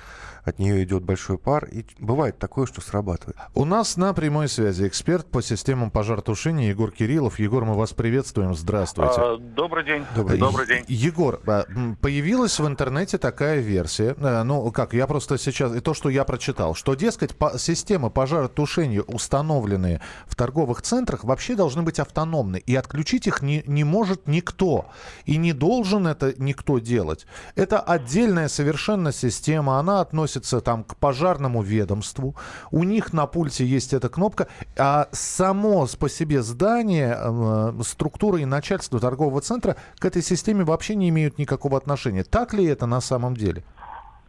от 0.45 0.59
нее 0.59 0.83
идет 0.85 1.03
большой 1.03 1.39
пар, 1.39 1.67
и 1.67 1.85
бывает 1.99 2.39
такое, 2.39 2.67
что 2.67 2.81
срабатывает. 2.81 3.37
У 3.55 3.65
нас 3.65 3.97
на 3.97 4.13
прямой 4.15 4.49
связи 4.49 4.87
эксперт 4.87 5.27
по 5.27 5.43
системам 5.43 5.91
пожаротушения 5.91 6.69
Егор 6.69 6.91
Кириллов. 6.91 7.39
Егор, 7.39 7.65
мы 7.65 7.75
вас 7.75 7.93
приветствуем. 7.93 8.55
Здравствуйте. 8.55 9.15
А, 9.17 9.37
добрый 9.37 9.85
день. 9.85 10.05
Добрый, 10.15 10.39
добрый 10.39 10.67
день. 10.67 10.85
Егор, 10.89 11.41
а, 11.47 11.65
появилась 12.01 12.59
в 12.59 12.67
интернете 12.67 13.19
такая 13.19 13.61
версия, 13.61 14.15
э, 14.19 14.43
ну 14.43 14.71
как, 14.73 14.95
я 14.95 15.07
просто 15.07 15.39
сейчас, 15.39 15.75
и 15.75 15.81
то, 15.81 15.95
что 15.95 16.09
я 16.09 16.25
прочитал, 16.25 16.75
что, 16.75 16.95
дескать, 16.95 17.37
по, 17.37 17.59
системы 17.59 18.11
пожаротушения, 18.11 19.03
установленные 19.03 20.01
в 20.27 20.37
торговых 20.37 20.83
центрах, 20.83 21.25
вообще 21.25 21.55
должны 21.55 21.83
быть 21.83 21.99
автономны, 21.99 22.63
и 22.65 22.75
отключить 22.75 23.27
их 23.27 23.43
не, 23.43 23.63
не 23.67 23.85
может 23.85 24.27
никто, 24.27 24.87
и 25.27 25.37
не 25.37 25.53
должен 25.53 26.07
это 26.07 26.35
никто 26.39 26.79
делать. 26.79 27.27
Это 27.55 27.81
отдельная 27.81 28.49
совершенно 28.49 29.13
система, 29.13 29.79
она 29.79 30.01
относится 30.01 30.30
относится 30.31 30.61
там 30.61 30.85
к 30.85 30.97
пожарному 30.97 31.63
ведомству. 31.63 32.35
У 32.71 32.85
них 32.85 33.13
на 33.13 33.27
пульте 33.27 33.65
есть 33.65 33.93
эта 33.93 34.09
кнопка. 34.09 34.47
А 34.79 35.09
само 35.13 35.87
по 35.99 36.09
себе 36.09 36.43
здание, 36.43 37.17
э, 37.19 37.83
структура 37.83 38.39
и 38.39 38.45
начальство 38.45 39.01
торгового 39.01 39.41
центра 39.41 39.77
к 39.99 40.05
этой 40.05 40.23
системе 40.23 40.65
вообще 40.65 40.95
не 40.95 41.09
имеют 41.09 41.39
никакого 41.39 41.77
отношения. 41.77 42.25
Так 42.25 42.55
ли 42.55 42.65
это 42.65 42.87
на 42.87 43.01
самом 43.01 43.35
деле? 43.35 43.63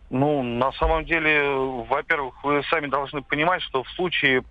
Ну, 0.10 0.44
на 0.44 0.72
самом 0.74 1.06
деле, 1.06 1.50
во-первых, 1.90 2.44
вы 2.44 2.64
сами 2.70 2.88
должны 2.88 3.22
понимать, 3.22 3.62
что 3.62 3.84
в 3.84 3.90
случае 3.92 4.44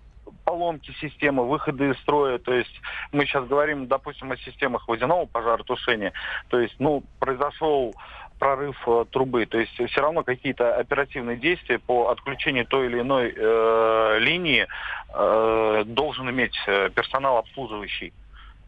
поломки 0.43 0.91
системы, 0.99 1.47
выходы 1.47 1.91
из 1.91 1.97
строя, 1.99 2.37
то 2.39 2.53
есть 2.53 2.81
мы 3.11 3.25
сейчас 3.25 3.47
говорим, 3.47 3.87
допустим, 3.87 4.31
о 4.31 4.37
системах 4.37 4.87
водяного 4.87 5.25
пожаротушения, 5.25 6.13
то 6.49 6.59
есть, 6.59 6.75
ну, 6.79 7.03
произошел 7.19 7.93
прорыв 8.41 8.75
э, 8.87 9.05
трубы. 9.11 9.45
То 9.45 9.59
есть 9.59 9.71
все 9.73 10.01
равно 10.01 10.23
какие-то 10.23 10.75
оперативные 10.75 11.37
действия 11.37 11.77
по 11.77 12.09
отключению 12.09 12.65
той 12.65 12.87
или 12.87 12.99
иной 12.99 13.31
э, 13.37 14.17
линии 14.19 14.65
э, 15.13 15.83
должен 15.85 16.27
иметь 16.31 16.55
э, 16.65 16.89
персонал 16.89 17.37
обслуживающий 17.37 18.11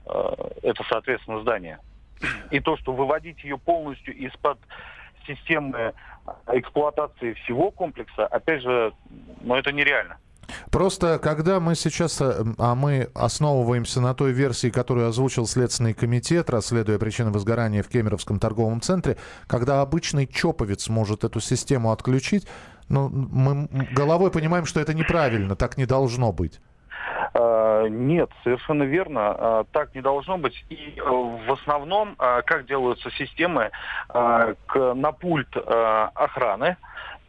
э, 0.05 0.34
это, 0.61 0.84
соответственно, 0.88 1.41
здание. 1.41 1.80
И 2.51 2.59
то, 2.59 2.78
что 2.78 2.93
выводить 2.93 3.43
ее 3.43 3.57
полностью 3.57 4.15
из-под 4.15 4.59
системы 5.26 5.93
эксплуатации 6.51 7.34
всего 7.34 7.71
комплекса, 7.71 8.28
опять 8.28 8.61
же, 8.61 8.93
ну 9.41 9.55
это 9.55 9.71
нереально. 9.71 10.17
Просто 10.72 11.20
когда 11.20 11.60
мы 11.60 11.76
сейчас, 11.76 12.20
э, 12.22 12.43
а 12.58 12.76
мы 12.76 13.10
основываемся 13.14 14.01
на 14.01 14.14
той 14.14 14.32
версии, 14.32 14.70
которую 14.70 15.08
озвучил 15.08 15.45
Следственный 15.45 15.93
комитет, 15.93 16.49
расследуя 16.49 16.97
причины 16.99 17.32
возгорания 17.32 17.84
в 17.84 17.89
Кемеровском 17.89 18.39
торговом 18.39 18.82
центре, 18.82 19.18
когда 19.47 19.82
обычный 19.82 20.28
чоповец 20.28 20.89
может 20.89 21.24
эту 21.24 21.39
систему 21.39 21.91
отключить, 21.91 22.47
ну, 22.89 23.10
мы 23.10 23.68
головой 23.91 24.32
понимаем, 24.32 24.66
что 24.66 24.80
это 24.80 24.93
неправильно, 24.93 25.56
так 25.56 25.78
не 25.78 25.86
должно 25.86 26.32
быть. 26.32 26.60
А, 27.34 27.88
нет, 27.88 28.30
совершенно 28.43 28.84
верно. 28.84 29.22
А, 29.22 29.64
так 29.72 29.95
не 29.95 30.01
должно 30.01 30.38
быть. 30.38 30.66
И 30.70 30.95
э, 30.97 31.01
в 31.01 31.51
основном, 31.51 32.16
как 32.18 32.66
делаются 32.66 33.10
системы, 33.12 33.72
на 34.14 35.12
пульт 35.12 35.56
охраны, 35.56 36.78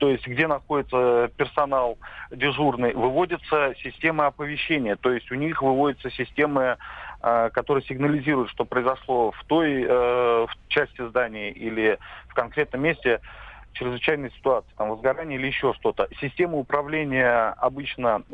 то 0.05 0.11
есть 0.11 0.27
где 0.27 0.47
находится 0.47 1.31
персонал 1.39 1.97
дежурный, 2.31 2.93
выводится 2.93 3.73
система 3.83 4.27
оповещения, 4.27 4.97
то 4.97 5.11
есть 5.11 5.33
у 5.33 5.35
них 5.35 5.63
выводятся 5.63 6.11
системы, 6.11 6.77
э, 7.23 7.51
которые 7.55 7.83
сигнализируют, 7.87 8.51
что 8.51 8.67
произошло 8.67 9.31
в 9.31 9.43
той 9.45 9.83
э, 9.83 9.87
в 9.89 10.51
части 10.69 11.09
здания 11.09 11.53
или 11.53 11.99
в 12.29 12.35
конкретном 12.35 12.83
месте 12.83 13.23
чрезвычайной 13.73 14.31
ситуации, 14.33 14.69
там 14.77 14.91
возгорание 14.91 15.39
или 15.39 15.47
еще 15.47 15.73
что-то. 15.73 16.07
Система 16.21 16.59
управления 16.59 17.55
обычно 17.57 18.25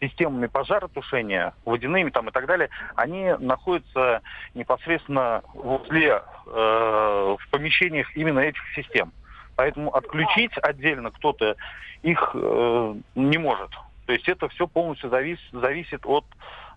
системами 0.00 0.48
пожаротушения, 0.48 1.54
водяными 1.64 2.10
там 2.10 2.30
и 2.30 2.32
так 2.32 2.46
далее, 2.46 2.68
они 2.96 3.32
находятся 3.38 4.22
непосредственно 4.54 5.42
возле, 5.54 6.20
э, 6.46 7.36
в 7.38 7.50
помещениях 7.52 8.08
именно 8.16 8.40
этих 8.40 8.62
систем. 8.74 9.12
Поэтому 9.56 9.94
отключить 9.94 10.52
отдельно 10.58 11.10
кто-то 11.10 11.56
их 12.02 12.30
э, 12.34 12.94
не 13.14 13.38
может. 13.38 13.70
То 14.06 14.12
есть 14.12 14.28
это 14.28 14.48
все 14.48 14.66
полностью 14.66 15.10
завис, 15.10 15.38
зависит 15.52 16.04
от 16.04 16.24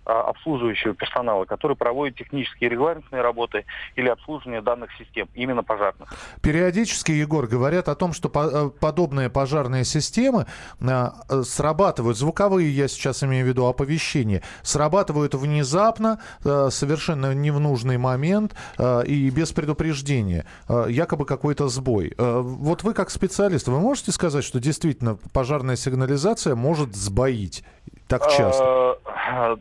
обслуживающего 0.08 0.94
персонала, 0.94 1.46
который 1.46 1.76
проводит 1.76 2.16
технические 2.16 2.70
регламентные 2.70 3.22
работы 3.22 3.66
или 3.96 4.08
обслуживание 4.08 4.62
данных 4.62 4.90
систем, 4.98 5.28
именно 5.34 5.64
пожарных. 5.64 6.14
Периодически, 6.42 7.12
Егор, 7.12 7.48
говорят 7.48 7.90
о 7.90 7.96
том, 7.96 8.14
что 8.14 8.32
э, 8.34 8.70
подобные 8.80 9.30
пожарные 9.30 9.84
системы 9.84 10.46
э, 10.80 11.10
срабатывают, 11.44 12.18
звуковые, 12.18 12.70
я 12.70 12.88
сейчас 12.88 13.24
имею 13.24 13.46
в 13.46 13.50
виду 13.50 13.66
оповещения, 13.66 14.42
срабатывают 14.62 15.34
внезапно, 15.36 16.22
э, 16.46 16.70
совершенно 16.72 17.34
не 17.34 17.52
в 17.52 17.60
нужный 17.60 17.98
момент 17.98 18.56
и 18.80 19.30
без 19.30 19.52
предупреждения. 19.52 20.46
Якобы 20.70 21.26
какой-то 21.26 21.68
сбой. 21.68 22.14
Вот 22.18 22.84
вы 22.84 22.94
как 22.94 23.10
специалист, 23.10 23.68
вы 23.68 23.80
можете 23.80 24.12
сказать, 24.12 24.44
что 24.44 24.60
действительно 24.60 25.18
пожарная 25.34 25.76
сигнализация 25.76 26.56
может 26.56 26.96
сбоить 26.96 27.64
так 28.08 28.28
часто? 28.30 28.98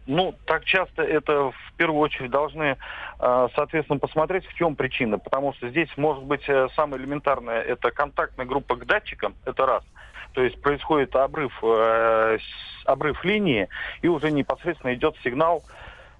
Ну, 0.06 0.34
так 0.46 0.64
часто 0.64 1.02
это 1.02 1.50
в 1.50 1.72
первую 1.76 2.00
очередь 2.00 2.30
должны, 2.30 2.76
э, 3.18 3.48
соответственно, 3.54 3.98
посмотреть, 3.98 4.46
в 4.46 4.54
чем 4.54 4.76
причина. 4.76 5.18
Потому 5.18 5.52
что 5.54 5.68
здесь 5.68 5.88
может 5.96 6.22
быть 6.24 6.48
э, 6.48 6.68
самое 6.76 7.02
элементарное, 7.02 7.60
это 7.60 7.90
контактная 7.90 8.46
группа 8.46 8.76
к 8.76 8.86
датчикам, 8.86 9.34
это 9.44 9.66
раз. 9.66 9.84
То 10.32 10.42
есть 10.42 10.60
происходит 10.62 11.16
обрыв, 11.16 11.52
э, 11.62 12.38
обрыв 12.84 13.24
линии, 13.24 13.68
и 14.02 14.08
уже 14.08 14.30
непосредственно 14.30 14.94
идет 14.94 15.16
сигнал 15.24 15.64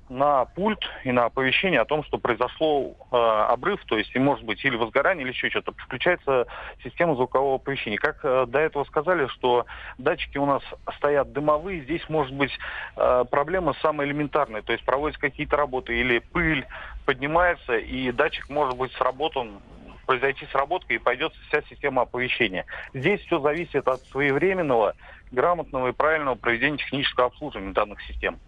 на 0.09 0.44
пульт 0.44 0.84
и 1.04 1.12
на 1.12 1.24
оповещение 1.24 1.80
о 1.80 1.84
том, 1.84 2.04
что 2.04 2.18
произошло 2.18 2.94
э, 3.11 3.16
обрыв, 3.16 3.84
то 3.86 3.98
есть, 3.98 4.14
и 4.14 4.18
может 4.18 4.44
быть, 4.44 4.64
или 4.64 4.76
возгорание, 4.76 5.24
или 5.24 5.32
еще 5.32 5.50
что-то. 5.50 5.72
Включается 5.72 6.46
система 6.84 7.14
звукового 7.14 7.57
оповещения. 7.57 7.98
Как 7.98 8.20
э, 8.22 8.46
до 8.46 8.59
этого 8.61 8.84
сказали, 8.84 9.26
что 9.28 9.66
датчики 9.98 10.38
у 10.38 10.46
нас 10.46 10.62
стоят 10.96 11.32
дымовые, 11.32 11.82
здесь 11.82 12.09
может 12.09 12.34
быть 12.34 12.57
э, 12.96 13.24
проблема 13.30 13.74
самая 13.82 14.07
элементарная, 14.07 14.62
то 14.62 14.72
есть 14.72 14.84
проводятся 14.84 15.20
какие-то 15.20 15.57
работы 15.57 15.98
или 15.98 16.18
пыль 16.18 16.66
поднимается, 17.04 17.76
и 17.76 18.11
датчик 18.12 18.48
может 18.48 18.76
быть 18.76 18.92
сработан 18.92 19.61
произойти 20.07 20.46
сработка 20.52 20.94
и 20.94 20.98
пойдет 20.98 21.32
вся 21.48 21.62
система 21.62 22.02
оповещения. 22.02 22.64
Здесь 22.94 23.20
все 23.22 23.40
зависит 23.40 23.88
от 23.88 24.00
своевременного, 24.07 24.94
грамотного 25.32 25.88
и 25.88 25.92
правильного 25.92 26.36
проведения 26.36 26.78
технического 26.78 27.26
обслуживания 27.26 27.72
данных 27.72 28.00
систем. 28.02 28.38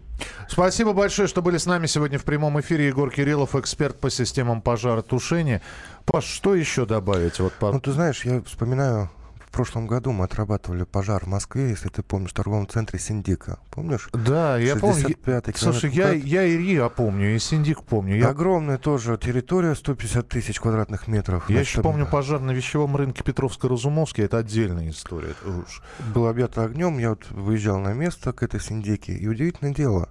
Спасибо 0.47 0.93
большое, 0.93 1.27
что 1.27 1.41
были 1.41 1.57
с 1.57 1.65
нами 1.65 1.85
сегодня 1.85 2.17
в 2.17 2.23
прямом 2.23 2.59
эфире. 2.59 2.87
Егор 2.87 3.09
Кириллов, 3.11 3.55
эксперт 3.55 3.99
по 3.99 4.09
системам 4.09 4.61
пожаротушения. 4.61 5.61
Паш, 6.05 6.25
что 6.25 6.55
еще 6.55 6.85
добавить? 6.85 7.39
Вот 7.39 7.53
по... 7.53 7.71
Ну, 7.71 7.79
ты 7.79 7.91
знаешь, 7.91 8.25
я 8.25 8.41
вспоминаю 8.41 9.09
в 9.49 9.51
прошлом 9.51 9.87
году 9.87 10.11
мы 10.11 10.25
отрабатывали 10.25 10.83
пожар 10.83 11.25
в 11.25 11.27
Москве, 11.27 11.69
если 11.69 11.89
ты 11.89 12.03
помнишь, 12.03 12.29
в 12.29 12.33
торговом 12.33 12.67
центре 12.67 12.99
Синдика. 12.99 13.57
Помнишь? 13.71 14.07
Да, 14.13 14.59
я 14.59 14.75
помню. 14.75 15.09
Слушай, 15.55 15.89
я, 15.91 16.11
я 16.11 16.43
и 16.43 16.55
РИА 16.55 16.87
помню, 16.89 17.35
и 17.35 17.39
Синдик 17.39 17.81
помню. 17.83 18.17
Я... 18.17 18.29
Огромная 18.29 18.77
тоже 18.77 19.17
территория, 19.17 19.73
150 19.73 20.29
тысяч 20.29 20.59
квадратных 20.59 21.07
метров. 21.07 21.49
Я 21.49 21.61
еще 21.61 21.81
помню 21.81 22.05
пожар 22.05 22.39
на 22.39 22.51
вещевом 22.51 22.95
рынке 22.95 23.23
Петровско-Разумовский. 23.23 24.23
Это 24.23 24.37
отдельная 24.37 24.91
история. 24.91 25.31
Это 25.31 25.49
уж... 25.49 25.81
Был 26.13 26.27
объят 26.27 26.55
огнем, 26.59 26.99
я 26.99 27.09
вот 27.09 27.29
выезжал 27.31 27.79
на 27.79 27.93
место 27.93 28.33
к 28.33 28.43
этой 28.43 28.59
Синдике, 28.59 29.13
и 29.13 29.27
удивительное 29.27 29.73
дело, 29.73 30.09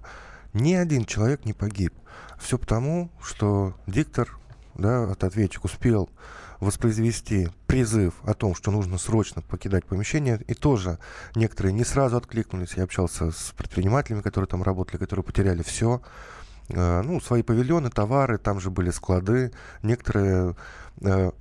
ни 0.51 0.73
один 0.73 1.05
человек 1.05 1.45
не 1.45 1.53
погиб. 1.53 1.93
Все 2.39 2.57
потому, 2.57 3.09
что 3.21 3.73
диктор, 3.87 4.37
да, 4.75 5.09
ответчик 5.11 5.63
успел 5.63 6.09
воспроизвести 6.59 7.49
призыв 7.67 8.13
о 8.23 8.33
том, 8.33 8.55
что 8.55 8.71
нужно 8.71 8.97
срочно 8.97 9.41
покидать 9.41 9.85
помещение, 9.85 10.41
и 10.47 10.53
тоже 10.53 10.99
некоторые 11.35 11.73
не 11.73 11.83
сразу 11.83 12.17
откликнулись. 12.17 12.73
Я 12.75 12.83
общался 12.83 13.31
с 13.31 13.53
предпринимателями, 13.57 14.21
которые 14.21 14.47
там 14.47 14.63
работали, 14.63 14.97
которые 14.97 15.23
потеряли 15.23 15.63
все. 15.63 16.01
Э, 16.69 17.01
ну, 17.01 17.21
свои 17.21 17.43
павильоны, 17.43 17.89
товары, 17.89 18.37
там 18.37 18.59
же 18.59 18.69
были 18.69 18.89
склады. 18.91 19.51
Некоторые... 19.83 20.55
Э, 21.01 21.31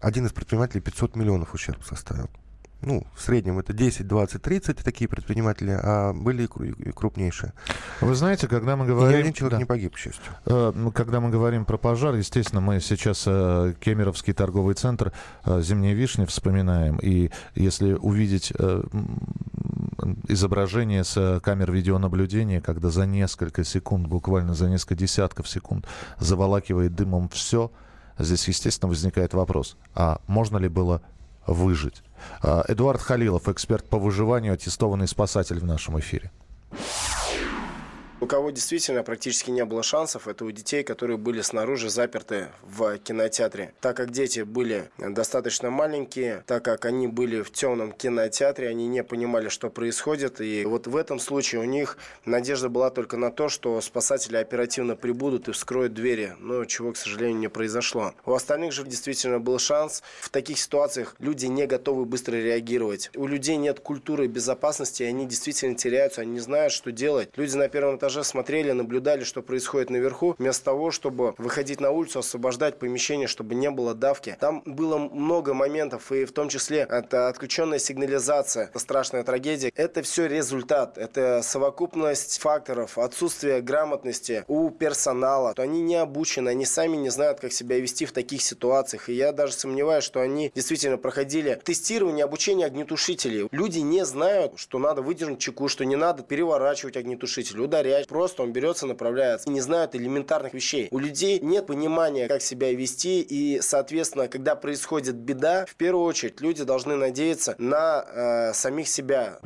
один 0.00 0.26
из 0.26 0.32
предпринимателей 0.32 0.80
500 0.80 1.16
миллионов 1.16 1.54
ущерб 1.54 1.82
составил 1.84 2.30
ну, 2.80 3.04
в 3.14 3.20
среднем 3.20 3.58
это 3.58 3.72
10, 3.72 4.06
20, 4.06 4.40
30 4.40 4.78
такие 4.78 5.08
предприниматели, 5.08 5.76
а 5.82 6.12
были 6.12 6.44
и 6.44 6.92
крупнейшие. 6.92 7.52
Вы 8.00 8.14
знаете, 8.14 8.46
когда 8.46 8.76
мы 8.76 8.86
говорим... 8.86 9.10
И 9.10 9.16
ни 9.16 9.20
один 9.20 9.32
человек 9.32 9.52
да. 9.52 9.58
не 9.58 9.64
погиб, 9.64 9.94
к 9.94 9.98
счастью. 9.98 10.32
Э, 10.46 10.72
когда 10.94 11.20
мы 11.20 11.30
говорим 11.30 11.64
про 11.64 11.76
пожар, 11.76 12.14
естественно, 12.14 12.60
мы 12.60 12.80
сейчас 12.80 13.24
э, 13.26 13.74
Кемеровский 13.80 14.32
торговый 14.32 14.74
центр 14.74 15.12
э, 15.44 15.60
«Зимняя 15.60 15.94
вишня» 15.94 16.26
вспоминаем. 16.26 16.98
И 17.02 17.30
если 17.56 17.94
увидеть 17.94 18.52
изображение 20.28 21.02
с 21.02 21.40
камер 21.42 21.72
видеонаблюдения, 21.72 22.60
когда 22.60 22.90
за 22.90 23.06
несколько 23.06 23.64
секунд, 23.64 24.06
буквально 24.06 24.54
за 24.54 24.68
несколько 24.68 24.94
десятков 24.94 25.48
секунд 25.48 25.86
заволакивает 26.20 26.94
дымом 26.94 27.28
все, 27.28 27.72
здесь, 28.18 28.46
естественно, 28.46 28.88
возникает 28.88 29.34
вопрос, 29.34 29.76
а 29.94 30.20
можно 30.28 30.58
ли 30.58 30.68
было 30.68 31.02
выжить? 31.52 32.02
А, 32.42 32.64
Эдуард 32.68 33.00
Халилов, 33.00 33.48
эксперт 33.48 33.84
по 33.88 33.98
выживанию, 33.98 34.54
аттестованный 34.54 35.08
спасатель 35.08 35.58
в 35.58 35.64
нашем 35.64 35.98
эфире. 35.98 36.30
У 38.20 38.26
кого 38.26 38.50
действительно 38.50 39.04
практически 39.04 39.50
не 39.52 39.64
было 39.64 39.84
шансов, 39.84 40.26
это 40.26 40.44
у 40.44 40.50
детей, 40.50 40.82
которые 40.82 41.16
были 41.16 41.40
снаружи 41.40 41.88
заперты 41.88 42.48
в 42.64 42.98
кинотеатре. 42.98 43.72
Так 43.80 43.96
как 43.96 44.10
дети 44.10 44.40
были 44.40 44.90
достаточно 44.98 45.70
маленькие, 45.70 46.42
так 46.46 46.64
как 46.64 46.84
они 46.84 47.06
были 47.06 47.42
в 47.42 47.52
темном 47.52 47.92
кинотеатре, 47.92 48.68
они 48.68 48.88
не 48.88 49.04
понимали, 49.04 49.48
что 49.48 49.70
происходит. 49.70 50.40
И 50.40 50.64
вот 50.64 50.88
в 50.88 50.96
этом 50.96 51.20
случае 51.20 51.60
у 51.60 51.64
них 51.64 51.96
надежда 52.24 52.68
была 52.68 52.90
только 52.90 53.16
на 53.16 53.30
то, 53.30 53.48
что 53.48 53.80
спасатели 53.80 54.36
оперативно 54.36 54.96
прибудут 54.96 55.46
и 55.46 55.52
вскроют 55.52 55.94
двери, 55.94 56.34
но 56.40 56.64
чего, 56.64 56.92
к 56.92 56.96
сожалению, 56.96 57.38
не 57.38 57.48
произошло. 57.48 58.14
У 58.26 58.32
остальных 58.32 58.72
же 58.72 58.82
действительно 58.82 59.38
был 59.38 59.60
шанс. 59.60 60.02
В 60.20 60.30
таких 60.30 60.58
ситуациях 60.58 61.14
люди 61.20 61.46
не 61.46 61.68
готовы 61.68 62.04
быстро 62.04 62.34
реагировать. 62.34 63.12
У 63.14 63.28
людей 63.28 63.56
нет 63.56 63.78
культуры 63.78 64.26
безопасности, 64.26 65.04
они 65.04 65.24
действительно 65.24 65.76
теряются, 65.76 66.22
они 66.22 66.32
не 66.32 66.40
знают, 66.40 66.72
что 66.72 66.90
делать. 66.90 67.30
Люди 67.36 67.54
на 67.54 67.68
первом 67.68 67.96
этаже 67.96 68.07
этаже 68.08 68.24
смотрели, 68.24 68.72
наблюдали, 68.72 69.22
что 69.22 69.42
происходит 69.42 69.90
наверху, 69.90 70.34
вместо 70.38 70.64
того, 70.64 70.90
чтобы 70.90 71.34
выходить 71.36 71.80
на 71.80 71.90
улицу, 71.90 72.20
освобождать 72.20 72.78
помещение, 72.78 73.26
чтобы 73.26 73.54
не 73.54 73.70
было 73.70 73.94
давки. 73.94 74.36
Там 74.40 74.62
было 74.64 74.96
много 74.96 75.52
моментов, 75.52 76.10
и 76.10 76.24
в 76.24 76.32
том 76.32 76.48
числе 76.48 76.86
это 76.88 77.28
отключенная 77.28 77.78
сигнализация, 77.78 78.66
это 78.66 78.78
страшная 78.78 79.24
трагедия. 79.24 79.70
Это 79.74 80.02
все 80.02 80.26
результат, 80.26 80.96
это 80.96 81.42
совокупность 81.42 82.38
факторов, 82.40 82.96
отсутствие 82.96 83.60
грамотности 83.60 84.44
у 84.48 84.70
персонала. 84.70 85.52
Они 85.58 85.82
не 85.82 85.96
обучены, 85.96 86.48
они 86.48 86.64
сами 86.64 86.96
не 86.96 87.10
знают, 87.10 87.40
как 87.40 87.52
себя 87.52 87.78
вести 87.78 88.06
в 88.06 88.12
таких 88.12 88.40
ситуациях. 88.42 89.10
И 89.10 89.12
я 89.12 89.32
даже 89.32 89.52
сомневаюсь, 89.52 90.04
что 90.04 90.20
они 90.20 90.50
действительно 90.54 90.96
проходили 90.96 91.60
тестирование, 91.62 92.24
обучение 92.24 92.66
огнетушителей. 92.66 93.48
Люди 93.50 93.80
не 93.80 94.04
знают, 94.06 94.54
что 94.56 94.78
надо 94.78 95.02
выдернуть 95.02 95.40
чеку, 95.40 95.68
что 95.68 95.84
не 95.84 95.96
надо 95.96 96.22
переворачивать 96.22 96.96
огнетушитель, 96.96 97.60
ударять 97.60 97.97
проверять. 98.06 98.08
Просто 98.08 98.42
он 98.42 98.52
берется, 98.52 98.86
направляется. 98.86 99.50
Не 99.50 99.60
знают 99.60 99.94
элементарных 99.94 100.54
вещей. 100.54 100.88
У 100.90 100.98
людей 100.98 101.40
нет 101.40 101.66
понимания, 101.66 102.28
как 102.28 102.42
себя 102.42 102.72
вести. 102.72 103.20
И, 103.22 103.60
соответственно, 103.60 104.28
когда 104.28 104.54
происходит 104.54 105.16
беда, 105.16 105.64
в 105.66 105.74
первую 105.74 106.04
очередь 106.04 106.40
люди 106.40 106.64
должны 106.64 106.96
надеяться 106.96 107.54
на 107.58 108.04
э, 108.06 108.52
самих 108.54 108.88
себя. 108.88 109.38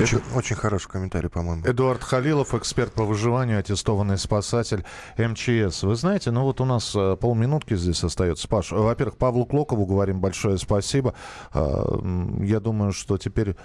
Очень, 0.00 0.20
очень 0.34 0.56
хороший 0.56 0.88
комментарий, 0.88 1.28
по-моему. 1.28 1.64
Эдуард 1.66 2.02
Халилов, 2.02 2.54
эксперт 2.54 2.92
по 2.92 3.04
выживанию, 3.04 3.58
аттестованный 3.58 4.18
спасатель 4.18 4.84
МЧС. 5.16 5.82
Вы 5.82 5.96
знаете, 5.96 6.30
ну 6.30 6.42
вот 6.42 6.60
у 6.60 6.64
нас 6.64 6.94
э, 6.94 7.16
полминутки 7.16 7.76
здесь 7.76 8.04
остается. 8.04 8.48
Паш, 8.48 8.72
во-первых, 8.72 9.16
Павлу 9.16 9.46
Клокову 9.46 9.86
говорим 9.86 10.20
большое 10.20 10.58
спасибо. 10.58 11.14
Э, 11.54 11.84
я 12.40 12.60
думаю, 12.60 12.92
что 12.92 13.18
теперь 13.18 13.56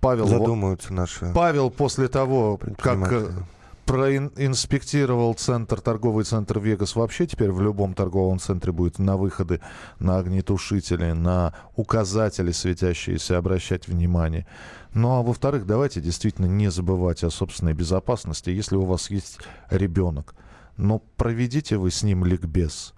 Павел... 0.00 0.26
Задумаются 0.26 0.92
наши... 0.92 1.32
Павел 1.34 1.70
после 1.70 2.08
того, 2.08 2.58
как 2.78 3.12
э, 3.12 3.30
проинспектировал 3.84 5.34
центр, 5.34 5.80
торговый 5.80 6.24
центр 6.24 6.60
Вегас, 6.60 6.94
вообще 6.94 7.26
теперь 7.26 7.50
в 7.50 7.60
любом 7.60 7.94
торговом 7.94 8.38
центре 8.38 8.72
будет 8.72 8.98
на 8.98 9.16
выходы 9.16 9.60
на 9.98 10.18
огнетушители, 10.18 11.12
на 11.12 11.54
указатели 11.76 12.52
светящиеся 12.52 13.36
обращать 13.36 13.88
внимание. 13.88 14.46
Ну 14.94 15.10
а 15.10 15.22
во-вторых, 15.22 15.66
давайте 15.66 16.00
действительно 16.00 16.46
не 16.46 16.70
забывать 16.70 17.24
о 17.24 17.30
собственной 17.30 17.74
безопасности. 17.74 18.50
Если 18.50 18.76
у 18.76 18.84
вас 18.84 19.10
есть 19.10 19.38
ребенок, 19.70 20.34
но 20.76 21.00
проведите 21.16 21.76
вы 21.76 21.90
с 21.90 22.02
ним 22.02 22.24
ликбез. 22.24 22.94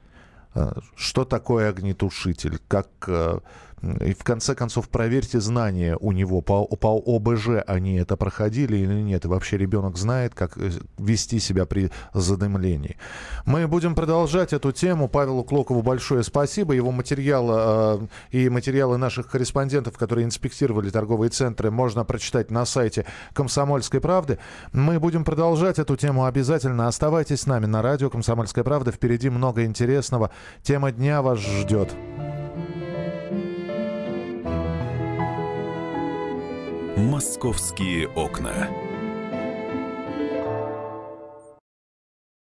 Э, 0.55 0.73
что 0.95 1.25
такое 1.25 1.71
огнетушитель? 1.71 2.59
Как 2.69 2.89
э, 3.07 3.41
И 3.83 4.15
в 4.15 4.23
конце 4.23 4.55
концов 4.55 4.89
проверьте 4.89 5.41
знания 5.41 5.97
у 6.01 6.13
него 6.13 6.41
по, 6.41 6.65
по 6.67 7.03
ОБЖ, 7.05 7.65
они 7.67 7.97
это 7.97 8.17
проходили 8.17 8.77
или 8.77 8.95
нет. 9.03 9.25
И 9.25 9.29
вообще 9.29 9.59
ребенок 9.59 9.97
знает, 9.97 10.35
как 10.35 10.57
э, 10.57 10.71
вести 10.99 11.41
себя 11.41 11.67
при 11.67 11.91
задымлении. 12.15 12.97
Мы 13.45 13.67
будем 13.67 13.95
продолжать 13.95 14.53
эту 14.53 14.71
тему. 14.71 15.09
Павелу 15.09 15.43
Клокову 15.43 15.83
большое 15.83 16.23
спасибо. 16.23 16.75
Его 16.75 16.93
материалы 16.93 18.09
э, 18.33 18.37
и 18.37 18.49
материалы 18.49 18.99
наших 18.99 19.29
корреспондентов, 19.29 19.99
которые 19.99 20.27
инспектировали 20.27 20.91
торговые 20.91 21.31
центры, 21.31 21.71
можно 21.71 22.05
прочитать 22.05 22.51
на 22.51 22.65
сайте 22.65 23.05
«Комсомольской 23.33 24.01
правды». 24.01 24.39
Мы 24.73 25.01
будем 25.01 25.25
продолжать 25.25 25.81
эту 25.81 25.97
тему 25.97 26.27
обязательно. 26.27 26.87
Оставайтесь 26.87 27.41
с 27.41 27.47
нами 27.47 27.67
на 27.67 27.83
радио 27.83 28.11
«Комсомольская 28.11 28.63
правда». 28.63 28.93
Впереди 28.93 29.29
много 29.29 29.65
интересного. 29.65 30.31
Тема 30.63 30.93
дня 30.93 31.21
вас 31.23 31.41
ждет. 31.41 31.93
«Московские 36.97 38.07
окна». 38.09 38.92